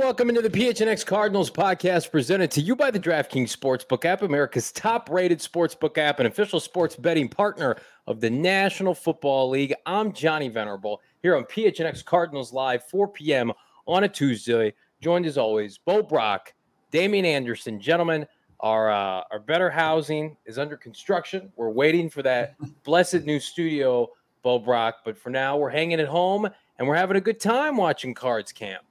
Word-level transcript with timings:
Welcome 0.00 0.28
into 0.28 0.42
the 0.42 0.50
PHNX 0.50 1.06
Cardinals 1.06 1.50
podcast 1.50 2.10
presented 2.10 2.50
to 2.50 2.60
you 2.60 2.74
by 2.74 2.90
the 2.90 2.98
DraftKings 2.98 3.56
Sportsbook 3.56 4.04
app, 4.04 4.22
America's 4.22 4.72
top 4.72 5.08
rated 5.08 5.38
sportsbook 5.38 5.96
app 5.96 6.18
and 6.18 6.26
official 6.26 6.58
sports 6.58 6.96
betting 6.96 7.28
partner 7.28 7.76
of 8.08 8.20
the 8.20 8.28
National 8.28 8.92
Football 8.92 9.50
League. 9.50 9.72
I'm 9.86 10.12
Johnny 10.12 10.48
Venerable 10.48 11.00
here 11.22 11.36
on 11.36 11.44
PHNX 11.44 12.04
Cardinals 12.04 12.52
Live, 12.52 12.84
4 12.88 13.08
p.m. 13.08 13.52
on 13.86 14.02
a 14.04 14.08
Tuesday. 14.08 14.74
Joined 15.00 15.26
as 15.26 15.38
always, 15.38 15.78
Bo 15.78 16.02
Brock, 16.02 16.52
Damian 16.90 17.24
Anderson. 17.24 17.80
Gentlemen, 17.80 18.26
our, 18.60 18.90
uh, 18.90 19.22
our 19.30 19.38
better 19.38 19.70
housing 19.70 20.36
is 20.44 20.58
under 20.58 20.76
construction. 20.76 21.52
We're 21.54 21.70
waiting 21.70 22.10
for 22.10 22.22
that 22.22 22.56
blessed 22.82 23.22
new 23.22 23.38
studio, 23.38 24.10
Bo 24.42 24.58
Brock. 24.58 24.96
But 25.04 25.16
for 25.16 25.30
now, 25.30 25.56
we're 25.56 25.70
hanging 25.70 26.00
at 26.00 26.08
home 26.08 26.48
and 26.78 26.88
we're 26.88 26.96
having 26.96 27.16
a 27.16 27.22
good 27.22 27.38
time 27.38 27.76
watching 27.76 28.12
Cards 28.12 28.52
Camp. 28.52 28.84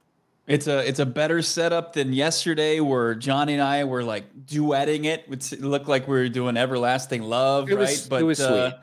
It's 0.46 0.66
a 0.66 0.86
it's 0.86 0.98
a 0.98 1.06
better 1.06 1.40
setup 1.40 1.94
than 1.94 2.12
yesterday, 2.12 2.80
where 2.80 3.14
Johnny 3.14 3.54
and 3.54 3.62
I 3.62 3.84
were 3.84 4.04
like 4.04 4.24
duetting 4.44 5.06
it. 5.06 5.24
It 5.30 5.62
looked 5.62 5.88
like 5.88 6.06
we 6.06 6.16
were 6.16 6.28
doing 6.28 6.58
"Everlasting 6.58 7.22
Love," 7.22 7.70
it 7.70 7.76
right? 7.76 7.80
Was, 7.80 8.06
but 8.08 8.20
it 8.20 8.24
was 8.24 8.40
uh, 8.40 8.70
sweet. 8.70 8.80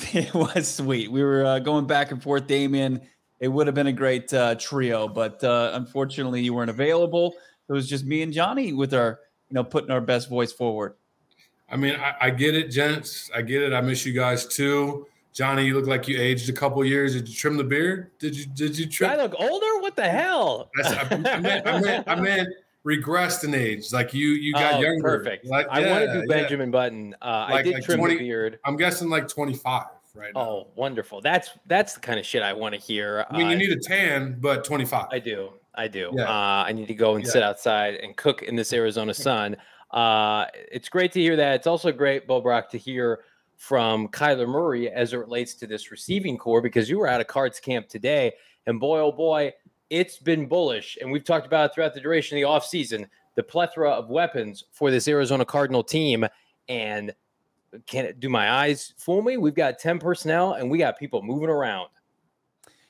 It 0.14 0.34
was 0.34 0.68
sweet. 0.68 1.10
We 1.10 1.22
were 1.22 1.44
uh, 1.44 1.58
going 1.58 1.86
back 1.86 2.12
and 2.12 2.22
forth, 2.22 2.46
Damien. 2.46 3.00
It 3.40 3.48
would 3.48 3.66
have 3.66 3.74
been 3.74 3.86
a 3.86 3.92
great 3.92 4.32
uh, 4.34 4.54
trio, 4.56 5.08
but 5.08 5.42
uh, 5.42 5.70
unfortunately, 5.74 6.42
you 6.42 6.54
weren't 6.54 6.70
available. 6.70 7.34
It 7.68 7.72
was 7.72 7.88
just 7.88 8.04
me 8.04 8.22
and 8.22 8.32
Johnny 8.32 8.72
with 8.72 8.94
our, 8.94 9.20
you 9.48 9.54
know, 9.54 9.64
putting 9.64 9.90
our 9.90 10.00
best 10.00 10.28
voice 10.28 10.52
forward. 10.52 10.94
I 11.70 11.76
mean, 11.76 11.96
I, 11.96 12.14
I 12.20 12.30
get 12.30 12.54
it, 12.54 12.70
gents. 12.70 13.30
I 13.34 13.42
get 13.42 13.62
it. 13.62 13.72
I 13.72 13.80
miss 13.80 14.06
you 14.06 14.12
guys 14.12 14.46
too. 14.46 15.06
Johnny, 15.32 15.64
you 15.64 15.74
look 15.74 15.86
like 15.86 16.08
you 16.08 16.20
aged 16.20 16.48
a 16.48 16.52
couple 16.52 16.84
years. 16.84 17.14
Did 17.14 17.28
you 17.28 17.34
trim 17.34 17.56
the 17.56 17.64
beard? 17.64 18.10
Did 18.18 18.36
you 18.36 18.46
did 18.46 18.76
you 18.78 18.86
trim? 18.86 19.10
I 19.10 19.16
look 19.16 19.34
older. 19.38 19.80
What 19.80 19.96
the 19.96 20.08
hell? 20.08 20.70
I, 20.84 21.08
I, 21.10 21.16
meant, 21.16 21.66
I, 21.66 21.80
meant, 21.80 22.08
I 22.08 22.14
meant 22.16 22.48
regressed 22.84 23.44
in 23.44 23.54
age. 23.54 23.92
Like 23.92 24.14
you 24.14 24.28
you 24.30 24.52
got 24.52 24.74
oh, 24.74 24.80
younger. 24.80 25.02
Perfect. 25.02 25.46
Like, 25.46 25.68
I 25.70 25.88
want 25.90 26.06
to 26.06 26.20
do 26.20 26.26
Benjamin 26.26 26.68
yeah. 26.68 26.72
Button. 26.72 27.16
Uh, 27.20 27.46
like, 27.50 27.54
I 27.54 27.62
did 27.62 27.74
like 27.74 27.84
trim 27.84 27.98
20, 27.98 28.14
the 28.14 28.20
beard. 28.20 28.58
I'm 28.64 28.76
guessing 28.76 29.08
like 29.08 29.28
25 29.28 29.84
right 30.14 30.34
now. 30.34 30.40
Oh, 30.40 30.66
wonderful. 30.74 31.20
That's 31.20 31.50
that's 31.66 31.94
the 31.94 32.00
kind 32.00 32.18
of 32.18 32.26
shit 32.26 32.42
I 32.42 32.52
want 32.52 32.74
to 32.74 32.80
hear. 32.80 33.26
I 33.30 33.36
mean, 33.36 33.46
uh, 33.46 33.50
you 33.50 33.56
need 33.56 33.70
a 33.70 33.80
tan, 33.80 34.38
but 34.40 34.64
25. 34.64 35.06
I 35.10 35.18
do. 35.18 35.50
I 35.74 35.88
do. 35.88 36.10
Yeah. 36.12 36.24
Uh, 36.24 36.64
I 36.66 36.72
need 36.72 36.88
to 36.88 36.94
go 36.94 37.14
and 37.14 37.24
yeah. 37.24 37.30
sit 37.30 37.42
outside 37.42 37.94
and 37.96 38.16
cook 38.16 38.42
in 38.42 38.56
this 38.56 38.72
Arizona 38.72 39.14
sun. 39.14 39.56
Uh, 39.90 40.46
it's 40.70 40.88
great 40.88 41.12
to 41.12 41.20
hear 41.20 41.36
that. 41.36 41.54
It's 41.54 41.66
also 41.66 41.92
great, 41.92 42.26
Bo 42.26 42.40
Brock, 42.40 42.68
to 42.70 42.78
hear 42.78 43.20
from 43.58 44.08
Kyler 44.08 44.48
Murray 44.48 44.88
as 44.88 45.12
it 45.12 45.18
relates 45.18 45.54
to 45.56 45.66
this 45.66 45.90
receiving 45.90 46.38
corps 46.38 46.62
because 46.62 46.88
you 46.88 46.98
were 46.98 47.08
at 47.08 47.20
a 47.20 47.24
cards 47.24 47.60
camp 47.60 47.88
today. 47.88 48.32
And 48.66 48.80
boy, 48.80 49.00
oh 49.00 49.12
boy, 49.12 49.52
it's 49.90 50.16
been 50.16 50.46
bullish. 50.46 50.96
And 51.00 51.10
we've 51.10 51.24
talked 51.24 51.46
about 51.46 51.70
it 51.70 51.74
throughout 51.74 51.92
the 51.92 52.00
duration 52.00 52.38
of 52.38 52.42
the 52.42 52.48
offseason 52.48 53.06
the 53.34 53.42
plethora 53.44 53.90
of 53.90 54.08
weapons 54.08 54.64
for 54.72 54.90
this 54.90 55.06
Arizona 55.06 55.44
Cardinal 55.44 55.84
team. 55.84 56.26
And 56.68 57.14
can 57.86 58.04
it 58.04 58.18
do 58.18 58.28
my 58.28 58.50
eyes 58.50 58.94
fool 58.96 59.22
me? 59.22 59.36
We've 59.36 59.54
got 59.54 59.78
10 59.78 60.00
personnel 60.00 60.54
and 60.54 60.68
we 60.68 60.78
got 60.78 60.98
people 60.98 61.22
moving 61.22 61.48
around. 61.48 61.88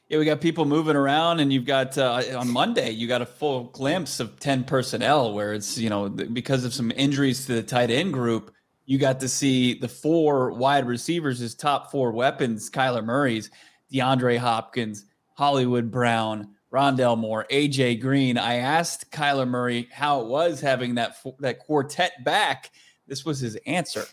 Yeah, 0.08 0.18
we 0.18 0.24
got 0.24 0.40
people 0.40 0.64
moving 0.64 0.96
around, 0.96 1.40
and 1.40 1.52
you've 1.52 1.66
got 1.66 1.98
uh, 1.98 2.22
on 2.34 2.48
Monday 2.48 2.92
you 2.92 3.06
got 3.06 3.20
a 3.20 3.26
full 3.26 3.64
glimpse 3.64 4.20
of 4.20 4.40
ten 4.40 4.64
personnel, 4.64 5.34
where 5.34 5.52
it's 5.52 5.76
you 5.76 5.90
know 5.90 6.08
because 6.08 6.64
of 6.64 6.72
some 6.72 6.90
injuries 6.96 7.44
to 7.44 7.52
the 7.52 7.62
tight 7.62 7.90
end 7.90 8.14
group, 8.14 8.50
you 8.88 8.96
got 8.96 9.20
to 9.20 9.28
see 9.28 9.74
the 9.74 9.86
four 9.86 10.50
wide 10.50 10.86
receivers, 10.86 11.40
his 11.40 11.54
top 11.54 11.90
four 11.90 12.10
weapons, 12.10 12.70
Kyler 12.70 13.04
Murray's, 13.04 13.50
DeAndre 13.92 14.38
Hopkins, 14.38 15.04
Hollywood 15.34 15.90
Brown, 15.90 16.54
Rondale 16.72 17.18
Moore, 17.18 17.44
AJ 17.50 18.00
Green. 18.00 18.38
I 18.38 18.54
asked 18.54 19.12
Kyler 19.12 19.46
Murray 19.46 19.90
how 19.92 20.22
it 20.22 20.28
was 20.28 20.62
having 20.62 20.94
that 20.94 21.16
that 21.40 21.58
quartet 21.58 22.24
back. 22.24 22.70
This 23.06 23.26
was 23.26 23.40
his 23.40 23.56
answer. 23.66 24.06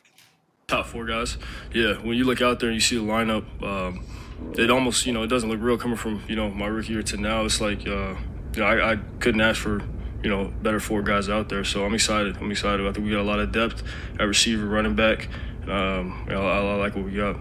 Top 0.68 0.88
four 0.88 1.06
guys. 1.06 1.38
Yeah, 1.74 1.94
when 1.94 2.18
you 2.18 2.26
look 2.26 2.42
out 2.42 2.60
there 2.60 2.68
and 2.68 2.76
you 2.76 2.82
see 2.82 2.98
the 2.98 3.04
lineup, 3.04 3.46
um, 3.64 4.06
it 4.58 4.70
almost 4.70 5.06
you 5.06 5.14
know 5.14 5.24
it 5.24 5.28
doesn't 5.28 5.48
look 5.48 5.62
real 5.62 5.78
coming 5.78 5.96
from 5.96 6.22
you 6.28 6.36
know 6.36 6.50
my 6.50 6.68
rookie 6.68 6.92
year 6.92 7.04
to 7.04 7.16
now. 7.16 7.46
It's 7.46 7.62
like 7.62 7.88
uh, 7.88 8.16
you 8.54 8.60
know 8.60 8.66
I, 8.66 8.92
I 8.92 8.96
couldn't 9.22 9.40
ask 9.40 9.62
for 9.62 9.82
you 10.26 10.32
know, 10.32 10.52
better 10.64 10.80
four 10.80 11.04
guys 11.04 11.30
out 11.30 11.50
there. 11.50 11.64
So 11.64 11.86
I'm 11.86 11.94
excited. 11.94 12.36
I'm 12.38 12.50
excited. 12.50 12.86
I 12.86 12.92
think 12.92 13.06
we 13.06 13.12
got 13.12 13.22
a 13.22 13.30
lot 13.30 13.40
of 13.40 13.52
depth 13.52 13.84
at 14.20 14.24
receiver, 14.24 14.66
running 14.66 14.96
back. 14.96 15.30
Um, 15.68 16.26
I, 16.28 16.34
I 16.34 16.76
like 16.78 16.96
what 16.96 17.06
we 17.06 17.12
got. 17.12 17.38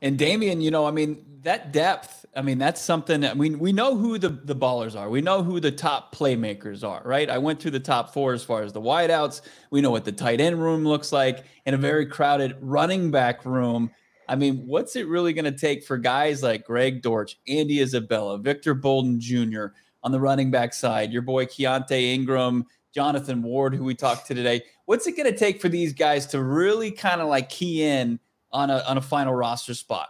And 0.00 0.18
Damian, 0.18 0.62
you 0.62 0.70
know, 0.70 0.86
I 0.86 0.90
mean, 0.90 1.22
that 1.42 1.70
depth, 1.70 2.24
I 2.34 2.40
mean, 2.40 2.56
that's 2.56 2.80
something 2.80 3.26
I 3.26 3.34
mean, 3.34 3.58
we 3.58 3.72
know 3.72 3.94
who 3.94 4.18
the, 4.18 4.30
the 4.30 4.56
ballers 4.56 4.98
are. 4.98 5.10
We 5.10 5.20
know 5.20 5.42
who 5.42 5.60
the 5.60 5.70
top 5.70 6.14
playmakers 6.14 6.82
are, 6.82 7.02
right? 7.04 7.28
I 7.28 7.36
went 7.36 7.60
through 7.60 7.72
the 7.72 7.80
top 7.80 8.14
four 8.14 8.32
as 8.32 8.42
far 8.42 8.62
as 8.62 8.72
the 8.72 8.80
wideouts. 8.80 9.42
We 9.70 9.82
know 9.82 9.90
what 9.90 10.06
the 10.06 10.12
tight 10.12 10.40
end 10.40 10.62
room 10.62 10.84
looks 10.84 11.12
like 11.12 11.44
in 11.66 11.74
a 11.74 11.78
very 11.78 12.06
crowded 12.06 12.56
running 12.62 13.10
back 13.10 13.44
room. 13.44 13.90
I 14.26 14.36
mean, 14.36 14.66
what's 14.66 14.96
it 14.96 15.08
really 15.08 15.34
going 15.34 15.44
to 15.44 15.52
take 15.52 15.84
for 15.84 15.98
guys 15.98 16.42
like 16.42 16.64
Greg 16.64 17.02
Dortch, 17.02 17.38
Andy 17.46 17.80
Isabella, 17.82 18.38
Victor 18.38 18.72
Bolden 18.72 19.20
Jr., 19.20 19.66
on 20.02 20.12
the 20.12 20.20
running 20.20 20.50
back 20.50 20.72
side, 20.72 21.12
your 21.12 21.22
boy 21.22 21.46
Keaontay 21.46 22.14
Ingram, 22.14 22.66
Jonathan 22.94 23.42
Ward, 23.42 23.74
who 23.74 23.84
we 23.84 23.94
talked 23.94 24.26
to 24.28 24.34
today. 24.34 24.62
What's 24.86 25.06
it 25.06 25.16
going 25.16 25.30
to 25.30 25.38
take 25.38 25.60
for 25.60 25.68
these 25.68 25.92
guys 25.92 26.26
to 26.28 26.42
really 26.42 26.90
kind 26.90 27.20
of 27.20 27.28
like 27.28 27.48
key 27.48 27.82
in 27.82 28.18
on 28.52 28.70
a 28.70 28.82
on 28.88 28.98
a 28.98 29.02
final 29.02 29.34
roster 29.34 29.74
spot? 29.74 30.08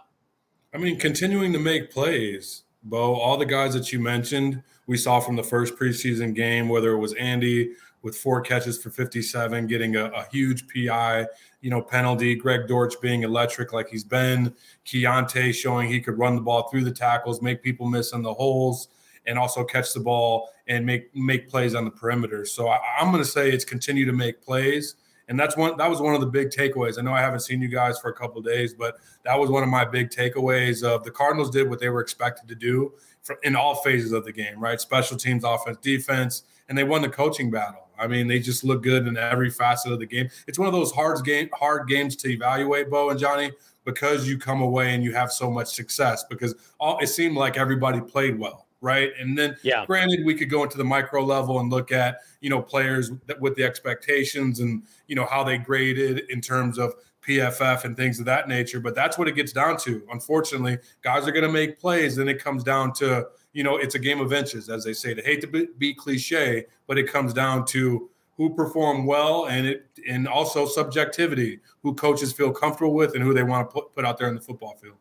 I 0.73 0.77
mean, 0.77 0.97
continuing 0.97 1.53
to 1.53 1.59
make 1.59 1.91
plays, 1.91 2.63
Bo. 2.83 3.15
All 3.15 3.37
the 3.37 3.45
guys 3.45 3.73
that 3.73 3.91
you 3.91 3.99
mentioned, 3.99 4.63
we 4.87 4.97
saw 4.97 5.19
from 5.19 5.35
the 5.35 5.43
first 5.43 5.75
preseason 5.75 6.33
game, 6.33 6.69
whether 6.69 6.91
it 6.91 6.97
was 6.97 7.13
Andy 7.13 7.73
with 8.01 8.17
four 8.17 8.41
catches 8.41 8.81
for 8.81 8.89
57, 8.89 9.67
getting 9.67 9.95
a, 9.95 10.05
a 10.05 10.25
huge 10.31 10.65
PI, 10.73 11.27
you 11.59 11.69
know, 11.69 11.83
penalty. 11.83 12.33
Greg 12.33 12.67
Dortch 12.67 12.95
being 12.99 13.21
electric 13.21 13.73
like 13.73 13.89
he's 13.89 14.03
been. 14.03 14.55
Keaontay 14.87 15.53
showing 15.53 15.87
he 15.87 16.01
could 16.01 16.17
run 16.17 16.35
the 16.35 16.41
ball 16.41 16.67
through 16.69 16.83
the 16.83 16.91
tackles, 16.91 17.43
make 17.43 17.61
people 17.61 17.87
miss 17.87 18.13
in 18.13 18.23
the 18.23 18.33
holes 18.33 18.87
and 19.25 19.37
also 19.37 19.63
catch 19.63 19.93
the 19.93 19.99
ball 19.99 20.49
and 20.67 20.85
make 20.85 21.15
make 21.15 21.49
plays 21.49 21.75
on 21.75 21.85
the 21.85 21.91
perimeter. 21.91 22.45
So 22.45 22.67
I, 22.67 22.79
am 22.99 23.11
going 23.11 23.23
to 23.23 23.29
say 23.29 23.51
it's 23.51 23.65
continue 23.65 24.05
to 24.05 24.13
make 24.13 24.41
plays, 24.41 24.95
and 25.27 25.39
that's 25.39 25.55
one 25.57 25.77
that 25.77 25.89
was 25.89 26.01
one 26.01 26.15
of 26.15 26.21
the 26.21 26.27
big 26.27 26.49
takeaways. 26.49 26.97
I 26.97 27.01
know 27.01 27.13
I 27.13 27.21
haven't 27.21 27.41
seen 27.41 27.61
you 27.61 27.67
guys 27.67 27.99
for 27.99 28.09
a 28.09 28.13
couple 28.13 28.41
days, 28.41 28.73
but 28.73 28.95
that 29.25 29.37
was 29.37 29.49
one 29.49 29.63
of 29.63 29.69
my 29.69 29.85
big 29.85 30.09
takeaways. 30.09 30.83
Of 30.83 31.03
the 31.03 31.11
Cardinals 31.11 31.49
did 31.49 31.69
what 31.69 31.79
they 31.79 31.89
were 31.89 32.01
expected 32.01 32.47
to 32.47 32.55
do 32.55 32.93
for, 33.21 33.37
in 33.43 33.55
all 33.55 33.75
phases 33.75 34.11
of 34.11 34.25
the 34.25 34.31
game, 34.31 34.59
right? 34.59 34.79
Special 34.79 35.17
teams, 35.17 35.43
offense, 35.43 35.77
defense, 35.81 36.43
and 36.69 36.77
they 36.77 36.83
won 36.83 37.01
the 37.01 37.09
coaching 37.09 37.51
battle. 37.51 37.87
I 37.99 38.07
mean, 38.07 38.27
they 38.27 38.39
just 38.39 38.63
look 38.63 38.81
good 38.81 39.05
in 39.05 39.15
every 39.15 39.51
facet 39.51 39.91
of 39.91 39.99
the 39.99 40.07
game. 40.07 40.27
It's 40.47 40.57
one 40.57 40.67
of 40.67 40.73
those 40.73 40.91
hard 40.91 41.23
game 41.23 41.49
hard 41.53 41.87
games 41.87 42.15
to 42.17 42.29
evaluate, 42.29 42.89
Bo 42.89 43.11
and 43.11 43.19
Johnny, 43.19 43.51
because 43.85 44.27
you 44.27 44.39
come 44.39 44.61
away 44.61 44.95
and 44.95 45.03
you 45.03 45.13
have 45.13 45.31
so 45.31 45.51
much 45.51 45.67
success. 45.67 46.23
Because 46.29 46.55
all 46.79 46.97
it 46.99 47.07
seemed 47.07 47.35
like 47.35 47.57
everybody 47.57 48.01
played 48.01 48.39
well 48.39 48.67
right? 48.81 49.11
And 49.19 49.37
then, 49.37 49.55
yeah. 49.63 49.85
granted, 49.85 50.25
we 50.25 50.35
could 50.35 50.49
go 50.49 50.63
into 50.63 50.77
the 50.77 50.83
micro 50.83 51.23
level 51.23 51.59
and 51.59 51.69
look 51.69 51.91
at 51.91 52.17
you 52.41 52.49
know 52.49 52.61
players 52.61 53.11
with 53.39 53.55
the 53.55 53.63
expectations 53.63 54.59
and 54.59 54.83
you 55.07 55.15
know 55.15 55.25
how 55.25 55.43
they 55.43 55.57
graded 55.57 56.23
in 56.29 56.41
terms 56.41 56.77
of 56.77 56.93
PFF 57.25 57.85
and 57.85 57.95
things 57.95 58.19
of 58.19 58.25
that 58.25 58.47
nature. 58.47 58.79
But 58.79 58.95
that's 58.95 59.17
what 59.17 59.27
it 59.27 59.35
gets 59.35 59.53
down 59.53 59.77
to. 59.79 60.01
Unfortunately, 60.11 60.79
guys 61.03 61.27
are 61.27 61.31
going 61.31 61.45
to 61.45 61.51
make 61.51 61.79
plays, 61.79 62.17
and 62.17 62.29
it 62.29 62.43
comes 62.43 62.63
down 62.63 62.93
to 62.93 63.27
you 63.53 63.63
know 63.63 63.77
it's 63.77 63.95
a 63.95 63.99
game 63.99 64.19
of 64.19 64.33
inches, 64.33 64.69
as 64.69 64.83
they 64.83 64.93
say. 64.93 65.13
To 65.13 65.21
hate 65.21 65.41
to 65.41 65.47
be, 65.47 65.67
be 65.77 65.93
cliche, 65.93 66.65
but 66.87 66.97
it 66.97 67.11
comes 67.11 67.33
down 67.33 67.65
to 67.67 68.09
who 68.37 68.55
perform 68.55 69.05
well 69.05 69.45
and 69.45 69.67
it 69.67 69.85
and 70.09 70.27
also 70.27 70.65
subjectivity, 70.65 71.59
who 71.83 71.93
coaches 71.93 72.33
feel 72.33 72.51
comfortable 72.51 72.93
with, 72.93 73.13
and 73.13 73.23
who 73.23 73.33
they 73.33 73.43
want 73.43 73.69
to 73.69 73.73
put 73.73 73.93
put 73.93 74.05
out 74.05 74.17
there 74.17 74.27
in 74.27 74.35
the 74.35 74.41
football 74.41 74.75
field. 74.81 74.97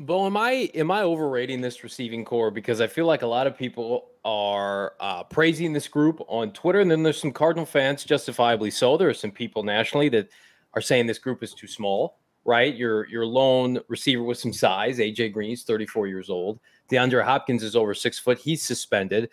Bo, 0.00 0.26
am 0.26 0.36
I 0.36 0.70
am 0.74 0.90
I 0.90 1.02
overrating 1.02 1.60
this 1.60 1.84
receiving 1.84 2.24
corps 2.24 2.50
because 2.50 2.80
I 2.80 2.86
feel 2.86 3.06
like 3.06 3.22
a 3.22 3.26
lot 3.26 3.46
of 3.46 3.56
people 3.56 4.08
are 4.24 4.94
uh, 5.00 5.24
praising 5.24 5.72
this 5.72 5.88
group 5.88 6.20
on 6.28 6.52
Twitter, 6.52 6.80
and 6.80 6.90
then 6.90 7.02
there's 7.02 7.20
some 7.20 7.32
Cardinal 7.32 7.66
fans, 7.66 8.04
justifiably 8.04 8.70
so. 8.70 8.96
There 8.96 9.08
are 9.08 9.14
some 9.14 9.30
people 9.30 9.62
nationally 9.62 10.08
that 10.10 10.28
are 10.74 10.80
saying 10.80 11.06
this 11.06 11.18
group 11.18 11.42
is 11.42 11.54
too 11.54 11.66
small. 11.66 12.18
Right, 12.44 12.74
your 12.74 13.06
your 13.08 13.24
lone 13.24 13.78
receiver 13.86 14.24
with 14.24 14.38
some 14.38 14.52
size, 14.52 14.98
AJ 14.98 15.32
Green's 15.32 15.62
34 15.62 16.08
years 16.08 16.28
old. 16.28 16.58
DeAndre 16.90 17.24
Hopkins 17.24 17.62
is 17.62 17.76
over 17.76 17.94
six 17.94 18.18
foot. 18.18 18.38
He's 18.38 18.62
suspended. 18.62 19.30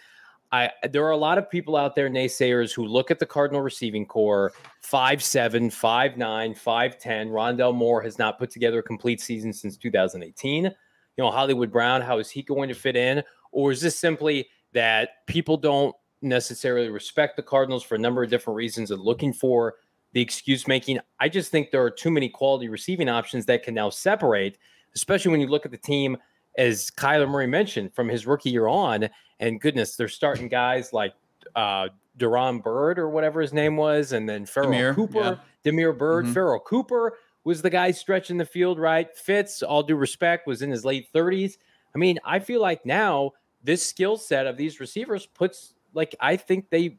I 0.51 0.72
there 0.90 1.06
are 1.06 1.12
a 1.12 1.18
lot 1.18 1.38
of 1.38 1.50
people 1.50 1.75
out 1.75 1.96
there, 1.96 2.10
naysayers, 2.10 2.74
who 2.74 2.86
look 2.86 3.12
at 3.12 3.19
the 3.19 3.25
Cardinal 3.25 3.62
receiving 3.62 4.06
corps, 4.06 4.51
five 4.81 5.24
seven, 5.24 5.69
five 5.69 6.18
nine, 6.18 6.56
five 6.56 6.98
ten. 7.00 7.30
Rondale 7.30 7.75
Moore 7.75 8.01
has 8.01 8.18
not 8.18 8.40
put 8.40 8.50
together 8.50 8.80
a 8.80 8.84
complete 8.84 9.22
season 9.22 9.54
since 9.54 9.78
2018. 9.78 10.63
You 10.66 10.72
know, 11.18 11.31
Hollywood 11.31 11.72
Brown, 11.72 12.01
how 12.01 12.18
is 12.18 12.30
he 12.30 12.42
going 12.42 12.69
to 12.69 12.75
fit 12.75 12.96
in? 12.96 13.24
Or 13.51 13.72
is 13.72 13.81
this 13.81 13.98
simply 13.98 14.48
that 14.74 15.25
people 15.28 15.57
don't 15.57 15.96
necessarily 16.22 16.90
respect 16.90 17.36
the 17.36 17.44
Cardinals 17.44 17.84
for 17.84 17.96
a 17.96 18.00
number 18.00 18.24
of 18.24 18.30
different 18.30 18.56
reasons 18.56 18.92
and 18.92 19.01
looking 19.01 19.34
for 19.34 19.75
the 20.13 20.22
excuse 20.22 20.68
making? 20.68 21.00
I 21.19 21.30
just 21.30 21.51
think 21.51 21.72
there 21.72 21.84
are 21.84 21.92
too 21.92 22.12
many 22.12 22.30
quality 22.30 22.69
receiving 22.69 23.10
options 23.10 23.46
that 23.46 23.63
can 23.63 23.74
now 23.74 23.90
separate, 23.90 24.57
especially 24.96 25.31
when 25.31 25.42
you 25.42 25.48
look 25.48 25.66
at 25.66 25.72
the 25.72 25.78
team 25.78 26.18
as 26.57 26.90
Kyler 26.92 27.30
Murray 27.30 27.48
mentioned, 27.48 27.94
from 27.94 28.10
his 28.10 28.25
rookie 28.25 28.50
year 28.50 28.68
on. 28.68 29.10
And 29.39 29.59
goodness, 29.62 29.95
they're 29.95 30.07
starting 30.07 30.47
guys 30.47 30.94
like 30.94 31.13
uh 31.56 31.89
Duron 32.18 32.62
Bird 32.62 33.00
or 33.00 33.09
whatever 33.09 33.41
his 33.41 33.53
name 33.53 33.77
was, 33.77 34.12
and 34.12 34.27
then 34.27 34.45
Pharoh 34.45 34.65
Damiere, 34.65 34.94
Cooper, 34.94 35.19
yeah. 35.19 35.36
Bird, 35.71 35.97
Byrd, 35.97 36.25
Mhm. 36.25 36.33
Pharoh 36.33 36.59
Cooper 36.59 37.18
was 37.45 37.62
the 37.62 37.69
guy 37.69 37.91
stretching 37.91 38.38
the 38.38 38.45
field, 38.45 38.77
right? 38.77 39.15
Fitz, 39.15 39.63
all 39.63 39.81
due 39.83 39.95
respect, 39.95 40.45
was 40.45 40.62
in 40.62 40.69
his 40.69 40.83
late 40.83 41.07
30s. 41.13 41.57
I 41.95 41.97
mean, 41.97 42.19
I 42.25 42.39
feel 42.39 42.59
like 42.62 42.86
now 42.86 43.31
this 43.63 43.86
skill 43.88 44.18
set 44.18 44.45
of 44.47 44.57
these 44.57 44.80
receivers 44.81 45.25
puts 45.25 45.74
like 45.94 46.13
I 46.19 46.36
think 46.36 46.69
they 46.69 46.97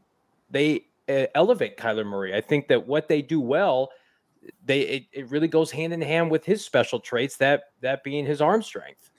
they 0.51 0.87
uh, 1.09 1.27
elevate 1.35 1.77
Kyler 1.77 2.07
Murray. 2.07 2.35
I 2.35 2.41
think 2.41 2.69
that 2.69 2.87
what 2.87 3.07
they 3.09 3.21
do 3.23 3.41
well, 3.41 3.91
they 4.65 4.81
it, 4.81 5.05
it 5.13 5.31
really 5.31 5.49
goes 5.49 5.71
hand 5.71 5.93
in 5.93 6.01
hand 6.01 6.31
with 6.31 6.45
his 6.45 6.65
special 6.65 6.99
traits 6.99 7.37
that 7.37 7.65
that 7.83 8.03
being 8.03 8.25
his 8.25 8.41
arm 8.41 8.63
strength. 8.63 9.10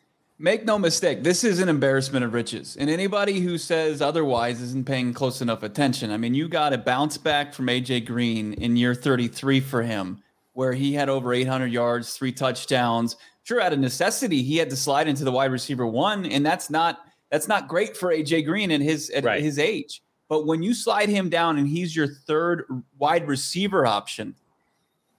Make 0.41 0.65
no 0.65 0.79
mistake, 0.79 1.21
this 1.21 1.43
is 1.43 1.59
an 1.59 1.69
embarrassment 1.69 2.25
of 2.25 2.33
riches. 2.33 2.75
And 2.75 2.89
anybody 2.89 3.41
who 3.41 3.59
says 3.59 4.01
otherwise 4.01 4.59
isn't 4.59 4.87
paying 4.87 5.13
close 5.13 5.39
enough 5.39 5.61
attention. 5.61 6.09
I 6.09 6.17
mean, 6.17 6.33
you 6.33 6.47
got 6.47 6.73
a 6.73 6.79
bounce 6.79 7.15
back 7.15 7.53
from 7.53 7.67
AJ 7.67 8.07
Green 8.07 8.53
in 8.53 8.75
year 8.75 8.95
33 8.95 9.59
for 9.59 9.83
him, 9.83 10.23
where 10.53 10.73
he 10.73 10.93
had 10.93 11.09
over 11.09 11.31
800 11.31 11.67
yards, 11.67 12.17
three 12.17 12.31
touchdowns. 12.31 13.17
Sure, 13.43 13.61
out 13.61 13.71
of 13.71 13.77
necessity, 13.77 14.41
he 14.41 14.57
had 14.57 14.71
to 14.71 14.75
slide 14.75 15.07
into 15.07 15.23
the 15.23 15.31
wide 15.31 15.51
receiver 15.51 15.85
one, 15.85 16.25
and 16.25 16.43
that's 16.43 16.71
not 16.71 17.01
that's 17.29 17.47
not 17.47 17.67
great 17.67 17.95
for 17.95 18.11
AJ 18.11 18.45
Green 18.45 18.71
at 18.71 18.81
his 18.81 19.11
at 19.11 19.23
Right. 19.23 19.43
his 19.43 19.59
age. 19.59 20.01
But 20.27 20.47
when 20.47 20.63
you 20.63 20.73
slide 20.73 21.07
him 21.09 21.29
down 21.29 21.59
and 21.59 21.67
he's 21.67 21.95
your 21.95 22.07
third 22.07 22.65
wide 22.97 23.27
receiver 23.27 23.85
option, 23.85 24.33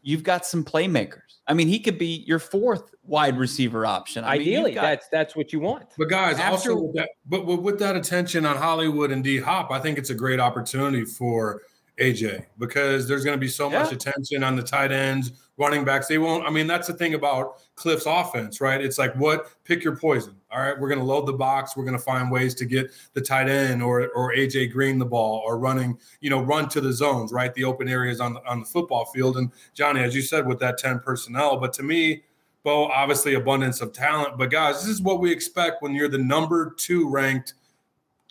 you've 0.02 0.22
got 0.22 0.44
some 0.44 0.64
playmakers. 0.64 1.20
I 1.46 1.54
mean, 1.54 1.69
he 1.69 1.81
could 1.81 1.99
be 1.99 2.25
your 2.26 2.38
fourth 2.38 2.94
wide 3.02 3.37
receiver 3.37 3.84
option. 3.84 4.25
I 4.25 4.32
mean, 4.34 4.43
Ideally, 4.43 4.72
got- 4.75 4.82
that's 4.82 5.08
that's 5.08 5.37
what 5.37 5.52
you 5.52 5.60
want. 5.60 5.87
But 5.99 6.08
guys, 6.08 6.38
After- 6.38 6.72
also 6.72 6.82
with 6.82 6.94
that, 6.94 7.10
but 7.26 7.46
with, 7.46 7.60
with 7.60 7.78
that 7.81 7.96
attention 7.96 8.46
on 8.46 8.56
Hollywood 8.56 9.10
and 9.10 9.25
D 9.25 9.38
Hop, 9.38 9.70
I 9.70 9.78
think 9.81 9.99
it's 9.99 10.10
a 10.10 10.14
great 10.14 10.38
opportunity 10.40 11.04
for 11.04 11.62
AJ 11.99 12.46
because 12.58 13.06
there's 13.08 13.25
going 13.25 13.37
to 13.37 13.40
be 13.40 13.49
so 13.49 13.69
much 13.69 13.93
attention 13.93 14.43
on 14.44 14.56
the 14.56 14.62
tight 14.62 14.93
ends, 14.93 15.32
running 15.58 15.84
backs. 15.84 16.06
They 16.06 16.19
won't. 16.19 16.46
I 16.46 16.50
mean, 16.50 16.66
that's 16.66 16.87
the 16.87 16.94
thing 16.94 17.14
about 17.14 17.60
Cliff's 17.75 18.06
offense, 18.06 18.60
right? 18.60 18.81
It's 18.81 18.99
like 18.99 19.14
what 19.16 19.50
pick 19.64 19.84
your 19.84 19.96
poison. 19.96 20.37
All 20.52 20.60
right, 20.60 20.78
we're 20.78 20.88
going 20.88 21.00
to 21.00 21.04
load 21.04 21.26
the 21.26 21.32
box. 21.32 21.76
We're 21.76 21.84
going 21.84 21.96
to 21.96 22.02
find 22.02 22.31
ways 22.31 22.54
to 22.56 22.64
get 22.64 22.90
the 23.14 23.20
tight 23.20 23.49
end 23.49 23.82
or 23.82 24.08
or 24.08 24.32
AJ 24.34 24.72
Green 24.72 24.99
the 24.99 25.06
ball 25.06 25.43
or 25.44 25.58
running, 25.58 25.99
you 26.20 26.31
know, 26.31 26.43
run 26.43 26.69
to 26.70 26.81
the 26.81 26.93
zones, 26.93 27.32
right? 27.32 27.54
The 27.54 27.64
open 27.64 27.88
areas 27.88 28.20
on 28.20 28.34
the 28.34 28.46
on 28.46 28.60
the 28.60 28.66
football 28.66 29.06
field. 29.06 29.37
And 29.37 29.50
Johnny, 29.75 30.00
as 30.00 30.14
you 30.14 30.22
said, 30.22 30.46
with 30.46 30.58
that 30.60 30.78
ten 30.78 31.00
personnel, 31.00 31.58
but 31.58 31.72
to 31.75 31.82
me. 31.82 32.25
Bo, 32.64 32.87
obviously 32.87 33.34
abundance 33.34 33.81
of 33.81 33.93
talent, 33.93 34.38
but 34.38 34.49
guys, 34.49 34.81
this 34.82 34.88
is 34.88 35.02
what 35.02 35.19
we 35.19 35.32
expect 35.32 35.82
when 35.82 35.96
you're 35.96 36.06
the 36.06 36.16
number 36.16 36.72
two 36.78 37.08
ranked 37.10 37.54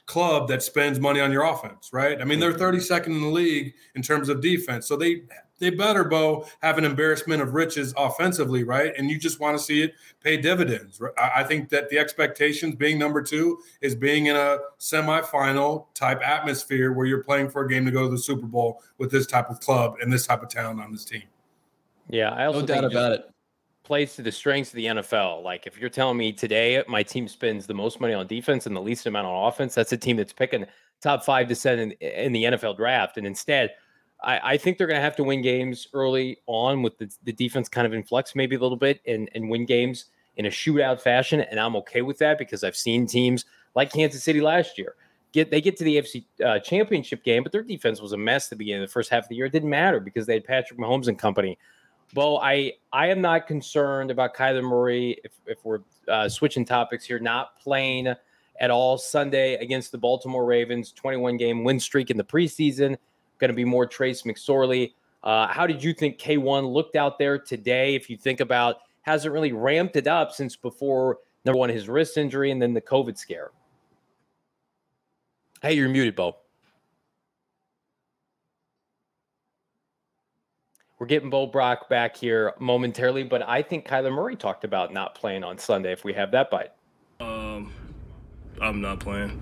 club 0.06 0.48
that 0.48 0.64
spends 0.64 1.00
money 1.00 1.20
on 1.20 1.32
your 1.32 1.44
offense, 1.44 1.90
right? 1.92 2.22
I 2.22 2.24
mean, 2.24 2.40
they're 2.40 2.54
32nd 2.54 3.08
in 3.08 3.22
the 3.22 3.28
league 3.28 3.74
in 3.96 4.02
terms 4.02 4.30
of 4.30 4.42
defense, 4.42 4.88
so 4.88 4.96
they 4.96 5.24
they 5.62 5.70
better, 5.70 6.04
Bo, 6.04 6.46
have 6.62 6.78
an 6.78 6.84
embarrassment 6.84 7.42
of 7.42 7.54
riches 7.54 7.94
offensively, 7.96 8.64
right? 8.64 8.92
And 8.98 9.10
you 9.10 9.18
just 9.18 9.40
want 9.40 9.58
to 9.58 9.64
see 9.64 9.84
it 9.84 9.94
pay 10.22 10.36
dividends. 10.36 11.00
right? 11.00 11.14
I 11.18 11.42
I 11.42 11.44
think 11.44 11.70
that 11.70 11.90
the 11.90 11.98
expectations 11.98 12.76
being 12.76 13.00
number 13.00 13.22
two 13.22 13.60
is 13.80 13.96
being 13.96 14.26
in 14.26 14.36
a 14.36 14.58
semifinal 14.80 15.86
type 15.94 16.22
atmosphere 16.28 16.92
where 16.92 17.06
you're 17.06 17.24
playing 17.24 17.50
for 17.50 17.64
a 17.64 17.70
game 17.70 17.86
to 17.86 17.92
go 17.92 18.04
to 18.04 18.10
the 18.10 18.18
Super 18.18 18.48
Bowl 18.48 18.82
with 18.98 19.12
this 19.12 19.26
type 19.28 19.50
of 19.50 19.60
club 19.60 19.96
and 20.02 20.12
this 20.12 20.28
type 20.28 20.44
of 20.44 20.50
talent 20.50 20.82
on 20.82 20.92
this 20.92 21.06
team. 21.06 21.24
Yeah, 22.10 22.32
I 22.32 22.46
also 22.46 22.62
no 22.62 22.66
doubt 22.66 22.84
it 22.84 22.92
about 22.92 23.12
it. 23.14 23.30
plays 23.84 24.16
to 24.16 24.22
the 24.22 24.32
strengths 24.32 24.72
of 24.72 24.78
the 24.78 24.86
NFL. 24.86 25.44
Like 25.44 25.68
if 25.68 25.78
you're 25.78 25.90
telling 25.90 26.18
me 26.18 26.34
today 26.34 26.84
my 26.88 27.04
team 27.04 27.28
spends 27.28 27.68
the 27.68 27.74
most 27.74 28.02
money 28.02 28.14
on 28.14 28.26
defense 28.28 28.66
and 28.66 28.76
the 28.76 28.82
least 28.82 29.06
amount 29.06 29.28
on 29.28 29.48
offense, 29.48 29.76
that's 29.76 29.92
a 29.94 29.98
team 29.98 30.18
that's 30.18 30.34
picking 30.34 30.66
top 31.02 31.24
five 31.24 31.48
to 31.48 31.56
seven 31.56 31.92
in, 32.00 32.10
in 32.26 32.32
the 32.32 32.44
NFL 32.46 32.78
draft. 32.78 33.18
And 33.18 33.28
instead, 33.28 33.72
I, 34.24 34.54
I 34.54 34.58
think 34.58 34.78
they're 34.78 34.88
going 34.88 35.00
to 35.00 35.04
have 35.04 35.16
to 35.18 35.24
win 35.24 35.42
games 35.42 35.88
early 35.94 36.38
on 36.48 36.82
with 36.82 36.98
the, 36.98 37.12
the 37.24 37.34
defense 37.34 37.68
kind 37.70 37.88
of 37.88 37.94
in 37.94 38.04
flux 38.04 38.36
maybe 38.36 38.56
a 38.56 38.60
little 38.60 38.78
bit 38.78 39.02
and, 39.08 39.30
and 39.34 39.50
win 39.50 39.66
games 39.66 40.06
in 40.38 40.46
a 40.46 40.50
shootout 40.50 41.02
fashion. 41.02 41.42
And 41.42 41.60
I'm 41.60 41.76
okay 41.78 42.02
with 42.02 42.18
that 42.20 42.38
because 42.38 42.64
I've 42.64 42.76
seen 42.76 43.08
teams 43.08 43.46
like 43.76 43.92
Kansas 43.92 44.24
City 44.24 44.42
last 44.42 44.78
year 44.78 44.96
get 45.32 45.52
they 45.52 45.62
get 45.62 45.78
to 45.78 45.84
the 45.84 45.98
AFC 45.98 46.26
uh, 46.44 46.60
Championship 46.60 47.24
game, 47.24 47.44
but 47.44 47.52
their 47.52 47.64
defense 47.64 48.02
was 48.02 48.12
a 48.12 48.18
mess 48.18 48.48
at 48.48 48.52
the 48.52 48.56
beginning 48.58 48.84
of 48.84 48.90
the 48.90 48.94
first 48.94 49.10
half 49.10 49.24
of 49.24 49.30
the 49.30 49.36
year. 49.36 49.46
It 49.46 49.52
didn't 49.52 49.70
matter 49.70 50.00
because 50.00 50.26
they 50.26 50.34
had 50.34 50.46
Patrick 50.46 50.80
Mahomes 50.80 51.08
and 51.08 51.18
company. 51.18 51.58
Well, 52.14 52.40
I 52.40 52.74
I 52.92 53.08
am 53.08 53.22
not 53.22 53.48
concerned 53.48 54.12
about 54.12 54.36
Kyler 54.36 54.64
Murray 54.64 55.20
if 55.24 55.32
if 55.46 55.64
we're 55.64 55.80
uh, 56.08 56.28
switching 56.28 56.66
topics 56.66 57.06
here, 57.06 57.20
not 57.20 57.58
playing 57.60 58.14
at 58.60 58.70
all 58.70 58.98
Sunday 58.98 59.56
against 59.56 59.92
the 59.92 59.98
Baltimore 59.98 60.46
Ravens, 60.46 60.92
21 60.92 61.38
game 61.38 61.64
win 61.64 61.80
streak 61.80 62.12
in 62.12 62.18
the 62.18 62.24
preseason. 62.24 62.98
Going 63.42 63.50
to 63.50 63.56
be 63.56 63.66
more 63.66 63.88
Trace 63.88 64.22
McSorley. 64.22 64.94
Uh, 65.24 65.48
how 65.48 65.66
did 65.66 65.84
you 65.84 65.94
think 65.94 66.20
K1 66.20 66.72
looked 66.72 66.96
out 66.96 67.18
there 67.18 67.40
today? 67.40 67.96
If 67.96 68.08
you 68.08 68.16
think 68.16 68.40
about 68.40 68.78
hasn't 69.02 69.34
really 69.34 69.52
ramped 69.52 69.96
it 69.96 70.06
up 70.06 70.32
since 70.32 70.56
before 70.56 71.18
number 71.44 71.58
one 71.58 71.70
his 71.70 71.90
wrist 71.90 72.18
injury 72.18 72.52
and 72.52 72.62
then 72.62 72.76
the 72.76 72.82
COVID 72.82 73.18
scare. 73.18 73.50
Hey, 75.64 75.74
you're 75.74 75.90
muted, 75.90 76.16
Bo. 76.16 76.36
We're 81.00 81.08
getting 81.08 81.32
Bo 81.32 81.48
Brock 81.48 81.90
back 81.90 82.16
here 82.16 82.54
momentarily, 82.60 83.24
but 83.24 83.42
I 83.42 83.64
think 83.64 83.88
Kyler 83.88 84.14
Murray 84.14 84.36
talked 84.36 84.64
about 84.64 84.94
not 84.94 85.16
playing 85.16 85.44
on 85.44 85.58
Sunday 85.58 85.92
if 85.92 86.04
we 86.04 86.14
have 86.14 86.30
that 86.30 86.52
bite. 86.52 86.74
Um, 87.20 87.74
I'm 88.62 88.82
not 88.82 89.00
playing. 89.00 89.42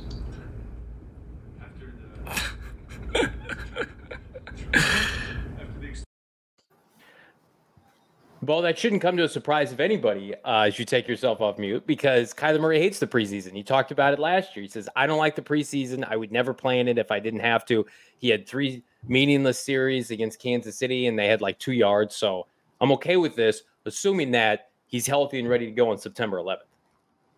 Bo, 8.42 8.62
that 8.62 8.80
shouldn't 8.80 9.02
come 9.02 9.18
to 9.18 9.26
a 9.26 9.30
surprise 9.30 9.74
of 9.74 9.82
anybody 9.82 10.34
uh, 10.46 10.62
as 10.62 10.80
you 10.80 10.86
take 10.86 11.10
yourself 11.10 11.42
off 11.42 11.58
mute 11.58 11.86
because 11.86 12.34
Kyler 12.34 12.62
Murray 12.62 12.80
hates 12.80 12.98
the 12.98 13.06
preseason. 13.06 13.54
He 13.54 13.64
talked 13.64 13.92
about 13.92 14.14
it 14.14 14.20
last 14.20 14.56
year. 14.56 14.64
He 14.64 14.70
says, 14.70 14.88
I 14.96 15.08
don't 15.08 15.18
like 15.18 15.36
the 15.36 15.42
preseason. 15.42 16.08
I 16.10 16.16
would 16.16 16.32
never 16.32 16.54
play 16.54 16.80
in 16.80 16.88
it 16.88 16.98
if 16.98 17.12
I 17.12 17.20
didn't 17.20 17.42
have 17.42 17.66
to. 17.66 17.86
He 18.18 18.30
had 18.30 18.48
three 18.48 18.82
meaningless 19.08 19.60
series 19.60 20.10
against 20.12 20.42
Kansas 20.42 20.78
City 20.78 21.08
and 21.08 21.20
they 21.20 21.28
had 21.28 21.42
like 21.42 21.60
two 21.60 21.74
yards. 21.74 22.16
So 22.16 22.48
I'm 22.80 22.92
okay 22.94 23.18
with 23.18 23.36
this, 23.36 23.64
assuming 23.86 24.32
that 24.32 24.70
he's 24.88 25.06
healthy 25.06 25.40
and 25.40 25.50
ready 25.50 25.66
to 25.66 25.72
go 25.72 25.92
on 25.92 25.98
September 25.98 26.38
11th. 26.38 26.69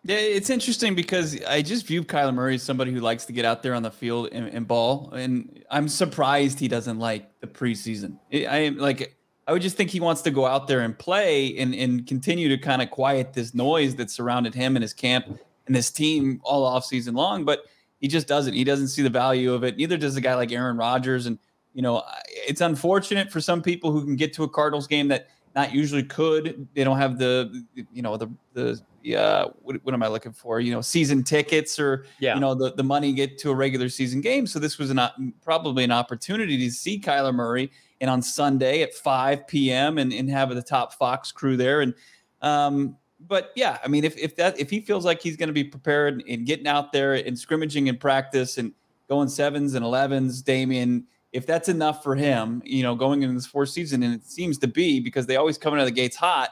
Yeah, 0.04 0.16
it's 0.16 0.50
interesting 0.50 0.94
because 0.94 1.40
I 1.44 1.62
just 1.62 1.86
view 1.86 2.02
Kyler 2.02 2.34
Murray 2.34 2.56
as 2.56 2.62
somebody 2.62 2.92
who 2.92 3.00
likes 3.00 3.24
to 3.26 3.32
get 3.32 3.44
out 3.44 3.62
there 3.62 3.74
on 3.74 3.82
the 3.82 3.90
field 3.90 4.30
and, 4.32 4.48
and 4.48 4.66
ball, 4.66 5.12
and 5.12 5.62
I'm 5.70 5.88
surprised 5.88 6.58
he 6.58 6.66
doesn't 6.66 6.98
like 6.98 7.38
the 7.40 7.46
preseason. 7.46 8.18
I 8.32 8.58
am 8.58 8.78
like, 8.78 9.16
I 9.46 9.52
would 9.52 9.62
just 9.62 9.76
think 9.76 9.90
he 9.90 10.00
wants 10.00 10.22
to 10.22 10.32
go 10.32 10.44
out 10.44 10.66
there 10.66 10.80
and 10.80 10.98
play 10.98 11.56
and 11.56 11.74
and 11.74 12.06
continue 12.06 12.48
to 12.48 12.58
kind 12.58 12.82
of 12.82 12.90
quiet 12.90 13.32
this 13.32 13.54
noise 13.54 13.94
that 13.96 14.10
surrounded 14.10 14.54
him 14.54 14.74
and 14.76 14.82
his 14.82 14.92
camp 14.92 15.38
and 15.66 15.76
his 15.76 15.90
team 15.90 16.40
all 16.42 16.64
off 16.64 16.84
season 16.84 17.14
long, 17.14 17.44
but 17.44 17.64
he 18.02 18.08
just 18.08 18.26
doesn't. 18.26 18.54
He 18.54 18.64
doesn't 18.64 18.88
see 18.88 19.02
the 19.02 19.10
value 19.10 19.52
of 19.54 19.62
it. 19.62 19.76
Neither 19.76 19.96
does 19.96 20.16
a 20.16 20.20
guy 20.20 20.34
like 20.34 20.50
Aaron 20.50 20.76
Rodgers. 20.76 21.26
And, 21.26 21.38
you 21.72 21.82
know, 21.82 22.02
it's 22.48 22.60
unfortunate 22.60 23.30
for 23.30 23.40
some 23.40 23.62
people 23.62 23.92
who 23.92 24.04
can 24.04 24.16
get 24.16 24.32
to 24.34 24.42
a 24.42 24.48
Cardinals 24.48 24.88
game 24.88 25.06
that 25.08 25.28
not 25.54 25.72
usually 25.72 26.02
could. 26.02 26.66
They 26.74 26.82
don't 26.82 26.98
have 26.98 27.18
the, 27.18 27.64
you 27.92 28.02
know, 28.02 28.16
the, 28.16 28.28
the, 28.54 28.80
yeah, 29.02 29.46
what, 29.60 29.76
what, 29.84 29.94
am 29.94 30.02
I 30.02 30.08
looking 30.08 30.32
for? 30.32 30.60
You 30.60 30.72
know, 30.72 30.80
season 30.80 31.22
tickets 31.24 31.78
or, 31.78 32.06
yeah. 32.20 32.34
you 32.34 32.40
know, 32.40 32.54
the, 32.54 32.72
the 32.72 32.82
money 32.82 33.12
get 33.12 33.38
to 33.38 33.50
a 33.50 33.54
regular 33.54 33.88
season 33.88 34.20
game. 34.20 34.46
So 34.46 34.58
this 34.58 34.78
was 34.78 34.92
not 34.92 35.14
probably 35.42 35.84
an 35.84 35.92
opportunity 35.92 36.56
to 36.58 36.70
see 36.70 37.00
Kyler 37.00 37.34
Murray 37.34 37.70
and 38.00 38.10
on 38.10 38.22
Sunday 38.22 38.82
at 38.82 38.94
5 38.94 39.46
p.m. 39.46 39.98
and, 39.98 40.12
and 40.12 40.28
have 40.30 40.54
the 40.54 40.62
top 40.62 40.94
Fox 40.94 41.32
crew 41.32 41.56
there. 41.56 41.80
And, 41.80 41.94
um, 42.40 42.96
but 43.28 43.52
yeah, 43.54 43.78
I 43.84 43.88
mean, 43.88 44.04
if, 44.04 44.16
if 44.18 44.36
that 44.36 44.58
if 44.58 44.70
he 44.70 44.80
feels 44.80 45.04
like 45.04 45.20
he's 45.20 45.36
going 45.36 45.48
to 45.48 45.52
be 45.52 45.64
prepared 45.64 46.24
and 46.28 46.46
getting 46.46 46.66
out 46.66 46.92
there 46.92 47.14
and 47.14 47.38
scrimmaging 47.38 47.86
in 47.86 47.96
practice 47.96 48.58
and 48.58 48.72
going 49.08 49.28
sevens 49.28 49.74
and 49.74 49.84
elevens, 49.84 50.42
Damien, 50.42 51.06
if 51.32 51.46
that's 51.46 51.68
enough 51.68 52.02
for 52.02 52.14
him, 52.14 52.62
you 52.64 52.82
know, 52.82 52.94
going 52.94 53.22
into 53.22 53.34
this 53.34 53.46
fourth 53.46 53.70
season, 53.70 54.02
and 54.02 54.14
it 54.14 54.24
seems 54.24 54.58
to 54.58 54.66
be 54.66 55.00
because 55.00 55.26
they 55.26 55.36
always 55.36 55.56
come 55.56 55.72
out 55.72 55.80
of 55.80 55.86
the 55.86 55.92
gates 55.92 56.16
hot, 56.16 56.50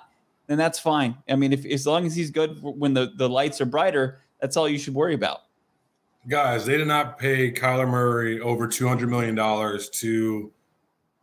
then 0.51 0.59
that's 0.59 0.79
fine. 0.79 1.17
I 1.29 1.37
mean, 1.37 1.53
if 1.53 1.65
as 1.65 1.87
long 1.87 2.05
as 2.05 2.15
he's 2.15 2.31
good 2.31 2.59
when 2.61 2.93
the, 2.93 3.13
the 3.17 3.29
lights 3.29 3.61
are 3.61 3.67
brighter, 3.67 4.19
that's 4.41 4.57
all 4.57 4.69
you 4.69 4.79
should 4.79 4.95
worry 4.95 5.15
about. 5.15 5.43
Guys, 6.29 6.67
they 6.67 6.77
did 6.77 6.89
not 6.89 7.19
pay 7.19 7.51
Kyler 7.51 7.89
Murray 7.89 8.41
over 8.41 8.67
two 8.67 8.87
hundred 8.87 9.09
million 9.09 9.35
dollars 9.35 9.89
to 9.91 10.53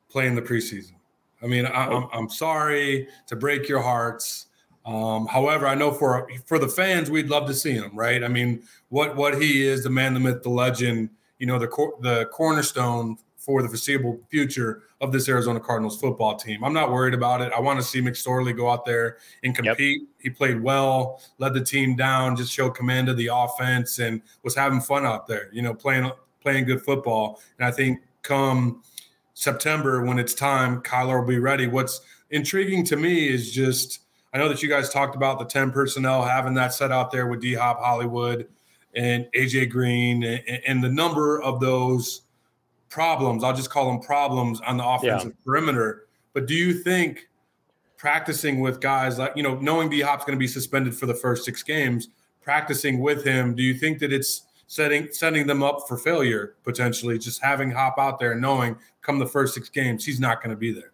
play 0.10 0.28
in 0.28 0.36
the 0.36 0.42
preseason. 0.42 0.94
I 1.44 1.46
mean, 1.46 1.66
I, 1.68 1.86
I'm, 1.86 2.08
I'm 2.12 2.30
sorry 2.30 3.08
to 3.28 3.36
break 3.36 3.68
your 3.68 3.82
hearts 3.82 4.48
um, 4.88 5.28
however, 5.28 5.68
I 5.68 5.76
know 5.76 5.92
for 5.92 6.30
for 6.46 6.58
the 6.58 6.68
fans, 6.70 7.12
we'd 7.12 7.28
love 7.28 7.46
to 7.48 7.54
see 7.54 7.74
him, 7.74 7.92
right? 7.94 8.24
I 8.24 8.30
mean, 8.30 8.64
what 8.88 9.18
what 9.18 9.40
he 9.40 9.68
is, 9.68 9.84
the 9.84 9.90
man, 9.90 10.14
the 10.14 10.20
myth, 10.22 10.44
the 10.44 10.50
legend, 10.50 11.10
you 11.40 11.46
know, 11.46 11.60
the 11.60 11.68
cor- 11.68 11.98
the 12.00 12.28
cornerstone 12.28 13.18
for 13.48 13.62
the 13.62 13.70
foreseeable 13.70 14.20
future 14.30 14.84
of 15.00 15.14
this 15.14 15.30
Arizona 15.30 15.58
Cardinals 15.58 15.98
football 15.98 16.36
team. 16.36 16.66
I'm 16.66 16.74
not 16.74 16.92
worried 16.92 17.14
about 17.14 17.40
it. 17.42 17.54
I 17.54 17.62
want 17.62 17.80
to 17.80 17.86
see 17.86 18.02
McSorley 18.02 18.54
go 18.54 18.70
out 18.70 18.84
there 18.84 19.20
and 19.42 19.56
compete. 19.56 20.02
Yep. 20.02 20.10
He 20.20 20.30
played 20.30 20.62
well, 20.62 21.22
led 21.38 21.54
the 21.54 21.64
team 21.64 21.96
down, 21.96 22.36
just 22.36 22.52
showed 22.52 22.72
command 22.72 23.08
of 23.08 23.16
the 23.16 23.30
offense, 23.34 24.00
and 24.00 24.22
was 24.44 24.54
having 24.54 24.82
fun 24.82 25.06
out 25.06 25.28
there. 25.28 25.48
You 25.54 25.62
know, 25.62 25.74
playing 25.74 26.12
playing 26.42 26.66
good 26.66 26.82
football. 26.82 27.42
And 27.58 27.66
I 27.66 27.72
think 27.72 28.02
come 28.22 28.84
September, 29.34 30.04
when 30.04 30.20
it's 30.20 30.34
time, 30.34 30.82
Kyler 30.82 31.22
will 31.22 31.28
be 31.28 31.40
ready. 31.40 31.68
What's 31.68 32.02
intriguing 32.32 32.84
to 32.88 32.98
me 32.98 33.30
is 33.30 33.54
just 33.54 34.02
I 34.34 34.40
know 34.40 34.50
that 34.50 34.62
you 34.62 34.68
guys 34.68 34.90
talked 34.90 35.16
about 35.16 35.40
the 35.40 35.46
10 35.46 35.72
personnel, 35.72 36.22
having 36.22 36.54
that 36.56 36.74
set 36.74 36.92
out 36.92 37.12
there 37.12 37.28
with 37.28 37.40
D 37.40 37.54
Hop 37.54 37.80
Hollywood 37.80 38.50
and 38.94 39.26
AJ 39.34 39.70
Green 39.70 40.24
and, 40.24 40.44
and, 40.68 40.84
the 40.84 40.90
number 40.90 41.42
of 41.42 41.60
those 41.60 42.24
problems. 42.90 43.44
I'll 43.44 43.56
just 43.56 43.70
call 43.70 43.88
them 43.88 44.00
problems 44.00 44.62
on 44.62 44.78
the 44.78 44.86
offensive 44.86 45.34
yeah. 45.38 45.44
perimeter. 45.46 46.08
But 46.34 46.48
do 46.48 46.54
you 46.54 46.74
think 46.74 47.28
practicing 47.98 48.60
with 48.60 48.80
guys 48.80 49.18
like, 49.18 49.34
you 49.36 49.44
know, 49.44 49.56
knowing 49.56 49.90
D 49.90 50.02
Hop's 50.02 50.24
going 50.24 50.38
to 50.38 50.40
be 50.40 50.48
suspended 50.48 50.96
for 50.96 51.06
the 51.06 51.14
first 51.14 51.46
six 51.46 51.64
games, 51.64 52.10
practicing 52.42 53.00
with 53.00 53.26
him, 53.26 53.56
do 53.56 53.64
you 53.64 53.74
think 53.74 54.00
that 54.00 54.14
it's 54.14 54.44
setting 54.68 55.08
setting 55.12 55.48
them 55.48 55.64
up 55.64 55.88
for 55.88 55.98
failure 55.98 56.56
potentially? 56.64 57.18
Just 57.18 57.42
having 57.42 57.72
Hop 57.72 57.96
out 57.98 58.20
there 58.20 58.34
and 58.34 58.42
knowing 58.42 58.78
come 59.02 59.20
the 59.20 59.26
first 59.26 59.54
six 59.54 59.70
games, 59.70 60.06
he's 60.06 60.20
not 60.20 60.42
going 60.42 60.52
to 60.52 60.58
be 60.58 60.72
there. 60.72 60.92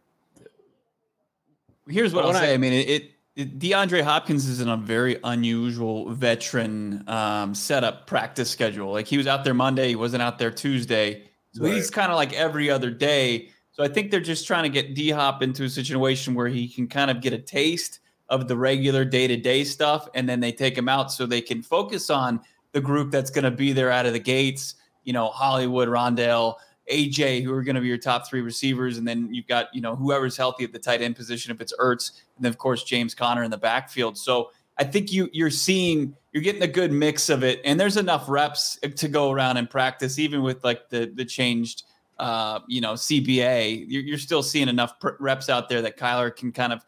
Here's 1.88 2.14
what 2.14 2.26
I'll 2.26 2.34
say. 2.34 2.52
I, 2.52 2.54
I 2.54 2.58
mean, 2.58 2.74
it, 2.74 3.12
it 3.36 3.60
DeAndre 3.60 4.04
Hopkins 4.04 4.48
is 4.48 4.62
in 4.62 4.70
a 4.70 4.78
very 4.78 5.20
unusual 5.24 6.10
veteran 6.12 7.04
um, 7.10 7.54
setup 7.54 8.08
practice 8.08 8.50
schedule. 8.50 8.92
Like 8.92 9.08
he 9.08 9.18
was 9.18 9.28
out 9.28 9.44
there 9.44 9.54
Monday, 9.54 9.90
he 9.90 9.96
wasn't 9.96 10.22
out 10.22 10.40
there 10.40 10.52
Tuesday. 10.52 11.24
So 11.53 11.63
right. 11.63 11.74
he's 11.74 11.89
kind 11.89 12.12
of 12.12 12.15
like 12.15 12.33
every 12.33 12.69
other 12.69 12.89
day. 12.89 13.50
So 13.72 13.83
I 13.83 13.88
think 13.88 14.12
they're 14.12 14.19
just 14.19 14.45
trying 14.45 14.63
to 14.63 14.69
get 14.69 14.93
D 14.93 15.10
Hop 15.10 15.41
into 15.41 15.63
a 15.63 15.69
situation 15.69 16.33
where 16.33 16.48
he 16.48 16.67
can 16.67 16.88
kind 16.88 17.10
of 17.10 17.22
get 17.22 17.33
a 17.33 17.39
taste 17.39 18.00
of 18.29 18.48
the 18.48 18.57
regular 18.57 19.05
day 19.05 19.27
to 19.27 19.38
day 19.38 19.63
stuff. 19.63 20.07
And 20.15 20.27
then 20.27 20.39
they 20.39 20.51
take 20.51 20.77
him 20.77 20.89
out 20.89 21.12
so 21.12 21.25
they 21.25 21.41
can 21.41 21.62
focus 21.62 22.10
on 22.10 22.41
the 22.72 22.81
group 22.81 23.12
that's 23.12 23.29
going 23.29 23.43
to 23.45 23.51
be 23.51 23.72
there 23.72 23.91
out 23.91 24.05
of 24.05 24.13
the 24.13 24.19
gates. 24.19 24.75
You 25.03 25.13
know, 25.13 25.27
Hollywood, 25.27 25.89
Rondale, 25.89 26.55
AJ, 26.91 27.43
who 27.43 27.53
are 27.53 27.63
going 27.63 27.75
to 27.75 27.81
be 27.81 27.88
your 27.88 27.98
top 27.98 28.27
three 28.27 28.41
receivers, 28.41 28.98
and 28.98 29.07
then 29.07 29.33
you've 29.33 29.48
got 29.48 29.74
you 29.74 29.81
know 29.81 29.95
whoever's 29.95 30.36
healthy 30.36 30.63
at 30.63 30.74
the 30.74 30.79
tight 30.79 31.01
end 31.01 31.15
position 31.15 31.51
if 31.51 31.62
it's 31.62 31.74
Ertz, 31.79 32.12
and 32.36 32.43
then 32.43 32.50
of 32.50 32.57
course 32.57 32.83
James 32.83 33.13
Conner 33.13 33.43
in 33.43 33.51
the 33.51 33.57
backfield. 33.57 34.17
So 34.17 34.51
I 34.77 34.84
think 34.84 35.12
you 35.12 35.30
you're 35.34 35.50
seeing 35.50 36.15
you're 36.32 36.44
getting 36.44 36.63
a 36.63 36.68
good 36.68 36.92
mix 36.92 37.30
of 37.30 37.44
it, 37.44 37.62
and 37.63 37.80
there's 37.80 37.98
enough 37.98 38.27
reps 38.27 38.80
to 38.96 39.08
go 39.08 39.32
around 39.32 39.58
and 39.58 39.70
practice, 39.70 40.20
even 40.20 40.42
with 40.42 40.63
like 40.63 40.89
the 40.89 41.12
the 41.13 41.25
changed 41.25 41.84
uh, 42.20 42.60
you 42.68 42.82
know 42.82 42.94
CBA. 42.94 43.86
You're, 43.88 44.03
you're 44.03 44.18
still 44.18 44.44
seeing 44.44 44.68
enough 44.68 44.94
reps 45.20 45.50
out 45.50 45.70
there 45.70 45.82
that 45.82 45.98
Kyler 45.98 46.36
can 46.36 46.51
kind 46.51 46.74
of 46.74 46.82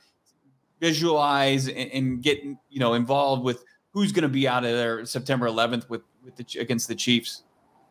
visualize 0.80 1.68
and, 1.68 1.92
and 1.92 2.24
get 2.24 2.44
you 2.44 2.80
know 2.80 2.94
involved 2.94 3.44
with 3.44 3.64
who's 3.92 4.12
going 4.12 4.24
to 4.24 4.30
be 4.30 4.48
out 4.48 4.66
of 4.66 4.72
there 4.72 5.06
September 5.06 5.48
11th 5.48 5.90
with 5.90 6.02
with 6.24 6.36
the 6.36 6.60
against 6.60 6.88
the 6.88 6.96
Chiefs. 6.96 7.44